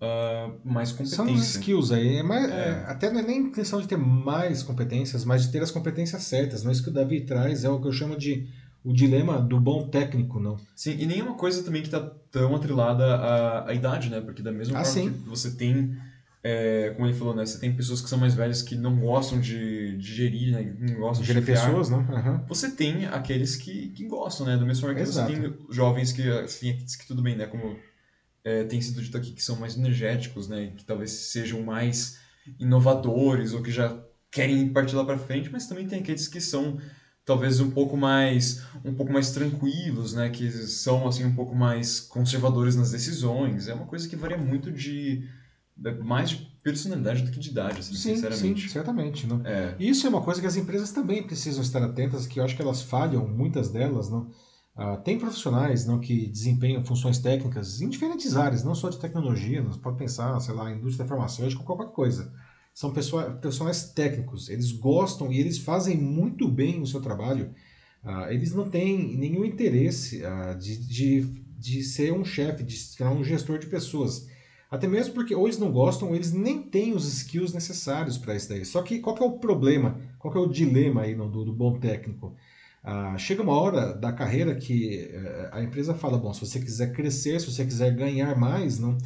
uh, 0.00 0.54
mais 0.64 0.92
competência. 0.92 1.16
São 1.16 1.34
os 1.34 1.56
skills 1.56 1.90
aí. 1.90 2.18
É 2.18 2.22
mais, 2.22 2.48
é. 2.52 2.84
Até 2.86 3.10
não 3.10 3.18
é 3.18 3.24
nem 3.24 3.50
questão 3.50 3.80
de 3.80 3.88
ter 3.88 3.98
mais 3.98 4.62
competências, 4.62 5.24
mas 5.24 5.42
de 5.42 5.50
ter 5.50 5.60
as 5.60 5.72
competências 5.72 6.22
certas. 6.22 6.62
Não 6.62 6.70
é 6.70 6.72
isso 6.72 6.84
que 6.84 6.90
o 6.90 6.92
Davi 6.92 7.22
traz, 7.22 7.64
é 7.64 7.68
o 7.68 7.80
que 7.80 7.88
eu 7.88 7.92
chamo 7.92 8.16
de 8.16 8.48
o 8.84 8.92
dilema 8.92 9.40
do 9.40 9.60
bom 9.60 9.88
técnico, 9.88 10.38
não. 10.38 10.56
Sim, 10.76 10.96
e 11.00 11.04
nenhuma 11.04 11.34
coisa 11.34 11.64
também 11.64 11.82
que 11.82 11.88
está 11.88 12.00
tão 12.30 12.54
atrelada 12.54 13.16
à, 13.16 13.70
à 13.70 13.74
idade, 13.74 14.08
né? 14.08 14.20
Porque 14.20 14.40
da 14.40 14.52
mesma 14.52 14.78
ah, 14.78 14.84
forma 14.84 15.10
sim. 15.10 15.12
que 15.12 15.28
você 15.28 15.50
tem 15.50 15.96
é, 16.44 16.90
como 16.90 17.06
ele 17.06 17.16
falou, 17.16 17.34
né? 17.34 17.46
Você 17.46 17.58
tem 17.58 17.74
pessoas 17.74 18.00
que 18.00 18.08
são 18.08 18.18
mais 18.18 18.34
velhas 18.34 18.62
que 18.62 18.74
não 18.74 18.98
gostam 18.98 19.40
de, 19.40 19.96
de 19.96 20.14
gerir, 20.14 20.52
né? 20.52 20.74
Não 20.78 21.00
gostam 21.00 21.24
gerir 21.24 21.40
de 21.40 21.46
gerir 21.46 21.64
pessoas, 21.64 21.88
né? 21.88 21.96
Uhum. 21.96 22.46
Você 22.48 22.70
tem 22.70 23.06
aqueles 23.06 23.54
que, 23.54 23.88
que 23.90 24.04
gostam, 24.06 24.46
né? 24.46 24.56
Do 24.56 24.66
mesmo 24.66 24.80
forma 24.80 24.96
que 24.96 25.02
Exato. 25.02 25.32
você 25.32 25.40
tem 25.40 25.56
jovens 25.70 26.12
que, 26.12 26.28
assim, 26.28 26.76
que 26.76 27.06
tudo 27.06 27.22
bem, 27.22 27.36
né? 27.36 27.46
Como 27.46 27.76
é, 28.44 28.64
tem 28.64 28.80
sido 28.80 29.00
dito 29.00 29.16
aqui, 29.16 29.32
que 29.32 29.42
são 29.42 29.56
mais 29.56 29.76
energéticos, 29.76 30.48
né? 30.48 30.72
Que 30.76 30.84
talvez 30.84 31.12
sejam 31.12 31.62
mais 31.62 32.18
inovadores 32.58 33.52
ou 33.52 33.62
que 33.62 33.70
já 33.70 34.02
querem 34.30 34.68
partir 34.72 34.96
lá 34.96 35.04
para 35.04 35.18
frente, 35.18 35.50
mas 35.52 35.66
também 35.66 35.86
tem 35.86 36.00
aqueles 36.00 36.26
que 36.26 36.40
são 36.40 36.78
talvez 37.24 37.60
um 37.60 37.70
pouco 37.70 37.96
mais 37.96 38.64
um 38.84 38.94
pouco 38.94 39.12
mais 39.12 39.30
tranquilos, 39.30 40.12
né, 40.12 40.28
que 40.30 40.50
são 40.50 41.06
assim 41.06 41.24
um 41.24 41.34
pouco 41.34 41.54
mais 41.54 42.00
conservadores 42.00 42.74
nas 42.74 42.90
decisões. 42.90 43.68
É 43.68 43.74
uma 43.74 43.86
coisa 43.86 44.08
que 44.08 44.16
varia 44.16 44.38
muito 44.38 44.72
de 44.72 45.28
mais 46.02 46.30
de 46.30 46.36
personalidade 46.62 47.22
do 47.22 47.30
que 47.30 47.40
de 47.40 47.50
idade, 47.50 47.80
assim, 47.80 47.94
sim, 47.94 48.14
sinceramente. 48.14 48.62
Sim, 48.62 48.68
certamente. 48.68 49.26
Não? 49.26 49.44
É. 49.44 49.74
Isso 49.78 50.06
é 50.06 50.10
uma 50.10 50.22
coisa 50.22 50.40
que 50.40 50.46
as 50.46 50.56
empresas 50.56 50.92
também 50.92 51.22
precisam 51.22 51.62
estar 51.62 51.82
atentas, 51.82 52.26
que 52.26 52.38
eu 52.38 52.44
acho 52.44 52.54
que 52.54 52.62
elas 52.62 52.82
falham, 52.82 53.26
muitas 53.26 53.70
delas, 53.70 54.08
não? 54.10 54.30
Ah, 54.74 54.96
tem 54.96 55.18
profissionais 55.18 55.84
não, 55.84 55.98
que 55.98 56.26
desempenham 56.28 56.82
funções 56.84 57.18
técnicas 57.18 57.80
em 57.82 57.88
diferentes 57.88 58.36
áreas, 58.36 58.64
não 58.64 58.74
só 58.74 58.88
de 58.88 58.98
tecnologia, 58.98 59.62
não 59.62 59.70
pode 59.72 59.98
pensar, 59.98 60.38
sei 60.40 60.54
lá, 60.54 60.70
indústria 60.70 61.06
farmacêutica, 61.06 61.62
qualquer 61.62 61.92
coisa. 61.92 62.32
São 62.72 62.90
pessoas, 62.90 63.38
profissionais 63.38 63.92
técnicos, 63.92 64.48
eles 64.48 64.72
gostam 64.72 65.30
e 65.30 65.38
eles 65.38 65.58
fazem 65.58 65.98
muito 65.98 66.48
bem 66.48 66.80
o 66.80 66.86
seu 66.86 67.02
trabalho. 67.02 67.54
Ah, 68.02 68.32
eles 68.32 68.54
não 68.54 68.68
têm 68.70 69.14
nenhum 69.16 69.44
interesse 69.44 70.24
ah, 70.24 70.54
de, 70.54 70.76
de 70.78 71.42
de 71.62 71.80
ser 71.84 72.12
um 72.12 72.24
chefe, 72.24 72.64
de 72.64 72.76
ser 72.76 73.04
um 73.04 73.22
gestor 73.22 73.56
de 73.56 73.68
pessoas. 73.68 74.26
Até 74.72 74.88
mesmo 74.88 75.12
porque 75.12 75.34
ou 75.34 75.46
eles 75.46 75.58
não 75.58 75.70
gostam, 75.70 76.08
ou 76.08 76.14
eles 76.16 76.32
nem 76.32 76.62
têm 76.62 76.94
os 76.94 77.06
skills 77.06 77.52
necessários 77.52 78.16
para 78.16 78.34
isso 78.34 78.48
daí. 78.48 78.64
Só 78.64 78.82
que 78.82 79.00
qual 79.00 79.14
que 79.14 79.22
é 79.22 79.26
o 79.26 79.38
problema, 79.38 80.00
qual 80.18 80.32
que 80.32 80.38
é 80.38 80.42
o 80.42 80.48
dilema 80.48 81.02
aí 81.02 81.14
no, 81.14 81.30
do, 81.30 81.44
do 81.44 81.52
bom 81.52 81.78
técnico? 81.78 82.34
Ah, 82.82 83.16
chega 83.18 83.42
uma 83.42 83.52
hora 83.52 83.92
da 83.94 84.12
carreira 84.12 84.54
que 84.56 85.10
eh, 85.12 85.50
a 85.52 85.62
empresa 85.62 85.94
fala, 85.94 86.16
bom, 86.18 86.32
se 86.32 86.40
você 86.40 86.58
quiser 86.58 86.92
crescer, 86.92 87.38
se 87.40 87.50
você 87.52 87.64
quiser 87.66 87.94
ganhar 87.94 88.34
mais, 88.38 88.78
não, 88.78 88.96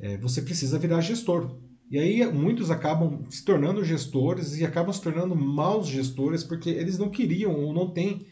é, 0.00 0.18
você 0.18 0.42
precisa 0.42 0.78
virar 0.78 1.00
gestor. 1.00 1.56
E 1.90 1.98
aí 1.98 2.26
muitos 2.32 2.70
acabam 2.70 3.24
se 3.30 3.44
tornando 3.44 3.84
gestores 3.84 4.56
e 4.58 4.64
acabam 4.64 4.92
se 4.92 5.00
tornando 5.02 5.36
maus 5.36 5.86
gestores 5.86 6.42
porque 6.44 6.70
eles 6.70 6.98
não 6.98 7.10
queriam 7.10 7.54
ou 7.54 7.72
não 7.72 7.92
têm 7.92 8.26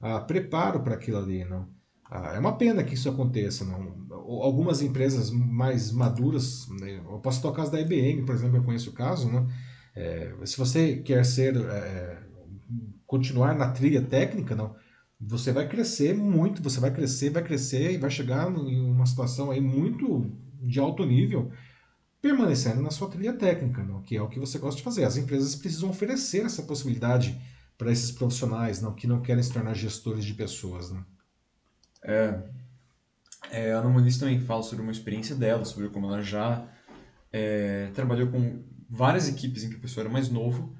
ah, 0.00 0.20
preparo 0.20 0.82
para 0.82 0.94
aquilo 0.96 1.18
ali, 1.18 1.44
não. 1.44 1.75
Ah, 2.10 2.34
é 2.34 2.38
uma 2.38 2.56
pena 2.56 2.84
que 2.84 2.94
isso 2.94 3.08
aconteça. 3.08 3.64
Não? 3.64 4.06
Algumas 4.10 4.80
empresas 4.82 5.30
mais 5.30 5.90
maduras, 5.92 6.66
né? 6.80 6.98
eu 7.04 7.18
posso 7.18 7.46
o 7.46 7.52
caso 7.52 7.72
da 7.72 7.80
IBM, 7.80 8.24
por 8.24 8.34
exemplo, 8.34 8.56
eu 8.56 8.62
conheço 8.62 8.90
o 8.90 8.94
caso. 8.94 9.30
Né? 9.30 9.46
É, 9.94 10.34
se 10.44 10.56
você 10.56 10.96
quer 10.98 11.24
ser, 11.24 11.56
é, 11.56 12.22
continuar 13.06 13.54
na 13.54 13.70
trilha 13.70 14.02
técnica, 14.02 14.54
não, 14.54 14.74
você 15.20 15.52
vai 15.52 15.68
crescer 15.68 16.14
muito, 16.14 16.62
você 16.62 16.78
vai 16.78 16.92
crescer, 16.92 17.30
vai 17.30 17.42
crescer 17.42 17.92
e 17.92 17.98
vai 17.98 18.10
chegar 18.10 18.50
em 18.50 18.80
uma 18.80 19.06
situação 19.06 19.50
aí 19.50 19.60
muito 19.60 20.30
de 20.62 20.78
alto 20.78 21.04
nível, 21.04 21.50
permanecendo 22.20 22.82
na 22.82 22.90
sua 22.90 23.08
trilha 23.08 23.32
técnica, 23.32 23.82
não? 23.82 24.02
que 24.02 24.16
é 24.16 24.22
o 24.22 24.28
que 24.28 24.38
você 24.38 24.58
gosta 24.58 24.78
de 24.78 24.84
fazer. 24.84 25.04
As 25.04 25.16
empresas 25.16 25.54
precisam 25.54 25.90
oferecer 25.90 26.44
essa 26.44 26.62
possibilidade 26.62 27.40
para 27.78 27.90
esses 27.92 28.10
profissionais 28.10 28.80
não, 28.80 28.94
que 28.94 29.06
não 29.06 29.20
querem 29.20 29.42
se 29.42 29.52
tornar 29.52 29.74
gestores 29.74 30.24
de 30.24 30.34
pessoas. 30.34 30.90
Né? 30.90 31.02
É, 32.06 32.38
é, 33.50 33.72
a 33.72 33.78
Ana 33.78 33.88
Muniz 33.88 34.16
também 34.16 34.38
fala 34.38 34.62
sobre 34.62 34.82
uma 34.82 34.92
experiência 34.92 35.34
dela, 35.34 35.64
sobre 35.64 35.88
como 35.88 36.06
ela 36.06 36.22
já 36.22 36.64
é, 37.32 37.90
trabalhou 37.94 38.28
com 38.28 38.62
várias 38.88 39.28
equipes 39.28 39.64
em 39.64 39.70
que 39.70 39.76
o 39.76 39.80
pessoal 39.80 40.04
era 40.06 40.12
mais 40.12 40.28
novo 40.28 40.72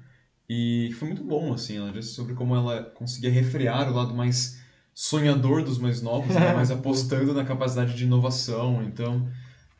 e 0.49 0.95
foi 0.97 1.09
muito 1.09 1.23
bom, 1.23 1.53
assim, 1.53 1.77
ela 1.77 1.91
disse 1.91 2.13
sobre 2.13 2.33
como 2.33 2.55
ela 2.55 2.83
conseguia 2.95 3.29
refrear 3.29 3.91
o 3.91 3.93
lado 3.93 4.15
mais 4.15 4.61
sonhador 4.93 5.61
dos 5.61 5.77
mais 5.77 6.01
novos, 6.01 6.33
né, 6.33 6.53
mais 6.55 6.71
apostando 6.71 7.33
na 7.33 7.43
capacidade 7.43 7.93
de 7.93 8.05
inovação, 8.05 8.81
então 8.81 9.27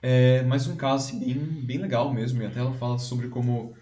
é 0.01 0.43
mais 0.43 0.67
um 0.67 0.75
caso 0.75 1.07
assim, 1.07 1.19
bem, 1.19 1.37
bem 1.65 1.77
legal 1.77 2.13
mesmo, 2.13 2.41
e 2.41 2.45
até 2.45 2.59
ela 2.59 2.73
fala 2.73 2.99
sobre 2.99 3.29
como 3.29 3.73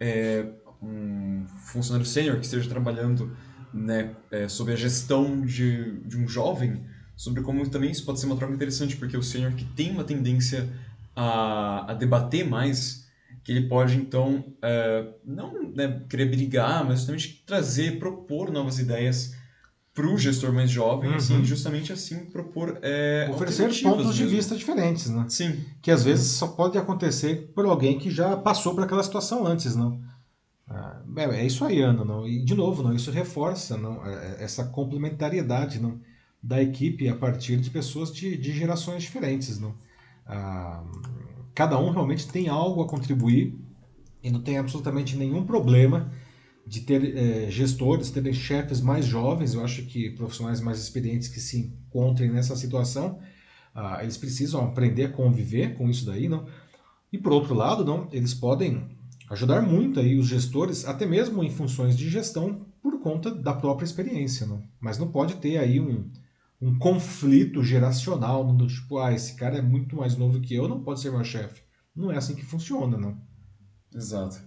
é, 0.00 0.46
um 0.82 1.46
funcionário 1.66 2.04
sênior 2.04 2.38
que 2.38 2.44
esteja 2.44 2.68
trabalhando 2.68 3.36
né, 3.72 4.10
é, 4.30 4.48
sobre 4.48 4.72
a 4.74 4.76
gestão 4.76 5.40
de, 5.42 6.00
de 6.00 6.16
um 6.16 6.26
jovem 6.26 6.84
sobre 7.16 7.42
como 7.42 7.68
também 7.68 7.90
isso 7.90 8.04
pode 8.04 8.20
ser 8.20 8.26
uma 8.26 8.36
troca 8.36 8.54
interessante, 8.54 8.96
porque 8.96 9.16
o 9.16 9.22
sênior 9.22 9.52
que 9.52 9.64
tem 9.64 9.90
uma 9.90 10.04
tendência 10.04 10.68
a, 11.14 11.92
a 11.92 11.94
debater 11.94 12.48
mais, 12.48 13.06
que 13.44 13.52
ele 13.52 13.68
pode 13.68 13.96
então 13.96 14.44
uh, 14.58 15.14
não 15.24 15.70
né, 15.74 16.02
querer 16.08 16.26
brigar, 16.26 16.84
mas 16.84 17.00
justamente 17.00 17.42
trazer, 17.46 17.98
propor 17.98 18.50
novas 18.50 18.78
ideias 18.78 19.34
para 19.94 20.06
o 20.06 20.16
gestor 20.16 20.52
mais 20.52 20.70
jovem, 20.70 21.10
uhum. 21.10 21.16
assim, 21.16 21.44
justamente 21.44 21.92
assim 21.92 22.24
propor 22.26 22.78
é, 22.80 23.28
oferecer 23.30 23.64
pontos 23.82 24.06
mesmo. 24.06 24.12
de 24.12 24.26
vista 24.26 24.56
diferentes, 24.56 25.10
né? 25.10 25.26
Sim. 25.28 25.62
Que 25.82 25.90
às 25.90 26.02
vezes 26.02 26.28
só 26.28 26.48
pode 26.48 26.78
acontecer 26.78 27.52
por 27.54 27.66
alguém 27.66 27.98
que 27.98 28.10
já 28.10 28.34
passou 28.36 28.74
por 28.74 28.84
aquela 28.84 29.02
situação 29.02 29.46
antes, 29.46 29.76
não? 29.76 30.00
É, 31.16 31.24
é, 31.24 31.46
isso 31.46 31.64
aí, 31.64 31.82
Ana, 31.82 32.04
não? 32.04 32.26
E 32.26 32.42
de 32.42 32.54
novo, 32.54 32.82
não? 32.82 32.94
Isso 32.94 33.10
reforça, 33.10 33.76
não? 33.76 34.04
É, 34.06 34.12
é, 34.12 34.44
essa 34.44 34.64
complementariedade, 34.64 35.80
não? 35.80 36.00
Da 36.42 36.60
equipe 36.60 37.08
a 37.08 37.14
partir 37.14 37.58
de 37.58 37.70
pessoas 37.70 38.12
de, 38.12 38.36
de 38.36 38.52
gerações 38.52 39.02
diferentes. 39.02 39.58
Não? 39.60 39.74
Ah, 40.26 40.82
cada 41.54 41.78
um 41.78 41.90
realmente 41.90 42.26
tem 42.28 42.48
algo 42.48 42.82
a 42.82 42.88
contribuir 42.88 43.56
e 44.22 44.30
não 44.30 44.42
tem 44.42 44.58
absolutamente 44.58 45.16
nenhum 45.16 45.44
problema 45.44 46.12
de 46.66 46.80
ter 46.80 47.16
é, 47.16 47.50
gestores, 47.50 48.10
terem 48.10 48.32
chefes 48.32 48.80
mais 48.80 49.04
jovens. 49.04 49.54
Eu 49.54 49.64
acho 49.64 49.82
que 49.82 50.10
profissionais 50.10 50.60
mais 50.60 50.78
experientes 50.78 51.28
que 51.28 51.40
se 51.40 51.58
encontrem 51.58 52.30
nessa 52.30 52.56
situação, 52.56 53.20
ah, 53.74 54.00
eles 54.02 54.16
precisam 54.16 54.64
aprender 54.64 55.04
a 55.04 55.12
conviver 55.12 55.74
com 55.76 55.88
isso 55.88 56.06
daí, 56.06 56.28
não? 56.28 56.46
E 57.12 57.18
por 57.18 57.32
outro 57.32 57.54
lado, 57.54 57.84
não, 57.84 58.08
eles 58.10 58.32
podem 58.32 58.88
ajudar 59.30 59.62
muito 59.62 60.00
aí 60.00 60.16
os 60.18 60.26
gestores, 60.26 60.86
até 60.86 61.06
mesmo 61.06 61.42
em 61.42 61.50
funções 61.50 61.96
de 61.96 62.08
gestão, 62.08 62.66
por 62.82 63.00
conta 63.00 63.30
da 63.30 63.52
própria 63.52 63.84
experiência, 63.84 64.46
não? 64.46 64.62
Mas 64.80 64.98
não 64.98 65.10
pode 65.10 65.36
ter 65.36 65.58
aí 65.58 65.80
um, 65.80 66.10
um 66.62 66.78
conflito 66.78 67.60
geracional, 67.64 68.44
do 68.54 68.68
tipo, 68.68 68.98
ah, 68.98 69.12
esse 69.12 69.34
cara 69.34 69.58
é 69.58 69.62
muito 69.62 69.96
mais 69.96 70.16
novo 70.16 70.40
que 70.40 70.54
eu, 70.54 70.68
não 70.68 70.80
pode 70.80 71.00
ser 71.00 71.10
meu 71.10 71.24
chefe. 71.24 71.60
Não 71.94 72.12
é 72.12 72.16
assim 72.16 72.36
que 72.36 72.44
funciona, 72.44 72.96
não. 72.96 73.20
Exato. 73.92 74.40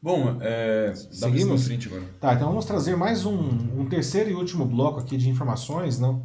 Bom, 0.00 0.38
é, 0.40 0.94
seguimos. 0.94 1.66
Frente 1.66 1.88
agora. 1.88 2.04
Tá, 2.20 2.34
então 2.34 2.48
vamos 2.48 2.66
trazer 2.66 2.96
mais 2.96 3.26
um, 3.26 3.36
um, 3.80 3.88
terceiro 3.88 4.30
e 4.30 4.34
último 4.34 4.64
bloco 4.64 5.00
aqui 5.00 5.16
de 5.16 5.28
informações, 5.28 5.98
não? 5.98 6.24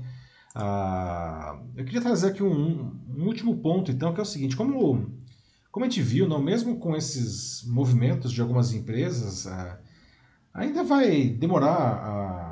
Ah, 0.54 1.60
eu 1.76 1.84
queria 1.86 2.02
trazer 2.02 2.28
aqui 2.28 2.44
um, 2.44 2.92
um, 3.10 3.26
último 3.26 3.58
ponto, 3.58 3.90
então, 3.90 4.14
que 4.14 4.20
é 4.20 4.24
o 4.24 4.26
seguinte: 4.26 4.56
como, 4.56 5.12
como 5.72 5.86
a 5.86 5.90
gente 5.90 6.04
viu, 6.04 6.28
não, 6.30 6.40
mesmo 6.40 6.78
com 6.78 6.96
esses 6.96 7.64
movimentos 7.66 8.32
de 8.32 8.42
algumas 8.42 8.74
empresas, 8.74 9.48
ah, 9.48 9.80
ainda 10.54 10.84
vai 10.84 11.30
demorar 11.30 11.76
a 11.76 12.51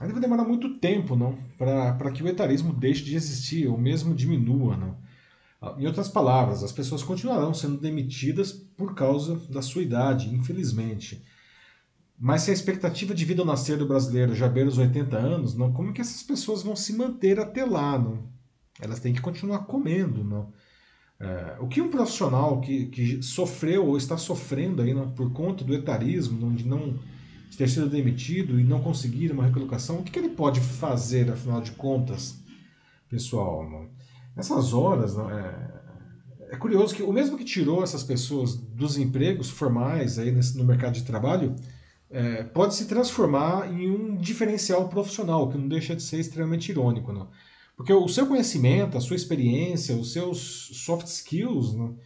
Ainda 0.00 0.14
vai 0.14 0.22
demorar 0.22 0.44
muito 0.44 0.78
tempo 0.78 1.14
não 1.14 1.38
para 1.58 2.10
que 2.10 2.22
o 2.22 2.28
etarismo 2.28 2.72
deixe 2.72 3.04
de 3.04 3.14
existir 3.14 3.68
ou 3.68 3.76
mesmo 3.76 4.14
diminua. 4.14 4.74
Não? 4.74 4.96
Ah, 5.60 5.76
em 5.78 5.86
outras 5.86 6.08
palavras, 6.08 6.64
as 6.64 6.72
pessoas 6.72 7.02
continuarão 7.02 7.52
sendo 7.52 7.76
demitidas 7.76 8.50
por 8.50 8.94
causa 8.94 9.36
da 9.50 9.60
sua 9.60 9.82
idade, 9.82 10.34
infelizmente. 10.34 11.22
Mas 12.18 12.42
se 12.42 12.50
a 12.50 12.54
expectativa 12.54 13.14
de 13.14 13.24
vida 13.26 13.42
ao 13.42 13.46
nascer 13.46 13.76
do 13.76 13.86
brasileiro 13.86 14.34
já 14.34 14.48
beira 14.48 14.70
os 14.70 14.78
80 14.78 15.16
anos, 15.16 15.54
não, 15.54 15.72
como 15.72 15.90
é 15.90 15.92
que 15.92 16.00
essas 16.00 16.22
pessoas 16.22 16.62
vão 16.62 16.74
se 16.74 16.94
manter 16.94 17.38
até 17.38 17.64
lá? 17.64 17.98
Não? 17.98 18.24
Elas 18.80 19.00
têm 19.00 19.12
que 19.12 19.20
continuar 19.20 19.60
comendo. 19.60 20.24
Não? 20.24 20.50
É, 21.18 21.56
o 21.60 21.68
que 21.68 21.82
um 21.82 21.90
profissional 21.90 22.60
que, 22.62 22.86
que 22.86 23.22
sofreu 23.22 23.86
ou 23.86 23.98
está 23.98 24.16
sofrendo 24.16 24.80
aí, 24.80 24.94
não, 24.94 25.10
por 25.10 25.30
conta 25.30 25.62
do 25.62 25.74
etarismo, 25.74 26.40
não, 26.40 26.54
de 26.54 26.66
não 26.66 26.98
de 27.50 27.56
ter 27.56 27.68
sido 27.68 27.88
demitido 27.88 28.60
e 28.60 28.64
não 28.64 28.80
conseguir 28.80 29.32
uma 29.32 29.44
recolocação, 29.44 29.98
o 29.98 30.04
que, 30.04 30.12
que 30.12 30.18
ele 30.20 30.30
pode 30.30 30.60
fazer, 30.60 31.28
afinal 31.28 31.60
de 31.60 31.72
contas, 31.72 32.38
pessoal? 33.08 33.68
Nessas 34.36 34.72
horas, 34.72 35.18
é, 35.18 36.52
é, 36.52 36.56
curioso 36.56 36.94
que 36.94 37.02
o 37.02 37.12
mesmo 37.12 37.36
que 37.36 37.44
tirou 37.44 37.82
essas 37.82 38.04
pessoas 38.04 38.54
dos 38.54 38.96
empregos 38.96 39.50
formais 39.50 40.16
aí 40.16 40.30
nesse, 40.30 40.56
no 40.56 40.62
mercado 40.64 40.94
de 40.94 41.02
trabalho, 41.02 41.56
é, 42.08 42.44
pode 42.44 42.76
se 42.76 42.86
transformar 42.86 43.68
em 43.72 43.90
um 43.90 44.16
diferencial 44.16 44.88
profissional, 44.88 45.48
que 45.48 45.58
não 45.58 45.66
deixa 45.66 45.96
de 45.96 46.02
ser 46.04 46.20
extremamente 46.20 46.70
irônico. 46.70 47.12
Não? 47.12 47.28
Porque 47.76 47.92
o 47.92 48.06
seu 48.06 48.28
conhecimento, 48.28 48.96
a 48.96 49.00
sua 49.00 49.16
experiência, 49.16 49.96
os 49.96 50.12
seus 50.12 50.70
soft 50.72 51.06
skills, 51.08 51.74
não? 51.74 51.98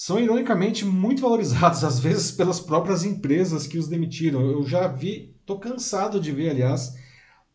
São 0.00 0.20
ironicamente 0.20 0.84
muito 0.84 1.22
valorizados, 1.22 1.82
às 1.82 1.98
vezes 1.98 2.30
pelas 2.30 2.60
próprias 2.60 3.02
empresas 3.02 3.66
que 3.66 3.76
os 3.76 3.88
demitiram. 3.88 4.40
Eu 4.42 4.64
já 4.64 4.86
vi, 4.86 5.34
estou 5.40 5.58
cansado 5.58 6.20
de 6.20 6.30
ver, 6.30 6.50
aliás, 6.50 6.96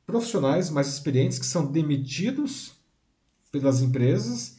profissionais 0.05 0.69
mais 0.69 0.89
experientes 0.89 1.39
que 1.39 1.45
são 1.45 1.71
demitidos 1.71 2.73
pelas 3.49 3.81
empresas 3.81 4.57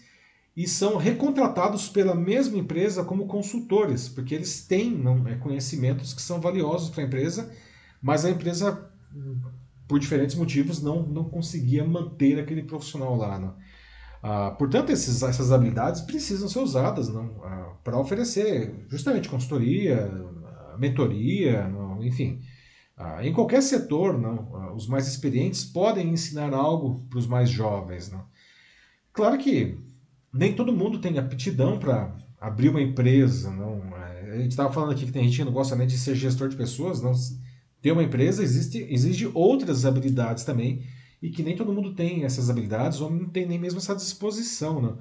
e 0.57 0.66
são 0.66 0.97
recontratados 0.97 1.87
pela 1.91 2.14
mesma 2.14 2.57
empresa 2.57 3.05
como 3.05 3.26
consultores, 3.26 4.09
porque 4.09 4.35
eles 4.35 4.66
têm 4.66 4.91
não, 4.91 5.28
é, 5.28 5.35
conhecimentos 5.35 6.14
que 6.14 6.22
são 6.22 6.41
valiosos 6.41 6.89
para 6.89 7.03
a 7.03 7.07
empresa, 7.07 7.53
mas 8.01 8.24
a 8.24 8.30
empresa, 8.30 8.91
por 9.87 9.99
diferentes 9.99 10.37
motivos, 10.37 10.80
não, 10.80 11.03
não 11.03 11.24
conseguia 11.24 11.85
manter 11.85 12.41
aquele 12.41 12.62
profissional 12.62 13.14
lá. 13.14 13.39
Não. 13.39 13.55
Ah, 14.26 14.52
portanto, 14.52 14.88
esses, 14.88 15.22
essas 15.22 15.52
habilidades 15.52 16.00
precisam 16.00 16.48
ser 16.48 16.60
usadas 16.60 17.14
ah, 17.14 17.74
para 17.84 17.98
oferecer 17.98 18.86
justamente 18.88 19.28
consultoria, 19.28 20.10
mentoria, 20.78 21.68
não, 21.68 22.02
enfim. 22.02 22.40
Ah, 22.96 23.22
em 23.22 23.34
qualquer 23.34 23.62
setor, 23.62 24.18
não, 24.18 24.56
ah, 24.56 24.72
os 24.72 24.86
mais 24.86 25.06
experientes 25.06 25.66
podem 25.66 26.08
ensinar 26.08 26.54
algo 26.54 27.06
para 27.10 27.18
os 27.18 27.26
mais 27.26 27.50
jovens. 27.50 28.10
Não. 28.10 28.24
Claro 29.12 29.36
que 29.36 29.78
nem 30.32 30.54
todo 30.54 30.72
mundo 30.72 31.00
tem 31.00 31.18
aptidão 31.18 31.78
para 31.78 32.16
abrir 32.40 32.70
uma 32.70 32.80
empresa. 32.80 33.50
Não. 33.50 33.82
A 33.94 34.38
gente 34.38 34.52
estava 34.52 34.72
falando 34.72 34.92
aqui 34.92 35.04
que 35.04 35.12
tem 35.12 35.24
gente 35.24 35.36
que 35.36 35.44
não 35.44 35.52
gosta 35.52 35.76
nem 35.76 35.86
de 35.86 35.98
ser 35.98 36.14
gestor 36.14 36.48
de 36.48 36.56
pessoas. 36.56 37.02
Não. 37.02 37.12
Ter 37.82 37.92
uma 37.92 38.02
empresa 38.02 38.42
existe, 38.42 38.86
exige 38.88 39.30
outras 39.34 39.84
habilidades 39.84 40.44
também 40.44 40.82
e 41.24 41.30
que 41.30 41.42
nem 41.42 41.56
todo 41.56 41.72
mundo 41.72 41.94
tem 41.94 42.22
essas 42.22 42.50
habilidades 42.50 43.00
ou 43.00 43.10
não 43.10 43.26
tem 43.30 43.46
nem 43.46 43.58
mesmo 43.58 43.78
essa 43.78 43.96
disposição, 43.96 44.82
né? 44.82 44.94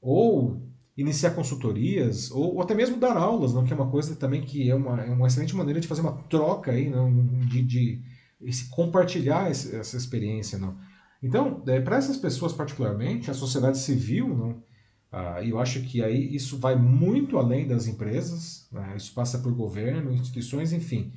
Ou 0.00 0.62
iniciar 0.96 1.32
consultorias, 1.32 2.30
ou, 2.30 2.54
ou, 2.54 2.62
até 2.62 2.76
mesmo 2.76 2.96
dar 2.96 3.16
aulas, 3.16 3.52
não? 3.52 3.64
que 3.64 3.72
é 3.72 3.76
uma 3.76 3.90
coisa 3.90 4.14
também 4.14 4.40
que 4.40 4.70
é 4.70 4.74
uma, 4.74 5.00
é 5.00 5.10
uma 5.10 5.26
excelente 5.26 5.56
maneira 5.56 5.80
de 5.80 5.88
fazer 5.88 6.00
uma 6.00 6.12
troca 6.12 6.70
aí, 6.70 6.88
não? 6.88 7.12
de, 7.46 7.62
de 7.62 8.00
esse, 8.40 8.68
compartilhar 8.68 9.50
esse, 9.50 9.74
essa 9.74 9.96
experiência. 9.96 10.58
Não? 10.58 10.76
Então, 11.20 11.60
é, 11.66 11.80
para 11.80 11.96
essas 11.96 12.16
pessoas 12.16 12.52
particularmente, 12.52 13.28
a 13.28 13.34
sociedade 13.34 13.78
civil, 13.78 14.28
não, 14.28 14.62
ah, 15.10 15.42
eu 15.42 15.58
acho 15.58 15.80
que 15.82 16.04
aí 16.04 16.36
isso 16.36 16.56
vai 16.58 16.76
muito 16.76 17.36
além 17.36 17.66
das 17.66 17.88
empresas, 17.88 18.68
né? 18.70 18.94
isso 18.96 19.12
passa 19.12 19.38
por 19.38 19.52
governo, 19.52 20.12
instituições, 20.12 20.72
enfim. 20.72 21.12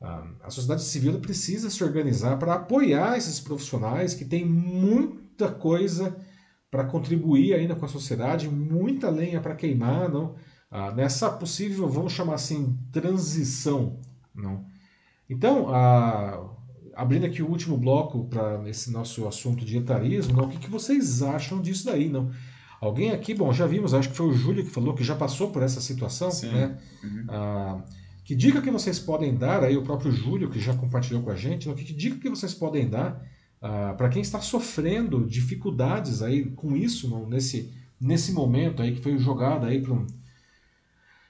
Ah, 0.00 0.24
a 0.42 0.50
sociedade 0.50 0.82
civil 0.82 1.18
precisa 1.20 1.68
se 1.68 1.84
organizar 1.84 2.38
para 2.38 2.54
apoiar 2.54 3.18
esses 3.18 3.38
profissionais 3.38 4.14
que 4.14 4.24
têm 4.24 4.44
muita 4.44 5.50
coisa 5.50 6.16
para 6.70 6.84
contribuir 6.84 7.54
ainda 7.54 7.74
com 7.74 7.84
a 7.84 7.88
sociedade, 7.88 8.48
muita 8.48 9.10
lenha 9.10 9.40
para 9.40 9.54
queimar, 9.54 10.08
não? 10.08 10.36
Ah, 10.70 10.92
nessa 10.92 11.30
possível, 11.30 11.88
vamos 11.88 12.12
chamar 12.12 12.34
assim, 12.34 12.78
transição, 12.92 13.98
não? 14.34 14.64
Então, 15.28 15.68
ah, 15.68 16.48
abrindo 16.94 17.26
aqui 17.26 17.42
o 17.42 17.48
último 17.48 17.76
bloco 17.76 18.24
para 18.28 18.68
esse 18.68 18.90
nosso 18.90 19.26
assunto 19.26 19.64
de 19.64 19.76
etarismo, 19.76 20.36
não? 20.36 20.44
o 20.44 20.48
que, 20.48 20.58
que 20.58 20.70
vocês 20.70 21.22
acham 21.22 21.60
disso 21.60 21.86
daí, 21.86 22.08
não? 22.08 22.30
Alguém 22.80 23.10
aqui, 23.10 23.34
bom, 23.34 23.52
já 23.52 23.66
vimos, 23.66 23.92
acho 23.92 24.08
que 24.08 24.16
foi 24.16 24.26
o 24.26 24.32
Júlio 24.32 24.64
que 24.64 24.70
falou 24.70 24.94
que 24.94 25.04
já 25.04 25.14
passou 25.14 25.50
por 25.50 25.62
essa 25.62 25.80
situação, 25.80 26.30
Sim. 26.30 26.50
né? 26.50 26.78
Uhum. 27.02 27.26
Ah, 27.28 27.84
que 28.30 28.36
dica 28.36 28.62
que 28.62 28.70
vocês 28.70 29.00
podem 29.00 29.34
dar, 29.34 29.64
aí 29.64 29.76
o 29.76 29.82
próprio 29.82 30.12
Júlio 30.12 30.48
que 30.48 30.60
já 30.60 30.72
compartilhou 30.72 31.20
com 31.20 31.30
a 31.30 31.34
gente, 31.34 31.68
né? 31.68 31.74
que 31.74 31.92
dica 31.92 32.16
que 32.16 32.30
vocês 32.30 32.54
podem 32.54 32.88
dar 32.88 33.20
ah, 33.60 33.92
para 33.98 34.08
quem 34.08 34.22
está 34.22 34.40
sofrendo 34.40 35.26
dificuldades 35.26 36.22
aí 36.22 36.44
com 36.44 36.76
isso, 36.76 37.10
não? 37.10 37.28
nesse, 37.28 37.74
nesse 38.00 38.30
momento 38.30 38.82
aí 38.82 38.94
que 38.94 39.02
foi 39.02 39.18
jogado 39.18 39.66
aí 39.66 39.82
para 39.82 39.94
um, 39.94 40.06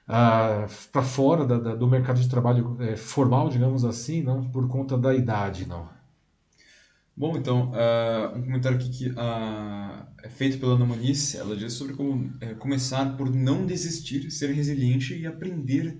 ah, 0.07 0.67
fora 0.67 1.43
da, 1.43 1.57
da, 1.57 1.73
do 1.75 1.87
mercado 1.87 2.21
de 2.21 2.29
trabalho 2.29 2.77
é, 2.79 2.95
formal, 2.95 3.49
digamos 3.49 3.83
assim, 3.83 4.21
não 4.21 4.51
por 4.51 4.67
conta 4.67 4.95
da 4.95 5.15
idade, 5.15 5.67
não. 5.67 5.89
Bom, 7.17 7.35
então, 7.35 7.71
uh, 7.71 8.37
um 8.37 8.43
comentário 8.43 8.77
aqui 8.77 8.89
que 8.91 9.09
uh, 9.09 10.05
é 10.21 10.29
feito 10.29 10.59
pela 10.59 10.75
Ana 10.75 10.85
Muniz, 10.85 11.33
ela 11.33 11.55
diz 11.55 11.73
sobre 11.73 11.95
como 11.95 12.31
é, 12.39 12.53
começar 12.53 13.17
por 13.17 13.27
não 13.27 13.65
desistir, 13.65 14.29
ser 14.29 14.51
resiliente 14.53 15.15
e 15.15 15.25
aprender 15.25 15.97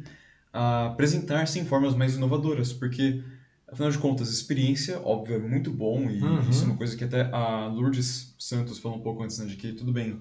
a 0.53 0.87
apresentar-se 0.87 1.59
em 1.59 1.65
formas 1.65 1.95
mais 1.95 2.15
inovadoras, 2.15 2.73
porque, 2.73 3.23
afinal 3.71 3.89
de 3.89 3.97
contas, 3.97 4.29
experiência, 4.29 4.99
óbvio, 5.01 5.35
é 5.35 5.39
muito 5.39 5.71
bom, 5.71 6.09
e 6.09 6.21
uhum. 6.21 6.49
isso 6.49 6.63
é 6.63 6.67
uma 6.67 6.77
coisa 6.77 6.95
que 6.95 7.03
até 7.03 7.29
a 7.31 7.67
Lourdes 7.67 8.35
Santos 8.37 8.79
falou 8.79 8.97
um 8.97 9.01
pouco 9.01 9.23
antes, 9.23 9.37
né, 9.37 9.45
de 9.45 9.55
que 9.55 9.73
tudo 9.73 9.91
bem, 9.91 10.19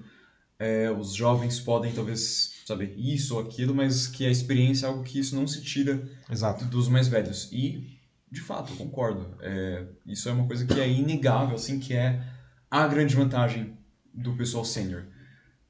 é, 0.59 0.91
os 0.91 1.15
jovens 1.15 1.59
podem 1.59 1.93
talvez 1.93 2.63
saber 2.67 2.95
isso 2.97 3.35
ou 3.35 3.41
aquilo, 3.41 3.75
mas 3.75 4.07
que 4.07 4.27
a 4.27 4.31
experiência 4.31 4.87
é 4.87 4.89
algo 4.91 5.03
que 5.03 5.19
isso 5.19 5.35
não 5.35 5.47
se 5.47 5.63
tira 5.63 6.07
Exato. 6.31 6.67
dos 6.67 6.87
mais 6.87 7.09
velhos. 7.09 7.49
E 7.51 7.99
de 8.31 8.41
fato, 8.41 8.75
concordo. 8.77 9.27
É, 9.41 9.87
isso 10.07 10.29
é 10.29 10.33
uma 10.33 10.47
coisa 10.47 10.65
que 10.65 10.79
é 10.79 10.89
inegável, 10.89 11.57
assim, 11.57 11.81
que 11.81 11.95
é 11.95 12.23
a 12.71 12.87
grande 12.87 13.17
vantagem 13.17 13.77
do 14.15 14.37
pessoal 14.37 14.65
sênior. 14.65 15.05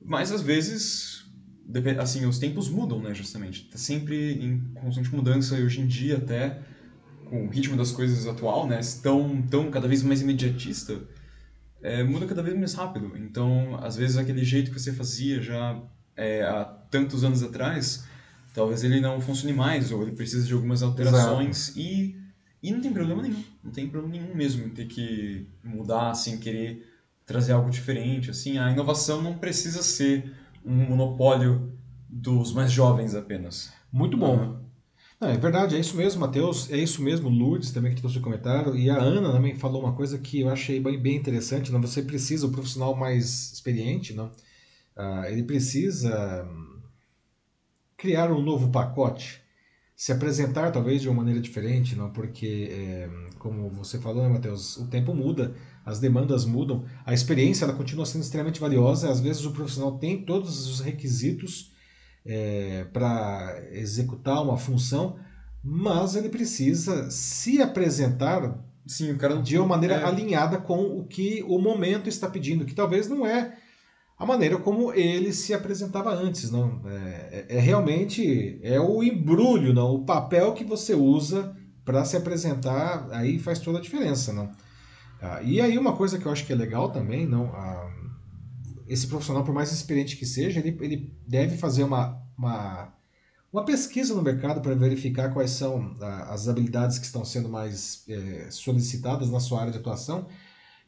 Mas 0.01 0.31
às 0.31 0.43
vezes, 0.43 1.25
assim, 1.99 2.27
os 2.27 2.39
tempos 2.39 2.69
mudam, 2.69 3.01
né, 3.01 3.15
justamente. 3.15 3.65
Tá 3.65 3.79
sempre 3.79 4.35
em 4.35 4.59
constante 4.75 5.15
mudança 5.15 5.59
e 5.59 5.65
hoje 5.65 5.81
em 5.81 5.87
dia 5.87 6.17
até 6.17 6.59
com 7.27 7.47
o 7.47 7.49
ritmo 7.49 7.77
das 7.77 7.93
coisas 7.93 8.27
atual, 8.27 8.67
né, 8.67 8.81
tão, 9.03 9.43
tão 9.43 9.71
cada 9.71 9.87
vez 9.87 10.03
mais 10.03 10.21
imediatista, 10.21 11.01
é, 11.81 12.03
muda 12.03 12.27
cada 12.27 12.43
vez 12.43 12.57
mais 12.59 12.75
rápido. 12.75 13.13
Então, 13.17 13.79
às 13.83 13.97
vezes 13.97 14.17
aquele 14.17 14.45
jeito 14.45 14.71
que 14.71 14.79
você 14.81 14.93
fazia 14.93 15.41
já 15.41 15.81
é, 16.17 16.43
há 16.43 16.65
tantos 16.65 17.23
anos 17.23 17.43
atrás, 17.43 18.05
talvez 18.53 18.83
ele 18.83 19.01
não 19.01 19.21
funcione 19.21 19.53
mais 19.53 19.93
ou 19.93 20.03
ele 20.03 20.13
precisa 20.13 20.47
de 20.47 20.53
algumas 20.53 20.83
alterações 20.83 21.69
Exato. 21.69 21.79
e 21.79 22.21
e 22.63 22.71
não 22.71 22.81
tem 22.81 22.93
problema 22.93 23.23
nenhum, 23.23 23.43
não 23.65 23.73
tem 23.73 23.89
problema 23.89 24.19
nenhum 24.19 24.35
mesmo 24.35 24.67
em 24.67 24.71
ter 24.71 24.87
que 24.87 25.47
mudar, 25.65 26.11
assim, 26.11 26.39
querer 26.39 26.87
trazer 27.25 27.53
algo 27.53 27.71
diferente, 27.71 28.31
assim. 28.31 28.59
A 28.59 28.71
inovação 28.71 29.23
não 29.23 29.39
precisa 29.39 29.83
ser 29.83 30.31
um 30.65 30.75
monopólio 30.75 31.73
dos 32.09 32.53
mais 32.53 32.73
jovens 32.73 33.15
apenas. 33.15 33.73
Muito 33.93 34.17
bom. 34.17 34.37
Uhum. 34.37 34.61
Não, 35.21 35.29
é 35.29 35.37
verdade, 35.37 35.77
é 35.77 35.79
isso 35.79 35.97
mesmo, 35.97 36.23
Matheus, 36.23 36.71
é 36.71 36.79
isso 36.79 37.03
mesmo, 37.03 37.29
Lourdes 37.29 37.73
também 37.73 37.95
que 37.95 38.01
trouxe 38.01 38.17
o 38.17 38.23
comentário, 38.23 38.75
e 38.75 38.89
a 38.89 38.97
Ana 38.97 39.31
também 39.31 39.55
falou 39.55 39.83
uma 39.83 39.93
coisa 39.93 40.19
que 40.19 40.41
eu 40.41 40.49
achei 40.49 40.81
bem, 40.81 40.99
bem 40.99 41.17
interessante, 41.17 41.71
não? 41.71 41.79
você 41.79 42.03
precisa, 42.03 42.47
o 42.47 42.51
profissional 42.51 42.97
mais 42.97 43.53
experiente, 43.53 44.15
não? 44.15 44.33
Uh, 44.97 45.25
ele 45.29 45.43
precisa 45.43 46.43
hum, 46.51 46.81
criar 47.99 48.33
um 48.33 48.41
novo 48.41 48.71
pacote, 48.71 49.43
se 49.95 50.11
apresentar 50.11 50.73
talvez 50.73 51.03
de 51.03 51.09
uma 51.11 51.19
maneira 51.19 51.39
diferente, 51.39 51.95
não? 51.95 52.11
porque, 52.11 52.71
é, 52.73 53.11
como 53.39 53.69
você 53.69 53.99
falou, 53.99 54.23
né, 54.23 54.29
Matheus, 54.31 54.79
o 54.79 54.87
tempo 54.89 55.15
muda, 55.15 55.55
as 55.91 55.99
demandas 55.99 56.45
mudam, 56.45 56.85
a 57.05 57.13
experiência 57.13 57.65
ela 57.65 57.75
continua 57.75 58.07
sendo 58.07 58.23
extremamente 58.23 58.61
valiosa, 58.61 59.11
às 59.11 59.21
vezes 59.21 59.45
o 59.45 59.53
profissional 59.53 59.99
tem 59.99 60.25
todos 60.25 60.67
os 60.67 60.81
requisitos 60.81 61.73
é, 62.25 62.85
para 62.93 63.63
executar 63.73 64.43
uma 64.43 64.57
função, 64.57 65.19
mas 65.63 66.17
ele 66.17 66.29
precisa 66.29 67.11
se 67.11 67.61
apresentar 67.61 68.65
Sim, 68.87 69.13
o 69.13 69.19
cara 69.19 69.37
de 69.37 69.57
uma 69.59 69.69
maneira 69.69 69.95
é... 69.95 70.05
alinhada 70.05 70.59
com 70.59 70.99
o 70.99 71.05
que 71.05 71.45
o 71.47 71.59
momento 71.59 72.09
está 72.09 72.29
pedindo, 72.29 72.65
que 72.65 72.75
talvez 72.75 73.09
não 73.09 73.27
é 73.27 73.57
a 74.19 74.27
maneira 74.27 74.59
como 74.59 74.93
ele 74.93 75.33
se 75.33 75.55
apresentava 75.55 76.13
antes. 76.13 76.51
Não? 76.51 76.83
É, 76.87 77.47
é, 77.49 77.57
é 77.57 77.61
realmente 77.61 78.59
é 78.63 78.81
o 78.81 79.03
embrulho, 79.03 79.73
não? 79.73 79.95
o 79.95 80.05
papel 80.05 80.53
que 80.55 80.65
você 80.65 80.95
usa 80.95 81.57
para 81.85 82.05
se 82.05 82.17
apresentar, 82.17 83.09
aí 83.13 83.39
faz 83.39 83.59
toda 83.59 83.79
a 83.79 83.81
diferença. 83.81 84.33
Não? 84.33 84.51
Ah, 85.21 85.43
e 85.43 85.61
aí 85.61 85.77
uma 85.77 85.97
coisa 85.97 86.19
que 86.19 86.27
eu 86.27 86.33
acho 86.33 86.47
que 86.47 86.53
é 86.53 86.57
legal 86.57 86.91
também, 86.91 87.27
não, 87.27 87.47
ah, 87.55 87.91
esse 88.89 89.07
profissional, 89.07 89.45
por 89.45 89.55
mais 89.55 89.71
experiente 89.71 90.17
que 90.17 90.27
seja, 90.27 90.59
ele, 90.59 90.77
ele 90.81 91.15
deve 91.27 91.57
fazer 91.57 91.85
uma, 91.85 92.21
uma, 92.37 92.93
uma 93.53 93.65
pesquisa 93.65 94.15
no 94.15 94.23
mercado 94.23 94.61
para 94.61 94.75
verificar 94.75 95.33
quais 95.33 95.51
são 95.51 95.97
ah, 96.01 96.33
as 96.33 96.49
habilidades 96.49 96.99
que 96.99 97.05
estão 97.05 97.25
sendo 97.25 97.49
mais 97.49 98.05
é, 98.09 98.49
solicitadas 98.51 99.31
na 99.31 99.41
sua 99.41 99.61
área 99.61 99.73
de 99.73 99.79
atuação 99.79 100.27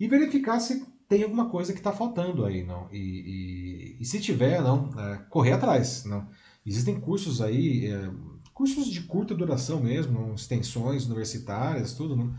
e 0.01 0.09
verificar 0.09 0.59
se 0.61 0.85
tem 1.09 1.23
alguma 1.23 1.51
coisa 1.51 1.73
que 1.73 1.79
está 1.79 1.93
faltando 1.93 2.45
aí, 2.47 2.65
não? 2.65 2.89
E, 2.91 2.97
e, 2.97 3.97
e, 4.01 4.05
se 4.05 4.19
tiver, 4.19 4.63
não, 4.63 4.89
é, 4.99 5.19
correr 5.29 5.53
atrás, 5.53 6.05
não? 6.05 6.27
Existem 6.65 6.99
cursos 6.99 7.43
aí, 7.43 7.87
é, 7.87 8.11
cursos 8.55 8.87
de 8.87 9.03
curta 9.03 9.35
duração 9.35 9.79
mesmo, 9.79 10.33
extensões 10.35 11.05
universitárias, 11.05 11.93
tudo, 11.93 12.17
não? 12.17 12.35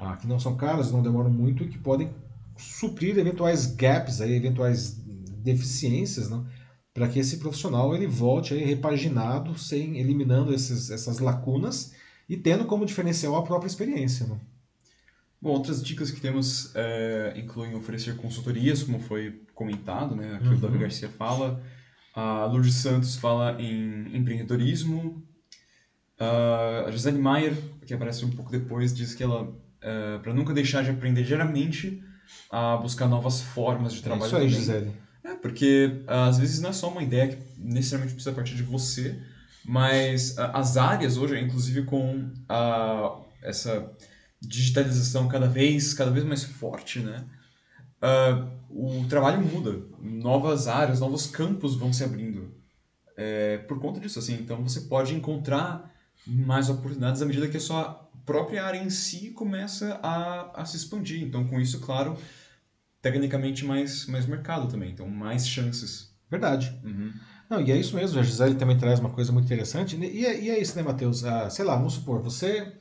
Ah, 0.00 0.16
que 0.16 0.26
não 0.26 0.40
são 0.40 0.56
caros, 0.56 0.90
não 0.90 1.02
demoram 1.02 1.30
muito 1.30 1.62
e 1.62 1.68
que 1.68 1.78
podem 1.78 2.10
suprir 2.56 3.18
eventuais 3.18 3.66
gaps 3.66 4.20
aí, 4.20 4.32
eventuais 4.32 4.98
deficiências, 5.42 6.30
não? 6.30 6.46
Para 6.92 7.08
que 7.08 7.18
esse 7.18 7.36
profissional 7.36 7.94
ele 7.94 8.06
volte 8.06 8.54
aí 8.54 8.64
repaginado, 8.64 9.56
sem 9.58 9.98
eliminando 9.98 10.52
esses, 10.52 10.90
essas 10.90 11.18
lacunas 11.18 11.92
e 12.28 12.36
tendo 12.36 12.64
como 12.64 12.86
diferencial 12.86 13.36
a 13.36 13.42
própria 13.42 13.68
experiência, 13.68 14.26
não? 14.26 14.40
Bom, 15.42 15.50
outras 15.50 15.82
dicas 15.82 16.10
que 16.10 16.20
temos 16.20 16.70
é, 16.74 17.32
incluem 17.36 17.74
oferecer 17.74 18.16
consultorias, 18.16 18.82
como 18.82 19.00
foi 19.00 19.42
comentado, 19.54 20.14
né? 20.14 20.34
Aqui 20.34 20.48
uhum. 20.48 20.54
o 20.54 20.58
Davi 20.58 20.78
Garcia 20.78 21.08
fala. 21.08 21.62
A 22.14 22.44
Lourdes 22.44 22.74
Santos 22.74 23.16
fala 23.16 23.60
em 23.60 24.16
empreendedorismo. 24.16 25.22
a 26.18 26.90
Gisele 26.90 27.18
Maier, 27.18 27.56
que 27.86 27.94
aparece 27.94 28.24
um 28.24 28.30
pouco 28.30 28.50
depois, 28.50 28.92
diz 28.92 29.14
que 29.14 29.22
ela, 29.22 29.50
é, 29.82 30.18
para 30.18 30.32
nunca 30.32 30.52
deixar 30.52 30.82
de 30.82 30.90
aprender 30.90 31.22
diariamente, 31.24 32.02
a 32.50 32.76
buscar 32.76 33.06
novas 33.06 33.40
formas 33.40 33.92
de 33.92 34.02
trabalho. 34.02 34.24
É 34.24 34.26
isso 34.26 34.36
aí, 34.36 34.42
também. 34.42 34.58
Gisele. 34.58 34.92
É, 35.22 35.34
porque 35.34 36.02
às 36.06 36.38
vezes 36.38 36.60
não 36.60 36.70
é 36.70 36.72
só 36.72 36.88
uma 36.90 37.02
ideia 37.02 37.28
que 37.28 37.38
necessariamente 37.58 38.14
precisa 38.14 38.34
partir 38.34 38.54
de 38.54 38.62
você, 38.62 39.20
mas 39.64 40.38
as 40.38 40.76
áreas 40.76 41.16
hoje, 41.16 41.38
inclusive 41.38 41.82
com 41.82 42.30
a, 42.48 43.20
essa 43.42 43.90
digitalização 44.40 45.28
cada 45.28 45.46
vez, 45.46 45.92
cada 45.92 46.10
vez 46.10 46.24
mais 46.24 46.44
forte, 46.44 47.00
né? 47.00 47.24
Uh, 48.02 48.48
o 48.70 49.06
trabalho 49.08 49.42
muda, 49.42 49.82
novas 50.00 50.66
áreas, 50.66 51.00
novos 51.00 51.26
campos 51.26 51.76
vão 51.76 51.92
se 51.92 52.02
abrindo 52.02 52.54
é, 53.16 53.58
por 53.58 53.78
conta 53.78 54.00
disso, 54.00 54.18
assim. 54.18 54.34
Então 54.40 54.62
você 54.62 54.82
pode 54.82 55.14
encontrar 55.14 55.90
mais 56.26 56.70
oportunidades 56.70 57.20
à 57.20 57.26
medida 57.26 57.48
que 57.48 57.58
a 57.58 57.60
sua 57.60 58.08
própria 58.24 58.64
área 58.64 58.78
em 58.78 58.90
si 58.90 59.30
começa 59.30 59.98
a, 60.02 60.62
a 60.62 60.64
se 60.64 60.76
expandir. 60.76 61.22
Então, 61.22 61.46
com 61.46 61.60
isso, 61.60 61.80
claro, 61.80 62.16
tecnicamente 63.02 63.64
mais, 63.64 64.06
mais 64.06 64.26
mercado 64.26 64.68
também, 64.68 64.90
então 64.90 65.08
mais 65.08 65.48
chances. 65.48 66.10
Verdade. 66.30 66.78
Uhum. 66.84 67.12
Não, 67.48 67.60
e 67.60 67.72
é 67.72 67.76
isso 67.76 67.96
mesmo, 67.96 68.20
a 68.20 68.22
Gisele 68.22 68.54
também 68.54 68.78
traz 68.78 69.00
uma 69.00 69.10
coisa 69.10 69.32
muito 69.32 69.46
interessante. 69.46 69.96
E 69.96 70.24
é, 70.24 70.40
e 70.40 70.50
é 70.50 70.60
isso, 70.60 70.76
né, 70.76 70.82
Matheus? 70.82 71.24
Ah, 71.24 71.50
sei 71.50 71.64
lá, 71.64 71.74
vamos 71.74 71.94
supor, 71.94 72.22
você 72.22 72.80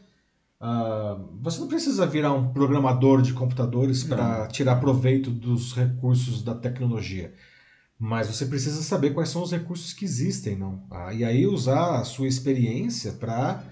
Uh, 0.61 1.39
você 1.41 1.57
não 1.61 1.69
precisa 1.69 2.05
virar 2.05 2.33
um 2.33 2.51
programador 2.51 3.21
de 3.21 3.31
computadores 3.31 4.03
para 4.03 4.45
tirar 4.47 4.75
proveito 4.75 5.31
dos 5.31 5.73
recursos 5.73 6.43
da 6.43 6.53
tecnologia, 6.53 7.33
mas 7.97 8.27
você 8.27 8.45
precisa 8.45 8.81
saber 8.81 9.11
quais 9.11 9.29
são 9.29 9.41
os 9.41 9.53
recursos 9.53 9.93
que 9.93 10.03
existem, 10.03 10.57
não? 10.57 10.85
Uh, 10.91 11.13
e 11.13 11.23
aí 11.23 11.47
usar 11.47 12.01
a 12.01 12.03
sua 12.03 12.27
experiência 12.27 13.13
para 13.13 13.63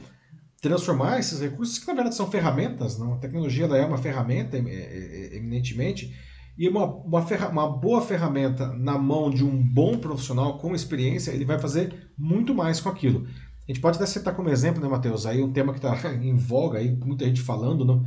transformar 0.61 1.19
esses 1.19 1.39
recursos, 1.39 1.77
que 1.77 1.87
na 1.87 1.93
verdade 1.93 2.15
são 2.15 2.29
ferramentas, 2.29 2.97
não? 2.97 3.13
a 3.13 3.17
tecnologia 3.17 3.65
é 3.65 3.85
uma 3.85 3.97
ferramenta, 3.97 4.57
eminentemente, 4.57 6.15
e 6.57 6.67
uma, 6.67 6.85
uma, 6.85 7.21
ferra, 7.21 7.49
uma 7.49 7.69
boa 7.69 8.01
ferramenta 8.01 8.73
na 8.73 8.97
mão 8.97 9.29
de 9.29 9.45
um 9.45 9.61
bom 9.61 9.97
profissional 9.97 10.57
com 10.57 10.73
experiência, 10.73 11.31
ele 11.31 11.45
vai 11.45 11.59
fazer 11.59 12.11
muito 12.17 12.53
mais 12.55 12.79
com 12.79 12.89
aquilo. 12.89 13.27
A 13.67 13.71
gente 13.71 13.81
pode 13.81 13.97
até 13.97 14.05
citar 14.05 14.35
como 14.35 14.49
exemplo, 14.49 14.81
né, 14.81 14.87
Matheus, 14.87 15.25
aí 15.25 15.43
um 15.43 15.51
tema 15.51 15.73
que 15.73 15.79
está 15.79 15.95
em 16.15 16.35
voga, 16.35 16.79
aí, 16.79 16.89
muita 16.89 17.25
gente 17.25 17.41
falando, 17.41 17.85
não? 17.85 18.03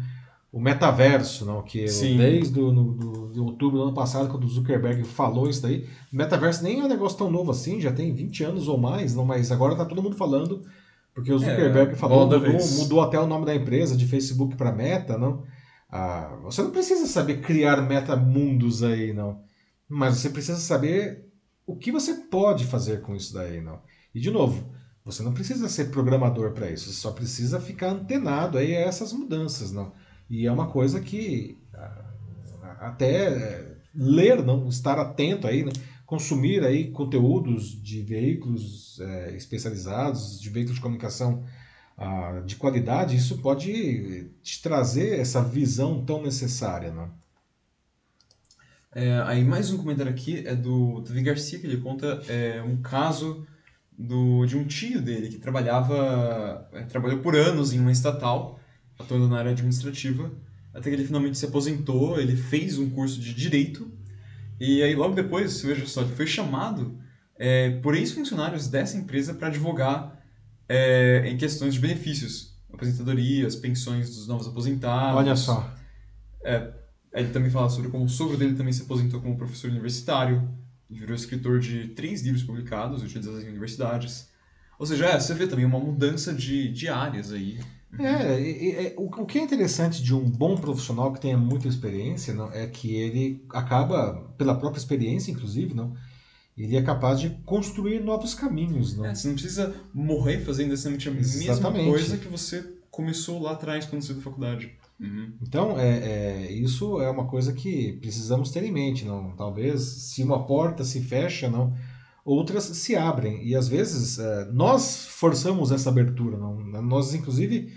o 0.53 0.61
metaverso, 0.61 1.45
não? 1.45 1.63
que 1.63 1.87
Sim. 1.87 2.17
desde 2.17 2.53
do, 2.53 2.73
no, 2.73 2.93
do, 2.93 3.33
de 3.33 3.39
outubro 3.39 3.79
do 3.79 3.85
ano 3.85 3.95
passado, 3.95 4.29
quando 4.29 4.45
o 4.45 4.49
Zuckerberg 4.49 5.05
falou 5.05 5.49
isso 5.49 5.63
daí, 5.63 5.87
o 6.13 6.17
metaverso 6.17 6.65
nem 6.65 6.81
é 6.81 6.85
um 6.85 6.89
negócio 6.89 7.19
tão 7.19 7.31
novo 7.31 7.53
assim, 7.53 7.81
já 7.81 7.93
tem 7.93 8.13
20 8.13 8.43
anos 8.45 8.69
ou 8.69 8.77
mais, 8.77 9.15
não, 9.15 9.25
mas 9.25 9.53
agora 9.53 9.75
está 9.75 9.85
todo 9.85 10.03
mundo 10.03 10.17
falando, 10.17 10.65
porque 11.21 11.33
o 11.33 11.37
é, 11.37 11.39
Zuckerberg 11.39 11.93
é, 11.93 11.97
falou, 11.97 12.27
mudou, 12.27 12.69
mudou, 12.79 13.01
até 13.03 13.21
o 13.21 13.27
nome 13.27 13.45
da 13.45 13.55
empresa, 13.55 13.95
de 13.97 14.07
Facebook 14.07 14.57
para 14.57 14.73
Meta, 14.73 15.19
não? 15.19 15.45
Ah, 15.91 16.39
você 16.43 16.63
não 16.63 16.71
precisa 16.71 17.07
saber 17.07 17.43
criar 17.43 17.83
metamundos 17.83 18.83
aí, 18.83 19.13
não. 19.13 19.43
Mas 19.87 20.17
você 20.17 20.31
precisa 20.31 20.59
saber 20.59 21.29
o 21.67 21.77
que 21.77 21.93
você 21.93 22.15
pode 22.15 22.65
fazer 22.65 23.03
com 23.03 23.15
isso 23.15 23.35
daí, 23.35 23.61
não. 23.61 23.81
E 24.15 24.21
de 24.21 24.31
novo, 24.31 24.73
você 25.05 25.23
não 25.23 25.35
precisa 25.35 25.69
ser 25.69 25.91
programador 25.91 26.53
para 26.53 26.71
isso, 26.71 26.87
você 26.87 26.95
só 26.95 27.13
precisa 27.13 27.61
ficar 27.61 27.91
antenado 27.91 28.57
aí 28.57 28.75
a 28.75 28.81
essas 28.81 29.13
mudanças, 29.13 29.71
não. 29.71 29.93
E 30.29 30.47
é 30.47 30.53
uma 30.53 30.69
coisa 30.69 31.01
que 31.01 31.59
ah, 31.75 32.05
até 32.81 33.27
é, 33.27 33.77
ler, 33.95 34.43
não, 34.43 34.69
estar 34.69 34.99
atento 34.99 35.47
aí, 35.47 35.65
né? 35.65 35.73
Consumir 36.11 36.65
aí 36.65 36.91
conteúdos 36.91 37.81
de 37.81 38.03
veículos 38.03 38.99
é, 38.99 39.37
especializados, 39.37 40.41
de 40.41 40.51
veículos 40.51 40.75
de 40.75 40.83
comunicação 40.83 41.45
ah, 41.97 42.43
de 42.45 42.57
qualidade, 42.57 43.15
isso 43.15 43.39
pode 43.39 44.29
te 44.43 44.61
trazer 44.61 45.21
essa 45.21 45.41
visão 45.41 46.05
tão 46.05 46.21
necessária, 46.21 46.91
né? 46.91 47.09
É, 48.93 49.23
aí 49.25 49.45
mais 49.45 49.71
um 49.71 49.79
comentário 49.79 50.11
aqui 50.11 50.45
é 50.45 50.57
do 50.57 51.01
Davi 51.01 51.23
Garcia, 51.23 51.61
que 51.61 51.67
ele 51.69 51.77
conta 51.77 52.21
é, 52.27 52.61
um 52.61 52.83
caso 52.83 53.47
do, 53.97 54.45
de 54.47 54.57
um 54.57 54.67
tio 54.67 55.01
dele 55.01 55.29
que 55.29 55.39
trabalhava, 55.39 56.69
é, 56.73 56.83
trabalhou 56.83 57.21
por 57.21 57.37
anos 57.37 57.73
em 57.73 57.79
uma 57.79 57.93
estatal, 57.93 58.59
atuando 58.99 59.29
na 59.29 59.39
área 59.39 59.53
administrativa, 59.53 60.33
até 60.75 60.91
que 60.91 60.97
ele 60.97 61.07
finalmente 61.07 61.39
se 61.39 61.47
aposentou, 61.47 62.21
ele 62.21 62.35
fez 62.35 62.81
um 62.81 62.91
curso 62.91 63.21
de 63.21 63.33
Direito, 63.33 64.00
e 64.61 64.83
aí 64.83 64.95
logo 64.95 65.15
depois, 65.15 65.63
veja 65.63 65.87
só, 65.87 66.03
ele 66.03 66.15
foi 66.15 66.27
chamado 66.27 66.99
é, 67.39 67.71
por 67.81 67.95
ex-funcionários 67.95 68.69
dessa 68.69 68.99
empresa 68.99 69.33
para 69.33 69.49
advogar 69.49 70.23
é, 70.69 71.27
em 71.27 71.39
questões 71.39 71.73
de 71.73 71.81
benefícios, 71.81 72.55
aposentadorias, 72.71 73.57
pensões 73.57 74.15
dos 74.15 74.29
novos 74.29 74.47
aposentados. 74.47 75.17
Olha 75.17 75.35
só. 75.35 75.75
É, 76.45 76.73
ele 77.13 77.31
também 77.31 77.51
fala 77.51 77.71
sobre 77.71 77.91
como 77.91 78.05
o 78.05 78.09
sogro 78.09 78.37
dele 78.37 78.55
também 78.55 78.73
se 78.73 78.83
aposentou 78.83 79.21
como 79.21 79.37
professor 79.37 79.71
universitário, 79.71 80.49
virou 80.89 81.15
escritor 81.15 81.59
de 81.59 81.89
três 81.89 82.23
livros 82.23 82.43
publicados, 82.43 83.03
utilizados 83.03 83.43
em 83.43 83.49
universidades. 83.49 84.29
Ou 84.79 84.87
seja, 84.87 85.07
é, 85.07 85.19
você 85.19 85.35
vê 85.35 85.47
também 85.47 85.65
uma 85.65 85.81
mudança 85.81 86.33
de, 86.33 86.71
de 86.73 86.89
áreas 86.89 87.33
aí. 87.33 87.59
É, 87.99 88.05
é, 88.05 88.87
é, 88.87 88.95
o, 88.97 89.07
o 89.07 89.27
que 89.27 89.39
é 89.39 89.43
interessante 89.43 90.03
de 90.03 90.15
um 90.15 90.29
bom 90.31 90.57
profissional 90.57 91.13
que 91.13 91.21
tenha 91.21 91.37
muita 91.37 91.69
experiência 91.69 92.33
não, 92.33 92.53
é 92.53 92.67
que 92.67 92.95
ele 92.95 93.45
acaba, 93.51 94.33
pela 94.39 94.55
própria 94.55 94.79
experiência, 94.79 95.31
inclusive, 95.33 95.75
não, 95.75 95.95
ele 96.57 96.77
é 96.77 96.83
capaz 96.83 97.19
de 97.19 97.31
construir 97.45 98.01
novos 98.01 98.35
caminhos. 98.35 98.97
Não? 98.97 99.07
É, 99.07 99.15
você 99.15 99.29
não 99.29 99.35
precisa 99.35 99.75
morrer 99.93 100.39
fazendo 100.41 100.73
exatamente 100.73 101.09
a 101.09 101.13
mesma 101.13 101.73
coisa 101.73 102.17
que 102.17 102.29
você 102.29 102.75
começou 102.91 103.41
lá 103.41 103.53
atrás 103.53 103.87
quando 103.87 104.03
você 104.03 104.15
da 104.15 104.21
faculdade. 104.21 104.73
Uhum. 105.01 105.33
Então, 105.41 105.79
é, 105.79 105.89
é, 105.89 106.53
isso 106.53 107.01
é 107.01 107.09
uma 107.09 107.27
coisa 107.27 107.53
que 107.55 107.95
precisamos 107.95 108.51
ter 108.51 108.63
em 108.63 108.73
mente. 108.73 109.05
Não? 109.05 109.35
Talvez, 109.37 109.81
se 109.81 110.23
uma 110.23 110.45
porta 110.45 110.85
se 110.85 111.01
fecha, 111.01 111.49
não, 111.49 111.75
outras 112.25 112.65
se 112.65 112.97
abrem. 112.97 113.47
E 113.47 113.55
às 113.55 113.69
vezes 113.69 114.19
é, 114.19 114.47
nós 114.53 115.07
forçamos 115.07 115.71
essa 115.71 115.89
abertura. 115.89 116.37
Não? 116.37 116.59
Nós, 116.83 117.15
inclusive, 117.15 117.73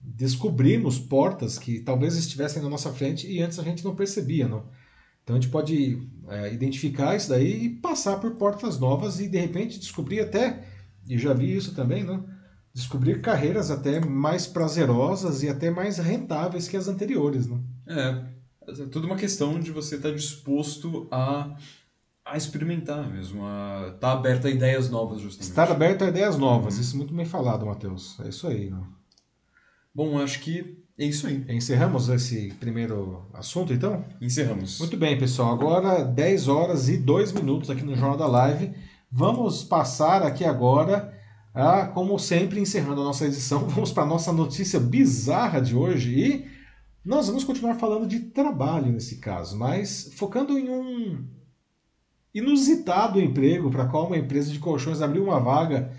descobrimos 0.00 0.98
portas 0.98 1.58
que 1.58 1.80
talvez 1.80 2.16
estivessem 2.16 2.62
na 2.62 2.68
nossa 2.68 2.92
frente 2.92 3.30
e 3.30 3.42
antes 3.42 3.58
a 3.58 3.62
gente 3.62 3.84
não 3.84 3.94
percebia. 3.94 4.48
Não? 4.48 4.64
Então 5.22 5.36
a 5.36 5.40
gente 5.40 5.50
pode 5.50 6.08
é, 6.28 6.52
identificar 6.52 7.14
isso 7.16 7.28
daí 7.28 7.64
e 7.64 7.68
passar 7.68 8.18
por 8.18 8.36
portas 8.36 8.78
novas 8.78 9.20
e 9.20 9.28
de 9.28 9.38
repente 9.38 9.78
descobrir 9.78 10.20
até, 10.20 10.64
e 11.06 11.18
já 11.18 11.34
vi 11.34 11.54
isso 11.54 11.74
também, 11.74 12.02
né? 12.02 12.18
descobrir 12.72 13.20
carreiras 13.20 13.70
até 13.70 14.00
mais 14.00 14.46
prazerosas 14.46 15.42
e 15.42 15.48
até 15.48 15.70
mais 15.70 15.98
rentáveis 15.98 16.68
que 16.68 16.76
as 16.76 16.88
anteriores. 16.88 17.46
Né? 17.46 17.60
É, 17.86 18.24
é 18.68 18.86
tudo 18.86 19.06
uma 19.06 19.16
questão 19.16 19.58
de 19.58 19.70
você 19.70 19.96
estar 19.96 20.12
disposto 20.12 21.08
a, 21.10 21.56
a 22.30 22.36
experimentar 22.36 23.08
mesmo, 23.10 23.44
a 23.44 23.92
estar 23.94 24.12
aberto 24.12 24.46
a 24.46 24.50
ideias 24.50 24.90
novas, 24.90 25.20
justamente. 25.20 25.48
Estar 25.48 25.70
aberto 25.70 26.04
a 26.04 26.08
ideias 26.08 26.36
novas, 26.36 26.74
uhum. 26.74 26.80
isso 26.80 26.94
é 26.94 26.98
muito 26.98 27.14
bem 27.14 27.24
falado, 27.24 27.64
Matheus. 27.64 28.18
É 28.20 28.28
isso 28.28 28.46
aí. 28.46 28.70
Né? 28.70 28.80
Bom, 29.94 30.18
acho 30.18 30.40
que 30.40 30.78
é 30.98 31.04
isso 31.04 31.26
aí. 31.26 31.44
Encerramos 31.48 32.08
esse 32.08 32.52
primeiro 32.60 33.26
assunto, 33.32 33.72
então? 33.72 34.04
Encerramos. 34.20 34.78
Muito 34.78 34.96
bem, 34.96 35.18
pessoal. 35.18 35.52
Agora 35.52 36.04
10 36.04 36.48
horas 36.48 36.88
e 36.88 36.98
2 36.98 37.32
minutos 37.32 37.70
aqui 37.70 37.82
no 37.82 37.96
Jornal 37.96 38.18
da 38.18 38.26
Live. 38.26 38.74
Vamos 39.10 39.64
passar 39.64 40.22
aqui 40.22 40.44
agora, 40.44 41.14
a, 41.54 41.86
como 41.86 42.18
sempre, 42.18 42.60
encerrando 42.60 43.00
a 43.00 43.04
nossa 43.04 43.26
edição, 43.26 43.60
vamos 43.70 43.90
para 43.90 44.02
a 44.02 44.06
nossa 44.06 44.32
notícia 44.32 44.78
bizarra 44.78 45.60
de 45.60 45.74
hoje 45.74 46.10
e 46.18 46.58
nós 47.02 47.26
vamos 47.26 47.42
continuar 47.42 47.76
falando 47.76 48.06
de 48.06 48.20
trabalho 48.20 48.92
nesse 48.92 49.16
caso, 49.16 49.56
mas 49.56 50.12
focando 50.14 50.58
em 50.58 50.68
um 50.68 51.37
inusitado 52.34 53.20
emprego 53.20 53.70
para 53.70 53.86
qual 53.86 54.06
uma 54.06 54.18
empresa 54.18 54.52
de 54.52 54.58
colchões 54.58 55.02
abriu 55.02 55.24
uma 55.24 55.40
vaga 55.40 55.90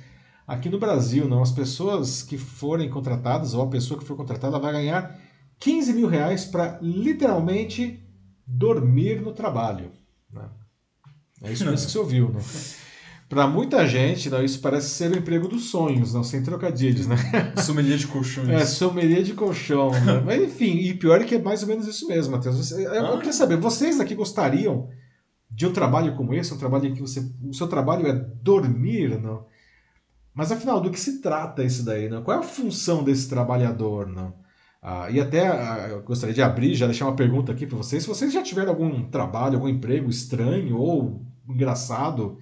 Aqui 0.50 0.68
no 0.68 0.80
Brasil, 0.80 1.28
não, 1.28 1.44
as 1.44 1.52
pessoas 1.52 2.24
que 2.24 2.36
forem 2.36 2.90
contratadas, 2.90 3.54
ou 3.54 3.62
a 3.62 3.68
pessoa 3.68 4.00
que 4.00 4.06
for 4.06 4.18
contratada, 4.18 4.58
vai 4.58 4.74
ganhar 4.74 5.16
15 5.60 5.94
mil 5.94 6.08
reais 6.08 6.44
para 6.44 6.80
literalmente 6.82 8.04
dormir 8.48 9.22
no 9.22 9.32
trabalho. 9.32 9.92
Né? 10.34 10.50
É 11.44 11.52
isso 11.52 11.64
mesmo 11.66 11.86
que 11.86 11.92
você 11.92 12.00
ouviu. 12.00 12.30
Né? 12.30 12.40
Para 13.30 13.46
muita 13.46 13.88
gente, 13.88 14.28
não, 14.28 14.44
isso 14.44 14.60
parece 14.60 14.90
ser 14.90 15.12
o 15.12 15.20
emprego 15.20 15.48
dos 15.48 15.66
sonhos, 15.70 16.16
não, 16.16 16.24
sem 16.24 16.42
trocadilhos, 16.42 17.06
né? 17.06 17.16
Sommelier 17.64 18.00
de 18.00 18.08
colchões. 18.08 18.50
É, 18.50 18.66
sommelier 18.66 19.22
de 19.22 19.36
colchão. 19.36 19.92
Né? 19.92 20.20
Mas 20.26 20.42
enfim, 20.42 20.80
e 20.80 20.96
pior 20.96 21.22
é 21.22 21.26
que 21.26 21.36
é 21.36 21.40
mais 21.40 21.62
ou 21.62 21.68
menos 21.68 21.86
isso 21.86 22.08
mesmo, 22.08 22.36
Matheus. 22.36 22.72
Eu, 22.72 22.80
eu 22.92 23.06
ah. 23.06 23.18
queria 23.18 23.34
saber, 23.34 23.58
vocês 23.58 24.00
aqui 24.00 24.16
gostariam 24.16 24.90
de 25.50 25.66
um 25.66 25.74
trabalho 25.74 26.16
como 26.16 26.34
esse, 26.34 26.54
um 26.54 26.58
trabalho 26.58 26.86
em 26.86 26.94
que 26.94 27.02
você, 27.02 27.32
o 27.44 27.54
seu 27.54 27.68
trabalho 27.68 28.08
é 28.08 28.14
dormir, 28.14 29.20
não? 29.20 29.46
Mas 30.34 30.52
afinal, 30.52 30.80
do 30.80 30.92
que 30.92 31.00
se 31.00 31.22
trata 31.22 31.64
isso 31.64 31.84
daí? 31.84 32.08
Né? 32.08 32.22
Qual 32.24 32.38
é 32.38 32.40
a 32.40 32.44
função 32.44 33.04
desse 33.04 33.28
trabalhador? 33.28 34.08
Né? 34.08 34.32
Ah, 34.82 35.10
e 35.10 35.20
até 35.20 35.48
ah, 35.48 36.02
gostaria 36.06 36.34
de 36.34 36.42
abrir, 36.42 36.76
já 36.76 36.86
deixar 36.86 37.06
uma 37.06 37.16
pergunta 37.16 37.52
aqui 37.52 37.66
para 37.66 37.78
vocês. 37.78 38.04
Se 38.04 38.10
vocês 38.10 38.32
já 38.32 38.42
tiveram 38.42 38.70
algum 38.70 39.04
trabalho, 39.10 39.56
algum 39.56 39.68
emprego 39.68 40.10
estranho 40.10 40.78
ou 40.78 41.26
engraçado, 41.48 42.38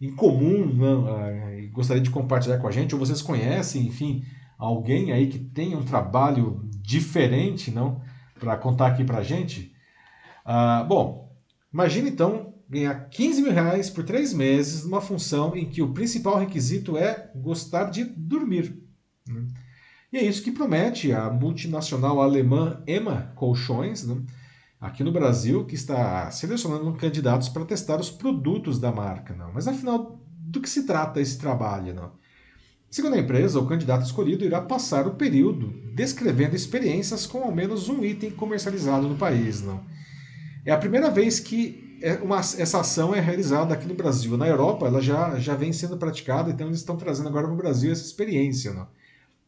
incomum, 0.00 0.66
né? 0.66 1.08
ah, 1.08 1.56
e 1.56 1.66
gostaria 1.68 2.02
de 2.02 2.10
compartilhar 2.10 2.58
com 2.58 2.68
a 2.68 2.70
gente, 2.70 2.94
ou 2.94 3.00
vocês 3.00 3.22
conhecem, 3.22 3.86
enfim, 3.86 4.22
alguém 4.56 5.10
aí 5.10 5.26
que 5.26 5.38
tem 5.38 5.74
um 5.74 5.82
trabalho 5.82 6.68
diferente, 6.76 7.70
não? 7.70 8.00
Para 8.38 8.56
contar 8.56 8.86
aqui 8.88 9.02
para 9.02 9.18
a 9.18 9.22
gente. 9.22 9.74
Ah, 10.44 10.84
bom, 10.88 11.34
imagine 11.72 12.10
então 12.10 12.49
ganhar 12.70 12.94
15 13.10 13.42
mil 13.42 13.52
reais 13.52 13.90
por 13.90 14.04
três 14.04 14.32
meses 14.32 14.84
numa 14.84 15.00
função 15.00 15.56
em 15.56 15.68
que 15.68 15.82
o 15.82 15.92
principal 15.92 16.38
requisito 16.38 16.96
é 16.96 17.32
gostar 17.34 17.90
de 17.90 18.04
dormir. 18.04 18.80
Né? 19.28 19.48
E 20.12 20.16
é 20.16 20.24
isso 20.24 20.42
que 20.42 20.52
promete 20.52 21.12
a 21.12 21.28
multinacional 21.28 22.20
alemã 22.20 22.80
EMA 22.86 23.32
Colchões, 23.34 24.06
né? 24.06 24.22
aqui 24.80 25.02
no 25.02 25.10
Brasil, 25.10 25.64
que 25.66 25.74
está 25.74 26.30
selecionando 26.30 26.92
candidatos 26.92 27.48
para 27.48 27.64
testar 27.64 27.98
os 27.98 28.08
produtos 28.08 28.78
da 28.78 28.92
marca. 28.92 29.34
Não? 29.34 29.52
Mas 29.52 29.66
afinal, 29.66 30.20
do 30.38 30.60
que 30.60 30.70
se 30.70 30.84
trata 30.84 31.20
esse 31.20 31.38
trabalho? 31.38 31.92
Não? 31.92 32.12
Segundo 32.88 33.14
a 33.14 33.18
empresa, 33.18 33.58
o 33.58 33.66
candidato 33.66 34.04
escolhido 34.04 34.44
irá 34.44 34.60
passar 34.60 35.08
o 35.08 35.14
período 35.14 35.74
descrevendo 35.92 36.54
experiências 36.54 37.26
com 37.26 37.42
ao 37.42 37.52
menos 37.52 37.88
um 37.88 38.04
item 38.04 38.30
comercializado 38.30 39.08
no 39.08 39.16
país. 39.16 39.60
Não? 39.60 39.84
É 40.64 40.70
a 40.70 40.78
primeira 40.78 41.10
vez 41.10 41.40
que 41.40 41.89
uma, 42.22 42.38
essa 42.38 42.80
ação 42.80 43.14
é 43.14 43.20
realizada 43.20 43.74
aqui 43.74 43.86
no 43.86 43.94
Brasil. 43.94 44.36
Na 44.36 44.46
Europa, 44.46 44.86
ela 44.86 45.00
já, 45.00 45.38
já 45.38 45.54
vem 45.54 45.72
sendo 45.72 45.96
praticada, 45.96 46.50
então 46.50 46.66
eles 46.66 46.78
estão 46.78 46.96
trazendo 46.96 47.28
agora 47.28 47.46
para 47.46 47.54
o 47.54 47.56
Brasil 47.56 47.92
essa 47.92 48.04
experiência. 48.04 48.72
Né? 48.72 48.86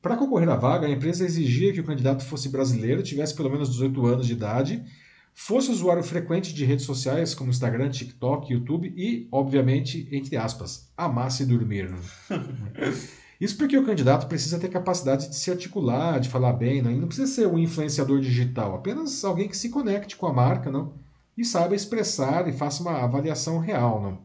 Para 0.00 0.16
concorrer 0.16 0.48
à 0.48 0.57
vaga, 0.57 0.86
a 0.86 0.90
empresa 0.90 1.24
exigia 1.24 1.72
que 1.72 1.80
o 1.80 1.84
candidato 1.84 2.24
fosse 2.24 2.48
brasileiro, 2.48 3.03
tivesse 3.03 3.34
pelo 3.34 3.50
menos 3.50 3.70
18 3.70 4.07
anos 4.07 4.26
de 4.26 4.32
idade, 4.32 4.84
fosse 5.32 5.70
usuário 5.70 6.03
frequente 6.03 6.53
de 6.53 6.64
redes 6.64 6.84
sociais 6.84 7.34
como 7.34 7.50
Instagram, 7.50 7.88
TikTok, 7.90 8.53
YouTube 8.53 8.92
e, 8.96 9.28
obviamente, 9.30 10.09
entre 10.12 10.36
aspas, 10.36 10.92
amasse 10.96 11.46
dormir. 11.46 11.90
Né? 11.90 11.98
Isso 13.40 13.57
porque 13.57 13.76
o 13.76 13.84
candidato 13.84 14.28
precisa 14.28 14.59
ter 14.59 14.68
capacidade 14.68 15.28
de 15.28 15.34
se 15.34 15.50
articular, 15.50 16.20
de 16.20 16.28
falar 16.28 16.53
bem, 16.53 16.78
ele 16.78 16.94
não 16.94 17.09
precisa 17.09 17.26
ser 17.26 17.48
um 17.48 17.59
influenciador 17.59 18.20
digital, 18.20 18.76
apenas 18.76 19.24
alguém 19.24 19.48
que 19.48 19.57
se 19.57 19.68
conecte 19.68 20.16
com 20.16 20.26
a 20.26 20.32
marca 20.32 20.70
não, 20.70 20.94
e 21.37 21.45
saiba 21.45 21.74
expressar 21.74 22.49
e 22.49 22.53
faça 22.53 22.83
uma 22.83 23.03
avaliação 23.03 23.59
real. 23.59 24.03
Não. 24.03 24.24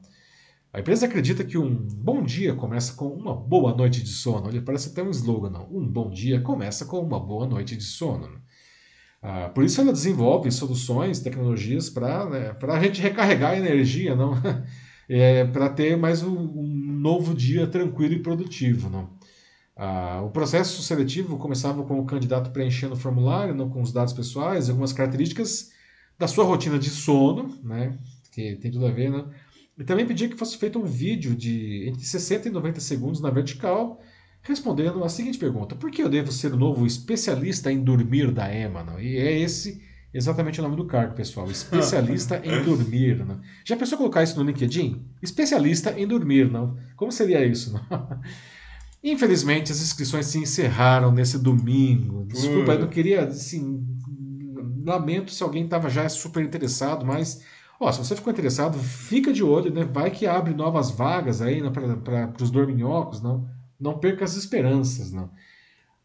A 0.74 0.80
empresa 0.80 1.06
acredita 1.06 1.44
que 1.44 1.58
um 1.58 1.76
bom 1.76 2.22
dia 2.22 2.54
começa 2.54 2.94
com 2.94 3.08
uma 3.08 3.36
boa 3.36 3.76
noite 3.76 4.04
de 4.04 4.10
sono. 4.10 4.50
Ele 4.50 4.62
parece 4.62 4.90
até 4.90 5.02
um 5.02 5.10
slogan, 5.10 5.50
não. 5.50 5.68
Um 5.72 5.88
bom 5.88 6.10
dia 6.10 6.42
começa 6.42 6.86
com 6.86 7.00
uma 7.00 7.20
boa 7.20 7.48
noite 7.48 7.76
de 7.76 7.84
sono. 7.84 8.42
Ah, 9.22 9.50
por 9.50 9.64
isso 9.64 9.82
ela 9.82 9.92
desenvolve 9.92 10.52
soluções, 10.52 11.20
tecnologias 11.20 11.90
para 11.90 12.30
né, 12.30 12.56
a 12.62 12.84
gente 12.84 13.02
recarregar 13.02 13.52
a 13.52 13.58
energia, 13.58 14.16
não? 14.16 14.34
é, 15.10 15.46
para 15.46 15.70
ter 15.70 15.98
mais 15.98 16.22
um, 16.22 16.38
um, 16.38 16.98
novo 17.02 17.34
dia 17.34 17.66
tranquilo 17.66 18.14
e 18.14 18.22
produtivo. 18.22 18.90
Não? 18.90 19.10
Ah, 19.76 20.22
o 20.24 20.30
processo 20.30 20.82
seletivo 20.84 21.38
começava 21.38 21.84
com 21.84 22.00
o 22.00 22.06
candidato 22.06 22.52
preenchendo 22.52 22.94
o 22.94 22.98
formulário 22.98 23.56
não, 23.56 23.70
com 23.70 23.82
os 23.82 23.92
dados 23.92 24.14
pessoais, 24.14 24.70
algumas 24.70 24.94
características 24.94 25.72
da 26.18 26.28
sua 26.28 26.44
rotina 26.44 26.80
de 26.80 26.90
sono, 26.90 27.58
né, 27.64 27.98
que 28.32 28.56
tem 28.56 28.72
tudo 28.72 28.86
a 28.88 28.92
ver, 28.92 29.12
né? 29.12 29.26
e 29.78 29.84
também 29.84 30.06
pedia 30.06 30.28
que 30.28 30.38
fosse 30.38 30.58
feito 30.58 30.80
um 30.80 30.86
vídeo 30.86 31.36
de 31.36 31.88
entre 31.88 32.04
60 32.04 32.48
e 32.48 32.52
90 32.52 32.80
segundos 32.80 33.22
na 33.22 33.30
vertical, 33.30 34.02
respondendo 34.42 35.04
a 35.04 35.10
seguinte 35.10 35.38
pergunta: 35.38 35.76
Por 35.76 35.92
que 35.92 36.02
eu 36.02 36.10
devo 36.10 36.32
ser 36.32 36.54
o 36.54 36.58
novo 36.58 36.86
especialista 36.86 37.72
em 37.72 37.84
dormir 37.84 38.32
da 38.32 38.52
EMA? 38.52 38.84
Não? 38.84 39.00
E 39.00 39.18
é 39.18 39.40
esse 39.40 39.86
exatamente 40.14 40.60
o 40.60 40.64
nome 40.64 40.76
do 40.76 40.86
cargo, 40.86 41.14
pessoal. 41.14 41.50
Especialista 41.52 42.42
em 42.44 42.64
dormir. 42.64 43.24
Não? 43.24 43.40
Já 43.64 43.78
pensou 43.78 44.00
colocar 44.00 44.24
isso 44.24 44.38
no 44.40 44.50
LinkedIn? 44.50 45.06
Especialista 45.22 45.92
em 45.92 46.08
dormir, 46.08 46.50
não? 46.50 46.76
Como 46.96 47.12
seria 47.12 47.46
isso? 47.46 47.74
Não? 47.74 48.20
Infelizmente, 49.04 49.72
as 49.72 49.80
inscrições 49.80 50.26
se 50.26 50.40
encerraram 50.40 51.12
nesse 51.12 51.38
domingo. 51.38 52.26
Desculpa, 52.26 52.74
eu 52.74 52.80
não 52.80 52.88
queria, 52.88 53.26
assim, 53.26 53.86
lamento 54.88 55.32
se 55.32 55.44
alguém 55.44 55.66
estava 55.66 55.90
já 55.90 56.08
super 56.10 56.44
interessado, 56.44 57.06
mas 57.06 57.44
Ó, 57.80 57.92
se 57.92 58.00
você 58.00 58.16
ficou 58.16 58.34
interessado, 58.34 58.80
fica 58.80 59.32
de 59.32 59.44
olho, 59.44 59.72
né? 59.72 59.84
Vai 59.84 60.10
que 60.10 60.26
abre 60.26 60.54
novas 60.54 60.90
vagas 60.90 61.42
aí 61.42 61.62
né, 61.62 61.70
para 61.70 62.44
os 62.44 62.50
dorminhocos, 62.50 63.22
não? 63.22 63.48
Não 63.80 64.00
perca 64.00 64.26
as 64.26 64.36
esperanças, 64.36 65.12
não. 65.12 65.32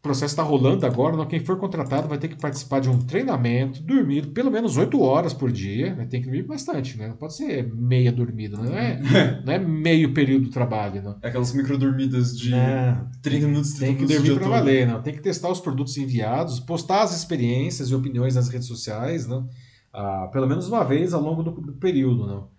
O 0.03 0.09
processo 0.11 0.33
está 0.33 0.43
rolando 0.43 0.85
agora, 0.85 1.15
não? 1.15 1.25
quem 1.25 1.39
for 1.39 1.57
contratado 1.57 2.09
vai 2.09 2.17
ter 2.17 2.27
que 2.27 2.35
participar 2.35 2.81
de 2.81 2.89
um 2.89 2.99
treinamento, 2.99 3.81
dormir 3.81 4.27
pelo 4.33 4.51
menos 4.51 4.75
8 4.75 4.99
horas 4.99 5.33
por 5.33 5.49
dia, 5.49 5.95
né? 5.95 6.05
tem 6.05 6.19
que 6.19 6.27
dormir 6.27 6.43
bastante, 6.43 6.97
né? 6.97 7.07
Não 7.07 7.15
pode 7.15 7.37
ser 7.37 7.73
meia 7.73 8.11
dormida, 8.11 8.57
não 8.57 8.77
é, 8.77 8.99
não 9.45 9.53
é 9.53 9.57
meio 9.57 10.13
período 10.13 10.47
do 10.47 10.49
trabalho. 10.49 11.01
Não. 11.01 11.17
É 11.21 11.29
aquelas 11.29 11.53
micro 11.53 11.77
dormidas 11.77 12.37
de 12.37 12.53
é, 12.53 12.97
30 13.21 13.47
minutos, 13.47 13.71
30 13.75 13.85
Tem 13.85 13.95
que 13.95 14.13
dormir 14.13 14.37
para 14.37 14.49
valer, 14.49 14.87
não. 14.87 15.01
tem 15.01 15.13
que 15.13 15.21
testar 15.21 15.49
os 15.49 15.61
produtos 15.61 15.95
enviados, 15.95 16.59
postar 16.59 17.03
as 17.03 17.15
experiências 17.15 17.87
e 17.87 17.95
opiniões 17.95 18.35
nas 18.35 18.49
redes 18.49 18.67
sociais, 18.67 19.25
não? 19.25 19.47
Ah, 19.93 20.27
pelo 20.33 20.47
menos 20.49 20.67
uma 20.67 20.83
vez 20.83 21.13
ao 21.13 21.21
longo 21.21 21.41
do, 21.41 21.51
do, 21.51 21.73
período. 21.75 22.27
Não? 22.27 22.49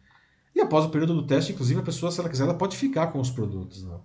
E 0.54 0.62
após 0.62 0.86
o 0.86 0.88
período 0.88 1.14
do 1.14 1.26
teste, 1.26 1.52
inclusive, 1.52 1.78
a 1.78 1.82
pessoa, 1.82 2.10
se 2.10 2.20
ela 2.20 2.30
quiser, 2.30 2.44
ela 2.44 2.54
pode 2.54 2.74
ficar 2.74 3.08
com 3.08 3.20
os 3.20 3.28
produtos. 3.28 3.84
Não? 3.84 4.00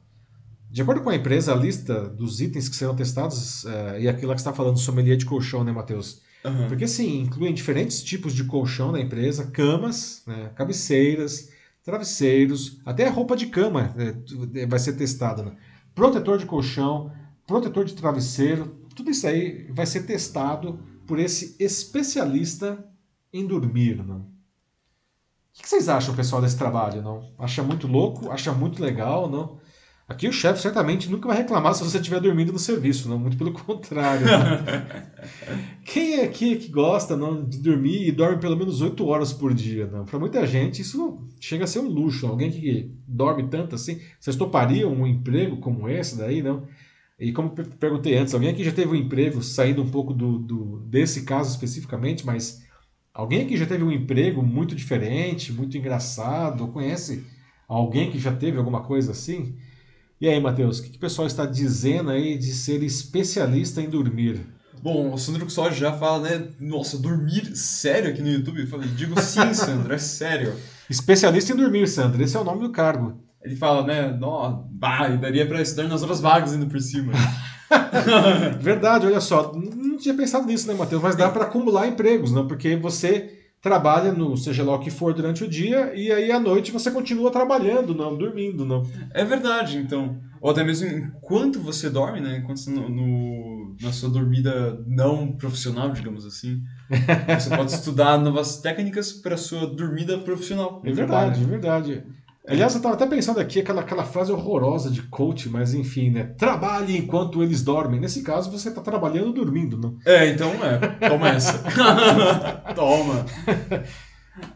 De 0.70 0.82
acordo 0.82 1.02
com 1.02 1.10
a 1.10 1.16
empresa, 1.16 1.52
a 1.52 1.56
lista 1.56 2.08
dos 2.08 2.42
itens 2.42 2.70
que 2.70 2.76
serão 2.76 2.96
testados, 2.96 3.66
é, 3.66 4.02
e 4.02 4.08
aquilo 4.08 4.34
que 4.34 4.40
está 4.40 4.54
falando 4.54 4.78
sommelier 4.78 5.18
de 5.18 5.26
colchão, 5.26 5.64
né, 5.64 5.72
Matheus? 5.72 6.22
Uhum. 6.46 6.68
Porque 6.68 6.88
sim, 6.88 7.22
incluem 7.22 7.54
diferentes 7.54 8.04
tipos 8.04 8.34
de 8.34 8.44
colchão 8.44 8.92
na 8.92 9.00
empresa, 9.00 9.48
camas, 9.48 10.22
né, 10.28 10.52
cabeceiras, 10.56 11.50
travesseiros, 11.84 12.80
até 12.86 13.08
a 13.08 13.12
roupa 13.12 13.36
de 13.36 13.48
cama 13.48 13.94
é, 13.98 14.66
vai 14.66 14.80
ser 14.80 14.94
testada. 14.94 15.44
Né? 15.44 15.52
Protetor 15.96 16.38
de 16.38 16.46
colchão, 16.46 17.12
protetor 17.48 17.84
de 17.84 17.96
travesseiro, 17.96 18.78
tudo 18.96 19.10
isso 19.10 19.26
aí 19.28 19.68
vai 19.72 19.86
ser 19.86 20.04
testado 20.04 20.80
por 21.08 21.20
esse 21.20 21.56
especialista 21.60 22.86
em 23.34 23.46
dormir. 23.46 24.04
Né? 24.04 24.16
O 24.16 25.62
que 25.62 25.68
vocês 25.68 25.90
acham, 25.90 26.16
pessoal, 26.16 26.42
desse 26.42 26.58
trabalho? 26.58 27.02
Não? 27.02 27.32
Acha 27.38 27.64
muito 27.64 27.88
louco? 27.88 28.30
Acha 28.30 28.54
muito 28.54 28.82
legal? 28.82 29.30
Não? 29.30 29.60
Aqui 30.10 30.28
o 30.28 30.34
chefe 30.34 30.60
certamente 30.60 31.08
nunca 31.08 31.28
vai 31.28 31.38
reclamar 31.38 31.76
se 31.76 31.84
você 31.84 32.00
estiver 32.00 32.20
dormindo 32.20 32.52
no 32.52 32.58
serviço, 32.58 33.08
não, 33.08 33.20
muito 33.20 33.38
pelo 33.38 33.54
contrário. 33.54 34.26
Né? 34.26 35.12
Quem 35.86 36.16
é 36.16 36.24
aqui 36.24 36.56
que 36.56 36.68
gosta 36.70 37.16
não, 37.16 37.46
de 37.46 37.60
dormir 37.60 38.08
e 38.08 38.12
dorme 38.12 38.40
pelo 38.40 38.58
menos 38.58 38.82
8 38.82 39.06
horas 39.06 39.32
por 39.32 39.54
dia? 39.54 39.86
Para 40.10 40.18
muita 40.18 40.48
gente 40.48 40.82
isso 40.82 41.28
chega 41.40 41.66
a 41.66 41.68
ser 41.68 41.78
um 41.80 41.88
luxo. 41.88 42.26
Alguém 42.26 42.50
que 42.50 42.92
dorme 43.08 43.48
tanto 43.50 43.76
assim, 43.76 44.02
vocês 44.20 44.36
topariam 44.36 44.92
um 44.92 45.06
emprego 45.06 45.58
como 45.58 45.88
esse 45.88 46.18
daí, 46.18 46.42
não? 46.42 46.68
E 47.20 47.32
como 47.32 47.52
perguntei 47.52 48.18
antes, 48.18 48.34
alguém 48.34 48.50
aqui 48.50 48.64
já 48.64 48.72
teve 48.72 48.92
um 48.92 48.96
emprego, 48.96 49.44
saindo 49.44 49.84
um 49.84 49.92
pouco 49.92 50.12
do, 50.12 50.40
do 50.40 50.80
desse 50.88 51.22
caso 51.22 51.52
especificamente, 51.52 52.26
mas 52.26 52.64
alguém 53.14 53.44
aqui 53.44 53.56
já 53.56 53.68
teve 53.68 53.84
um 53.84 53.92
emprego 53.92 54.42
muito 54.42 54.74
diferente, 54.74 55.54
muito 55.54 55.78
engraçado, 55.78 56.68
conhece 56.70 57.24
alguém 57.68 58.10
que 58.10 58.18
já 58.18 58.36
teve 58.36 58.58
alguma 58.58 58.82
coisa 58.82 59.12
assim? 59.12 59.56
E 60.22 60.28
aí, 60.28 60.38
Matheus, 60.38 60.80
o 60.80 60.84
que, 60.84 60.90
que 60.90 60.98
o 60.98 61.00
pessoal 61.00 61.26
está 61.26 61.46
dizendo 61.46 62.10
aí 62.10 62.38
de 62.38 62.52
ser 62.52 62.84
especialista 62.84 63.82
em 63.82 63.90
dormir? 63.90 64.46
Bom, 64.84 65.14
o 65.14 65.18
Sandro 65.18 65.46
Custódio 65.46 65.78
já 65.78 65.94
fala, 65.94 66.30
né? 66.30 66.48
Nossa, 66.60 66.98
dormir 66.98 67.56
sério 67.56 68.10
aqui 68.10 68.22
no 68.22 68.28
YouTube? 68.28 68.68
Eu 68.70 68.80
digo 68.80 69.20
sim, 69.22 69.52
Sandro, 69.56 69.94
é 69.94 69.98
sério. 69.98 70.54
Especialista 70.90 71.54
em 71.54 71.56
dormir, 71.56 71.88
Sandro, 71.88 72.22
esse 72.22 72.36
é 72.36 72.40
o 72.40 72.44
nome 72.44 72.62
do 72.62 72.72
cargo. 72.72 73.18
Ele 73.42 73.56
fala, 73.56 73.88
né? 73.88 74.12
Nó, 74.12 74.66
bah, 74.70 75.08
daria 75.08 75.48
para 75.48 75.62
estudar 75.62 75.88
nas 75.88 76.02
outras 76.02 76.20
vagas 76.20 76.54
indo 76.54 76.68
por 76.68 76.82
cima. 76.82 77.14
Verdade, 78.60 79.06
olha 79.06 79.22
só. 79.22 79.54
Não 79.54 79.96
tinha 79.96 80.14
pensado 80.14 80.46
nisso, 80.46 80.68
né, 80.68 80.74
Matheus? 80.74 81.02
Mas 81.02 81.16
dá 81.16 81.30
para 81.30 81.46
acumular 81.46 81.88
empregos, 81.88 82.34
não? 82.34 82.46
Porque 82.46 82.76
você 82.76 83.39
trabalha 83.62 84.12
no 84.12 84.38
seja 84.38 84.64
lá 84.64 84.76
o 84.76 84.80
que 84.80 84.90
for 84.90 85.14
durante 85.14 85.44
o 85.44 85.48
dia 85.48 85.94
e 85.94 86.12
aí 86.12 86.32
à 86.32 86.40
noite 86.40 86.72
você 86.72 86.90
continua 86.90 87.32
trabalhando, 87.32 87.94
não 87.94 88.18
dormindo, 88.18 88.66
não. 88.66 88.84
É 89.14 89.24
verdade, 89.24 89.78
então. 89.78 90.18
Ou 90.42 90.52
até 90.52 90.64
mesmo 90.64 90.88
enquanto 90.88 91.60
você 91.60 91.90
dorme, 91.90 92.22
né? 92.22 92.38
Enquanto 92.38 92.60
você 92.60 92.70
no, 92.70 92.88
no, 92.90 93.76
na 93.82 93.92
sua 93.92 94.10
dormida 94.10 94.82
não 94.88 95.36
profissional, 95.36 95.92
digamos 95.92 96.26
assim, 96.26 96.62
você 97.38 97.50
pode 97.50 97.74
estudar 97.74 98.18
novas 98.18 98.62
técnicas 98.62 99.12
para 99.12 99.36
sua 99.36 99.68
dormida 99.68 100.18
profissional. 100.20 100.82
É 100.86 100.92
verdade, 100.92 101.44
é 101.44 101.46
verdade. 101.46 102.04
Aliás, 102.50 102.74
eu 102.74 102.78
estava 102.78 102.96
até 102.96 103.06
pensando 103.06 103.40
aqui 103.40 103.60
aquela, 103.60 103.82
aquela 103.82 104.04
frase 104.04 104.32
horrorosa 104.32 104.90
de 104.90 105.04
coach, 105.04 105.48
mas 105.48 105.76
enfim, 105.76 106.10
né? 106.10 106.24
Trabalhe 106.36 106.98
enquanto 106.98 107.44
eles 107.44 107.62
dormem. 107.62 108.00
Nesse 108.00 108.24
caso, 108.24 108.50
você 108.50 108.70
está 108.70 108.82
trabalhando 108.82 109.32
dormindo, 109.32 109.78
não? 109.78 110.00
É, 110.04 110.30
então 110.30 110.52
é. 110.66 111.10
Toma 111.10 111.30
essa. 111.30 111.64
Toma. 112.74 113.24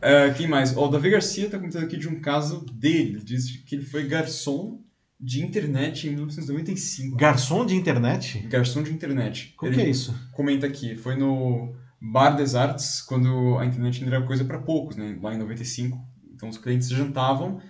É, 0.01 0.31
quem 0.31 0.47
mais? 0.47 0.75
O 0.75 0.87
Davi 0.87 1.11
Garcia 1.11 1.45
está 1.45 1.59
contando 1.59 1.83
aqui 1.83 1.95
de 1.95 2.09
um 2.09 2.19
caso 2.19 2.65
dele. 2.73 3.21
Diz 3.23 3.57
que 3.57 3.75
ele 3.75 3.85
foi 3.85 4.07
garçom 4.07 4.81
de 5.19 5.45
internet 5.45 6.07
em 6.07 6.11
1995. 6.13 7.15
Garçom 7.15 7.63
de 7.63 7.75
internet? 7.75 8.39
Garçom 8.47 8.81
de 8.81 8.91
internet. 8.91 9.53
O 9.61 9.69
que 9.69 9.79
é 9.79 9.87
isso? 9.87 10.15
Comenta 10.31 10.65
aqui. 10.65 10.95
Foi 10.95 11.15
no 11.15 11.75
Bar 12.01 12.31
des 12.31 12.55
Arts, 12.55 13.01
quando 13.01 13.57
a 13.59 13.65
internet 13.67 14.03
ainda 14.03 14.15
era 14.15 14.25
coisa 14.25 14.43
para 14.43 14.57
poucos, 14.57 14.95
né? 14.95 15.15
Lá 15.21 15.35
em 15.35 15.37
95. 15.37 15.97
Então 16.33 16.49
os 16.49 16.57
clientes 16.57 16.89
jantavam 16.89 17.61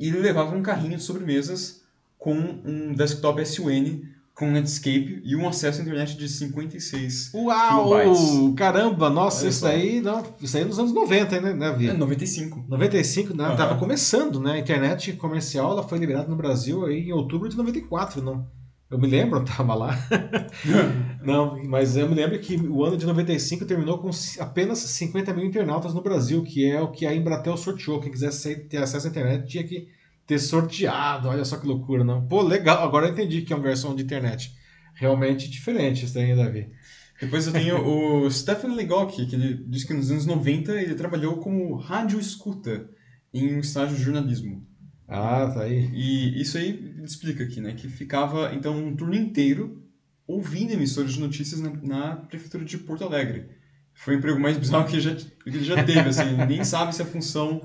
e 0.00 0.08
ele 0.08 0.18
levava 0.18 0.56
um 0.56 0.62
carrinho 0.62 0.96
de 0.96 1.02
sobremesas 1.02 1.82
com 2.18 2.34
um 2.34 2.94
desktop 2.94 3.44
SUN 3.46 4.00
com 4.34 4.50
Netscape 4.50 5.20
e 5.22 5.36
um 5.36 5.46
acesso 5.46 5.80
à 5.80 5.82
internet 5.82 6.16
de 6.16 6.26
56 6.26 7.32
Uau! 7.34 7.84
kilobytes. 7.84 8.54
Caramba, 8.56 9.10
nossa, 9.10 9.46
isso 9.46 9.66
aí, 9.66 10.00
não, 10.00 10.24
isso 10.40 10.56
aí 10.56 10.62
é 10.62 10.66
nos 10.66 10.78
anos 10.78 10.94
90, 10.94 11.40
né, 11.42 11.52
né 11.52 11.86
É, 11.88 11.92
95. 11.92 12.64
95, 12.66 13.36
né? 13.36 13.50
Uhum. 13.50 13.56
Tava 13.56 13.76
começando, 13.76 14.40
né? 14.40 14.52
A 14.52 14.58
internet 14.58 15.12
comercial 15.12 15.72
ela 15.72 15.82
foi 15.82 15.98
liberada 15.98 16.26
no 16.26 16.36
Brasil 16.36 16.86
aí 16.86 17.08
em 17.08 17.12
outubro 17.12 17.50
de 17.50 17.56
94, 17.56 18.22
não? 18.22 18.46
Eu 18.90 18.98
me 18.98 19.06
lembro, 19.06 19.38
eu 19.38 19.44
tava 19.44 19.72
lá. 19.72 19.96
não, 21.22 21.62
mas 21.64 21.96
eu 21.96 22.08
me 22.08 22.14
lembro 22.14 22.38
que 22.40 22.56
o 22.56 22.84
ano 22.84 22.96
de 22.96 23.06
95 23.06 23.64
terminou 23.64 23.98
com 23.98 24.10
apenas 24.40 24.78
50 24.80 25.32
mil 25.32 25.44
internautas 25.44 25.94
no 25.94 26.02
Brasil, 26.02 26.42
que 26.42 26.68
é 26.68 26.80
o 26.80 26.90
que 26.90 27.06
a 27.06 27.14
Embratel 27.14 27.56
sorteou. 27.56 28.00
Quem 28.00 28.10
quisesse 28.10 28.56
ter 28.64 28.78
acesso 28.78 29.06
à 29.06 29.10
internet 29.10 29.46
tinha 29.46 29.62
que 29.62 29.88
ter 30.26 30.40
sorteado. 30.40 31.28
Olha 31.28 31.44
só 31.44 31.56
que 31.56 31.68
loucura, 31.68 32.02
não? 32.02 32.26
Pô, 32.26 32.42
legal. 32.42 32.82
Agora 32.82 33.06
eu 33.06 33.12
entendi 33.12 33.42
que 33.42 33.52
é 33.52 33.56
uma 33.56 33.62
versão 33.62 33.94
de 33.94 34.02
internet. 34.02 34.52
Realmente 34.94 35.48
diferente 35.48 36.04
isso 36.04 36.18
aí, 36.18 36.34
Davi. 36.34 36.68
Depois 37.20 37.46
eu 37.46 37.52
tenho 37.52 37.86
o 37.86 38.30
Stephen 38.30 38.74
Legock, 38.74 39.24
que 39.26 39.36
ele 39.36 39.62
diz 39.68 39.84
que 39.84 39.94
nos 39.94 40.10
anos 40.10 40.26
90 40.26 40.72
ele 40.80 40.94
trabalhou 40.94 41.36
como 41.36 41.76
rádio 41.76 42.18
escuta 42.18 42.88
em 43.32 43.54
um 43.54 43.60
estágio 43.60 43.96
de 43.96 44.02
jornalismo. 44.02 44.66
Ah, 45.10 45.50
tá 45.52 45.62
aí. 45.62 45.90
E 45.92 46.40
isso 46.40 46.56
aí 46.56 46.94
explica 47.02 47.42
aqui, 47.42 47.60
né? 47.60 47.74
Que 47.74 47.88
ficava, 47.88 48.54
então, 48.54 48.76
um 48.78 48.94
turno 48.94 49.14
inteiro 49.14 49.82
ouvindo 50.26 50.72
emissoras 50.72 51.12
de 51.12 51.20
notícias 51.20 51.60
na, 51.60 51.70
na 51.82 52.16
prefeitura 52.16 52.64
de 52.64 52.78
Porto 52.78 53.04
Alegre. 53.04 53.46
Foi 53.92 54.14
o 54.14 54.18
emprego 54.18 54.38
mais 54.38 54.56
bizarro 54.56 54.86
que 54.86 54.94
ele 54.94 55.02
já, 55.02 55.14
que 55.14 55.26
ele 55.46 55.64
já 55.64 55.82
teve, 55.82 56.08
assim. 56.08 56.36
nem 56.48 56.64
sabe 56.64 56.94
se 56.94 57.02
a 57.02 57.04
função 57.04 57.60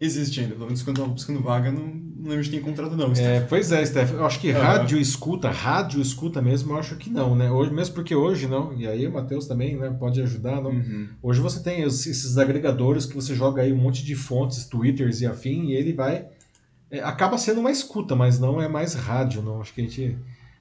existe 0.00 0.40
ainda. 0.40 0.54
Pelo 0.54 0.66
menos 0.66 0.82
quando 0.82 0.96
estava 0.96 1.12
buscando 1.12 1.42
vaga, 1.42 1.70
não, 1.70 1.88
não 1.88 2.30
lembro 2.30 2.42
de 2.42 2.50
ter 2.50 2.56
encontrado, 2.58 2.96
não. 2.96 3.12
É, 3.12 3.40
pois 3.40 3.70
é, 3.70 3.84
Steph. 3.84 4.12
Eu 4.12 4.24
acho 4.24 4.40
que 4.40 4.50
rádio 4.50 4.98
escuta, 4.98 5.50
rádio 5.50 6.00
escuta 6.00 6.40
mesmo, 6.40 6.72
eu 6.72 6.78
acho 6.78 6.96
que 6.96 7.10
não, 7.10 7.34
né? 7.36 7.50
Hoje, 7.50 7.72
mesmo 7.72 7.94
porque 7.94 8.14
hoje 8.14 8.46
não, 8.46 8.72
e 8.72 8.86
aí 8.86 9.06
o 9.06 9.12
Matheus 9.12 9.46
também 9.46 9.76
né, 9.76 9.90
pode 9.90 10.22
ajudar, 10.22 10.62
não? 10.62 10.70
Uhum. 10.70 11.08
Hoje 11.22 11.40
você 11.40 11.62
tem 11.62 11.82
esses 11.82 12.38
agregadores 12.38 13.04
que 13.04 13.14
você 13.14 13.34
joga 13.34 13.62
aí 13.62 13.72
um 13.72 13.76
monte 13.76 14.04
de 14.04 14.14
fontes, 14.14 14.64
twitters 14.64 15.20
e 15.20 15.26
afim, 15.26 15.66
e 15.66 15.74
ele 15.74 15.92
vai. 15.92 16.26
É, 16.90 17.00
acaba 17.00 17.38
sendo 17.38 17.60
uma 17.60 17.70
escuta, 17.70 18.16
mas 18.16 18.38
não 18.38 18.60
é 18.60 18.68
mais 18.68 18.94
rádio, 18.94 19.42
não. 19.42 19.60
Acho 19.60 19.72
que 19.72 19.80
a 19.80 19.84
gente. 19.84 20.18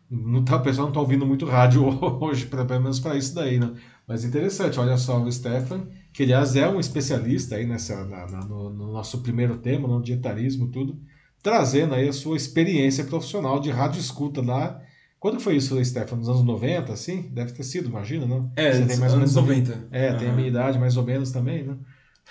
Não 0.09 0.43
tá, 0.43 0.55
o 0.55 0.63
pessoal 0.63 0.85
não 0.85 0.91
está 0.91 0.99
ouvindo 0.99 1.25
muito 1.25 1.45
rádio 1.45 1.83
hoje, 2.21 2.45
pelo 2.45 2.65
menos 2.65 2.99
para 2.99 3.15
isso 3.15 3.33
daí, 3.33 3.59
né? 3.59 3.71
Mas 4.07 4.23
interessante, 4.23 4.79
olha 4.79 4.97
só 4.97 5.21
o 5.21 5.31
Stefan, 5.31 5.87
que 6.11 6.23
aliás 6.23 6.55
é 6.55 6.67
um 6.67 6.79
especialista 6.79 7.55
aí 7.55 7.67
nessa, 7.67 8.03
na, 8.05 8.25
na, 8.25 8.39
no, 8.39 8.71
no, 8.71 8.91
nosso 8.91 9.21
primeiro 9.21 9.57
tema, 9.57 9.87
no 9.87 10.01
dietarismo 10.01 10.67
tudo, 10.67 10.99
trazendo 11.43 11.93
aí 11.93 12.09
a 12.09 12.13
sua 12.13 12.35
experiência 12.35 13.03
profissional 13.03 13.59
de 13.59 13.69
rádio 13.69 13.99
escuta 13.99 14.41
lá. 14.41 14.81
Quando 15.19 15.39
foi 15.39 15.57
isso, 15.57 15.83
Stefan? 15.85 16.15
Nos 16.15 16.27
anos 16.29 16.43
90, 16.43 16.91
assim? 16.91 17.29
Deve 17.31 17.51
ter 17.51 17.61
sido, 17.61 17.89
imagina, 17.89 18.25
não? 18.25 18.51
É, 18.55 18.71
Você 18.71 18.85
tem 18.85 18.97
mais 18.97 19.13
anos 19.13 19.35
ou 19.35 19.43
menos 19.43 19.67
90. 19.67 19.87
É, 19.91 20.11
uhum. 20.11 20.17
tem 20.17 20.29
a 20.29 20.33
minha 20.33 20.47
idade 20.47 20.79
mais 20.79 20.97
ou 20.97 21.03
menos 21.03 21.31
também, 21.31 21.63
né? 21.63 21.77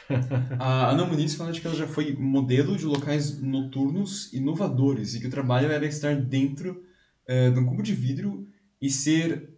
a 0.59 0.91
Ana 0.91 1.05
Muniz 1.05 1.35
fala 1.35 1.53
de 1.53 1.61
que 1.61 1.67
ela 1.67 1.77
já 1.77 1.87
foi 1.87 2.15
modelo 2.15 2.77
de 2.77 2.85
locais 2.85 3.41
noturnos 3.41 4.33
inovadores 4.33 5.15
e 5.15 5.21
que 5.21 5.27
o 5.27 5.31
trabalho 5.31 5.71
era 5.71 5.87
estar 5.87 6.17
dentro 6.17 6.83
é, 7.27 7.51
de 7.51 7.59
um 7.59 7.67
cubo 7.67 7.83
de 7.83 7.95
vidro 7.95 8.47
e 8.81 8.91
ser 8.91 9.51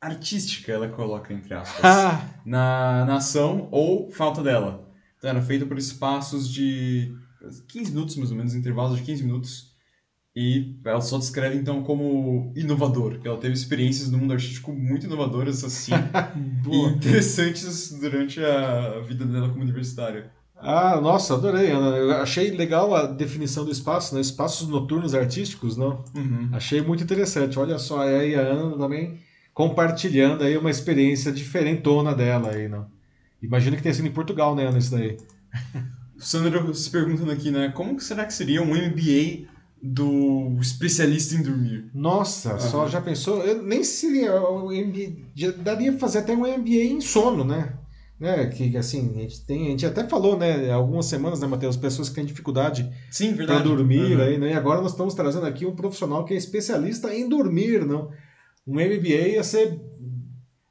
artística, 0.00 0.72
ela 0.72 0.88
coloca 0.88 1.32
entre 1.32 1.54
aspas, 1.54 1.80
na, 2.44 3.04
na 3.04 3.16
ação 3.16 3.68
ou 3.70 4.10
falta 4.10 4.42
dela. 4.42 4.88
Então 5.16 5.30
era 5.30 5.40
feita 5.40 5.64
por 5.64 5.78
espaços 5.78 6.48
de 6.50 7.14
15 7.68 7.92
minutos, 7.92 8.16
mais 8.16 8.30
ou 8.30 8.36
menos, 8.36 8.54
intervalos 8.54 8.96
de 8.96 9.02
15 9.04 9.22
minutos. 9.22 9.71
E 10.34 10.76
ela 10.84 11.00
só 11.00 11.18
descreve 11.18 11.56
então 11.56 11.82
como 11.82 12.52
inovador, 12.56 13.18
que 13.18 13.28
ela 13.28 13.36
teve 13.36 13.52
experiências 13.52 14.10
no 14.10 14.16
mundo 14.16 14.32
artístico 14.32 14.72
muito 14.72 15.04
inovadoras 15.04 15.62
assim 15.62 15.92
e 16.70 16.76
interessantes 16.86 17.92
durante 17.92 18.42
a 18.42 19.00
vida 19.00 19.26
dela 19.26 19.50
como 19.50 19.60
universitária. 19.62 20.30
Ah, 20.56 21.00
nossa, 21.00 21.34
adorei, 21.34 21.70
Ana. 21.70 21.96
Eu 21.96 22.12
achei 22.12 22.50
legal 22.52 22.94
a 22.94 23.04
definição 23.04 23.64
do 23.64 23.70
espaço, 23.70 24.14
né? 24.14 24.20
Espaços 24.20 24.68
noturnos 24.68 25.12
artísticos, 25.12 25.76
não? 25.76 26.04
Uhum. 26.14 26.48
Achei 26.52 26.80
muito 26.80 27.02
interessante. 27.02 27.58
Olha 27.58 27.78
só, 27.78 28.00
aí 28.00 28.36
a 28.36 28.42
Ana 28.42 28.78
também 28.78 29.18
compartilhando 29.52 30.44
aí 30.44 30.56
uma 30.56 30.70
experiência 30.70 31.32
diferentona 31.32 32.14
dela 32.14 32.52
aí, 32.52 32.68
não? 32.68 32.86
Imagina 33.42 33.76
que 33.76 33.82
tenha 33.82 33.94
sido 33.94 34.06
em 34.06 34.12
Portugal, 34.12 34.54
né, 34.54 34.66
Ana, 34.66 34.78
isso 34.78 34.92
daí. 34.92 35.16
Sandro 36.16 36.72
se 36.72 36.88
perguntando 36.88 37.32
aqui, 37.32 37.50
né? 37.50 37.72
Como 37.74 38.00
será 38.00 38.24
que 38.24 38.32
seria 38.32 38.62
um 38.62 38.68
MBA 38.68 39.48
do 39.82 40.58
especialista 40.60 41.34
em 41.34 41.42
dormir? 41.42 41.90
Nossa, 41.92 42.54
uhum. 42.54 42.60
só 42.60 42.88
já 42.88 43.00
pensou? 43.00 43.42
Eu 43.42 43.62
nem 43.62 43.82
seria 43.82 44.40
um 44.48 44.66
MBA, 44.70 45.52
daria 45.58 45.98
fazer 45.98 46.18
até 46.18 46.32
um 46.32 46.46
MBA 46.46 46.84
em 46.84 47.00
sono, 47.00 47.42
né? 47.42 47.74
né? 48.20 48.46
Que 48.46 48.76
assim, 48.76 49.12
a 49.16 49.22
gente 49.22 49.44
tem, 49.44 49.66
a 49.66 49.70
gente 49.70 49.84
até 49.84 50.06
falou, 50.06 50.38
né, 50.38 50.70
algumas 50.70 51.06
semanas, 51.06 51.40
né, 51.40 51.48
Matheus, 51.48 51.76
pessoas 51.76 52.08
que 52.08 52.14
têm 52.14 52.24
dificuldade 52.24 52.88
para 53.44 53.58
dormir 53.58 54.16
uhum. 54.16 54.22
aí, 54.22 54.38
né? 54.38 54.52
E 54.52 54.54
agora 54.54 54.80
nós 54.80 54.92
estamos 54.92 55.14
trazendo 55.14 55.46
aqui 55.46 55.66
um 55.66 55.74
profissional 55.74 56.24
que 56.24 56.32
é 56.32 56.36
especialista 56.36 57.12
em 57.12 57.28
dormir, 57.28 57.84
não? 57.84 58.10
Um 58.64 58.74
MBA 58.74 59.28
ia 59.28 59.42
ser 59.42 59.80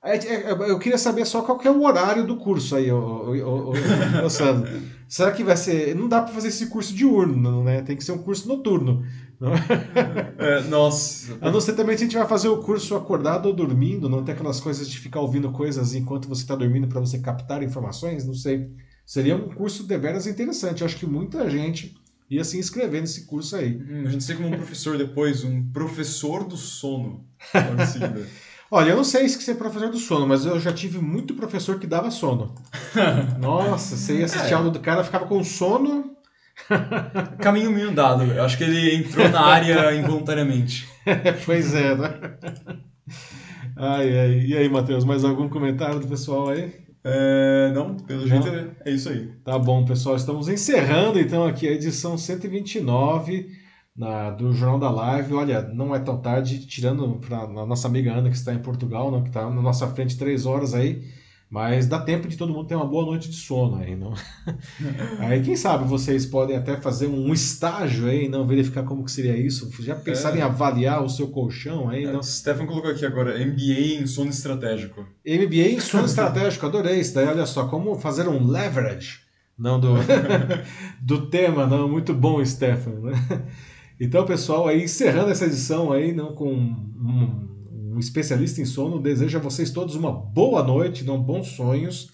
é, 0.03 0.15
é, 0.15 0.51
eu 0.51 0.79
queria 0.79 0.97
saber 0.97 1.25
só 1.25 1.43
qual 1.43 1.59
que 1.59 1.67
é 1.67 1.71
o 1.71 1.83
horário 1.83 2.25
do 2.25 2.37
curso 2.37 2.75
aí, 2.75 2.91
ô, 2.91 4.29
Sandro. 4.29 4.71
Será 5.11 5.33
que 5.33 5.43
vai 5.43 5.57
ser. 5.57 5.93
Não 5.93 6.07
dá 6.07 6.21
para 6.21 6.33
fazer 6.33 6.47
esse 6.47 6.67
curso 6.67 6.95
diurno, 6.95 7.65
né? 7.65 7.81
Tem 7.81 7.97
que 7.97 8.03
ser 8.03 8.13
um 8.13 8.23
curso 8.23 8.47
noturno. 8.47 9.05
É, 10.37 10.61
nossa. 10.67 11.37
A 11.41 11.51
não 11.51 11.59
ser 11.59 11.73
também 11.73 11.97
se 11.97 12.03
a 12.03 12.05
gente 12.05 12.17
vai 12.17 12.27
fazer 12.27 12.47
o 12.47 12.59
curso 12.59 12.95
acordado 12.95 13.47
ou 13.47 13.53
dormindo, 13.53 14.07
não 14.07 14.23
tem 14.23 14.35
aquelas 14.35 14.59
coisas 14.59 14.87
de 14.87 14.99
ficar 14.99 15.19
ouvindo 15.19 15.51
coisas 15.51 15.95
enquanto 15.95 16.27
você 16.27 16.43
está 16.43 16.55
dormindo 16.55 16.87
para 16.87 16.99
você 16.99 17.19
captar 17.19 17.63
informações, 17.63 18.25
não 18.25 18.35
sei. 18.35 18.69
Seria 19.03 19.35
um 19.35 19.49
curso 19.49 19.83
deveras 19.83 20.27
interessante. 20.27 20.81
Eu 20.81 20.85
acho 20.85 20.95
que 20.95 21.07
muita 21.07 21.49
gente 21.49 21.95
ia 22.29 22.43
se 22.43 22.57
inscrever 22.57 23.01
nesse 23.01 23.25
curso 23.25 23.55
aí. 23.55 23.77
Hum, 23.77 24.03
a 24.05 24.09
gente 24.09 24.23
sei 24.23 24.35
como 24.35 24.47
um 24.47 24.51
professor 24.57 24.97
depois, 24.97 25.43
um 25.43 25.71
professor 25.71 26.43
do 26.43 26.55
sono. 26.55 27.25
Olha, 28.73 28.91
eu 28.91 28.95
não 28.95 29.03
sei 29.03 29.27
se 29.27 29.51
é 29.51 29.53
professor 29.53 29.89
do 29.89 29.97
sono, 29.97 30.25
mas 30.25 30.45
eu 30.45 30.57
já 30.57 30.71
tive 30.71 30.97
muito 30.97 31.33
professor 31.33 31.77
que 31.77 31.85
dava 31.85 32.09
sono. 32.09 32.55
Nossa, 33.37 33.97
você 33.97 34.19
ia 34.19 34.25
assistir 34.25 34.53
é. 34.53 34.55
aula 34.55 34.71
do 34.71 34.79
cara, 34.79 35.03
ficava 35.03 35.25
com 35.25 35.43
sono. 35.43 36.15
Caminho 37.39 37.69
meio 37.69 37.91
dado. 37.91 38.23
Eu 38.23 38.43
acho 38.43 38.57
que 38.57 38.63
ele 38.63 38.95
entrou 38.95 39.27
na 39.27 39.41
área 39.41 39.91
involuntariamente. 39.99 40.87
pois 41.45 41.73
é, 41.73 41.95
né? 41.95 42.13
Ai, 43.75 44.17
ai. 44.17 44.39
E 44.45 44.55
aí, 44.55 44.69
Matheus, 44.69 45.03
mais 45.03 45.25
algum 45.25 45.49
comentário 45.49 45.99
do 45.99 46.07
pessoal 46.07 46.47
aí? 46.47 46.73
É, 47.03 47.71
não, 47.73 47.97
pelo 47.97 48.21
não. 48.21 48.27
jeito 48.27 48.47
é, 48.47 48.89
é 48.89 48.91
isso 48.93 49.09
aí. 49.09 49.33
Tá 49.43 49.59
bom, 49.59 49.83
pessoal. 49.83 50.15
Estamos 50.15 50.47
encerrando 50.47 51.19
então 51.19 51.45
aqui 51.45 51.67
a 51.67 51.71
edição 51.71 52.17
129 52.17 53.49
na, 53.95 54.31
do 54.31 54.53
Jornal 54.53 54.79
da 54.79 54.89
Live. 54.89 55.33
Olha, 55.33 55.61
não 55.61 55.95
é 55.95 55.99
tão 55.99 56.17
tarde, 56.17 56.65
tirando 56.65 57.19
para 57.19 57.39
a 57.39 57.65
nossa 57.65 57.87
amiga 57.87 58.13
Ana, 58.13 58.29
que 58.29 58.35
está 58.35 58.53
em 58.53 58.59
Portugal, 58.59 59.11
não, 59.11 59.21
que 59.21 59.29
está 59.29 59.49
na 59.49 59.61
nossa 59.61 59.87
frente 59.87 60.17
três 60.17 60.45
horas 60.45 60.73
aí. 60.73 61.03
Mas 61.51 61.85
dá 61.85 61.99
tempo 61.99 62.29
de 62.29 62.37
todo 62.37 62.53
mundo 62.53 62.65
ter 62.65 62.75
uma 62.75 62.85
boa 62.85 63.05
noite 63.05 63.29
de 63.29 63.35
sono 63.35 63.75
aí, 63.75 63.93
não? 63.93 64.13
aí 65.19 65.41
quem 65.43 65.57
sabe 65.57 65.83
vocês 65.83 66.25
podem 66.25 66.55
até 66.55 66.77
fazer 66.77 67.07
um 67.07 67.33
estágio 67.33 68.07
aí, 68.07 68.29
não 68.29 68.47
verificar 68.47 68.83
como 68.83 69.03
que 69.03 69.11
seria 69.11 69.35
isso. 69.35 69.69
Já 69.83 69.93
pensaram 69.93 70.37
é. 70.37 70.39
em 70.39 70.43
avaliar 70.43 71.03
o 71.03 71.09
seu 71.09 71.27
colchão 71.27 71.89
aí, 71.89 72.05
é, 72.05 72.11
não? 72.13 72.23
Stefan 72.23 72.65
colocou 72.65 72.89
aqui 72.89 73.05
agora 73.05 73.37
MBA 73.37 73.99
em 74.01 74.07
sono 74.07 74.29
estratégico. 74.29 75.05
MBA 75.27 75.73
em 75.73 75.79
sono 75.81 76.05
estratégico, 76.07 76.65
adorei 76.65 77.01
isso 77.01 77.15
daí. 77.15 77.27
Olha 77.27 77.45
só, 77.45 77.67
como 77.67 77.99
fazer 77.99 78.29
um 78.29 78.47
leverage, 78.47 79.19
não 79.59 79.77
do 79.77 79.95
do 81.03 81.27
tema, 81.27 81.67
não? 81.67 81.85
Muito 81.89 82.13
bom, 82.13 82.43
Stefan. 82.45 82.91
Né? 82.91 83.13
Então, 84.03 84.25
pessoal, 84.25 84.67
aí 84.67 84.85
encerrando 84.85 85.29
essa 85.29 85.45
edição 85.45 85.91
aí, 85.91 86.11
não 86.11 86.33
com 86.33 86.51
um, 86.51 87.93
um 87.93 87.99
especialista 87.99 88.59
em 88.59 88.65
sono, 88.65 88.99
desejo 88.99 89.37
a 89.37 89.41
vocês 89.41 89.69
todos 89.69 89.93
uma 89.93 90.11
boa 90.11 90.63
noite, 90.63 91.03
não 91.03 91.21
bons 91.21 91.49
sonhos. 91.49 92.09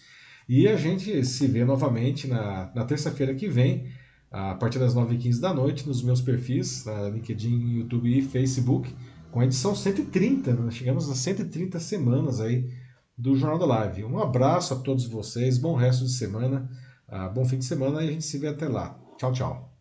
E 0.50 0.68
a 0.68 0.76
gente 0.76 1.24
se 1.24 1.48
vê 1.48 1.64
novamente 1.64 2.28
na, 2.28 2.70
na 2.76 2.84
terça-feira 2.84 3.34
que 3.34 3.48
vem, 3.48 3.90
a 4.30 4.54
partir 4.56 4.80
das 4.80 4.94
9h15 4.94 5.40
da 5.40 5.54
noite, 5.54 5.88
nos 5.88 6.04
meus 6.04 6.20
perfis, 6.20 6.84
LinkedIn, 7.14 7.78
YouTube 7.78 8.18
e 8.18 8.22
Facebook, 8.22 8.94
com 9.32 9.40
a 9.40 9.46
edição 9.46 9.74
130. 9.74 10.56
Nós 10.56 10.76
chegamos 10.76 11.10
a 11.10 11.16
130 11.16 11.80
semanas 11.80 12.42
aí 12.42 12.70
do 13.18 13.34
Jornal 13.34 13.60
da 13.60 13.66
Live. 13.66 14.04
Um 14.04 14.20
abraço 14.20 14.74
a 14.74 14.78
todos 14.78 15.06
vocês, 15.06 15.58
bom 15.58 15.74
resto 15.74 16.04
de 16.04 16.12
semana, 16.12 16.70
uh, 17.08 17.34
bom 17.34 17.46
fim 17.46 17.58
de 17.58 17.64
semana 17.64 18.04
e 18.04 18.10
a 18.10 18.12
gente 18.12 18.26
se 18.26 18.38
vê 18.38 18.50
até 18.50 18.68
lá. 18.68 19.00
Tchau, 19.18 19.32
tchau. 19.32 19.74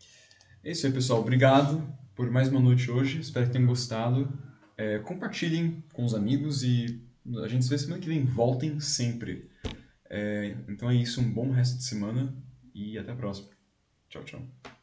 É 0.62 0.70
isso 0.70 0.86
aí, 0.86 0.92
pessoal. 0.92 1.20
Obrigado 1.20 1.95
por 2.16 2.30
mais 2.30 2.48
uma 2.48 2.58
noite 2.58 2.90
hoje. 2.90 3.20
Espero 3.20 3.46
que 3.46 3.52
tenham 3.52 3.68
gostado. 3.68 4.26
É, 4.76 4.98
compartilhem 4.98 5.84
com 5.92 6.04
os 6.04 6.14
amigos 6.14 6.62
e 6.62 7.00
a 7.44 7.46
gente 7.46 7.64
se 7.64 7.70
vê 7.70 7.78
semana 7.78 8.00
que 8.00 8.08
vem. 8.08 8.24
Voltem 8.24 8.80
sempre. 8.80 9.50
É, 10.08 10.56
então 10.66 10.90
é 10.90 10.94
isso. 10.94 11.20
Um 11.20 11.30
bom 11.30 11.50
resto 11.50 11.76
de 11.76 11.84
semana 11.84 12.34
e 12.74 12.98
até 12.98 13.12
a 13.12 13.16
próxima. 13.16 13.50
Tchau, 14.08 14.24
tchau. 14.24 14.75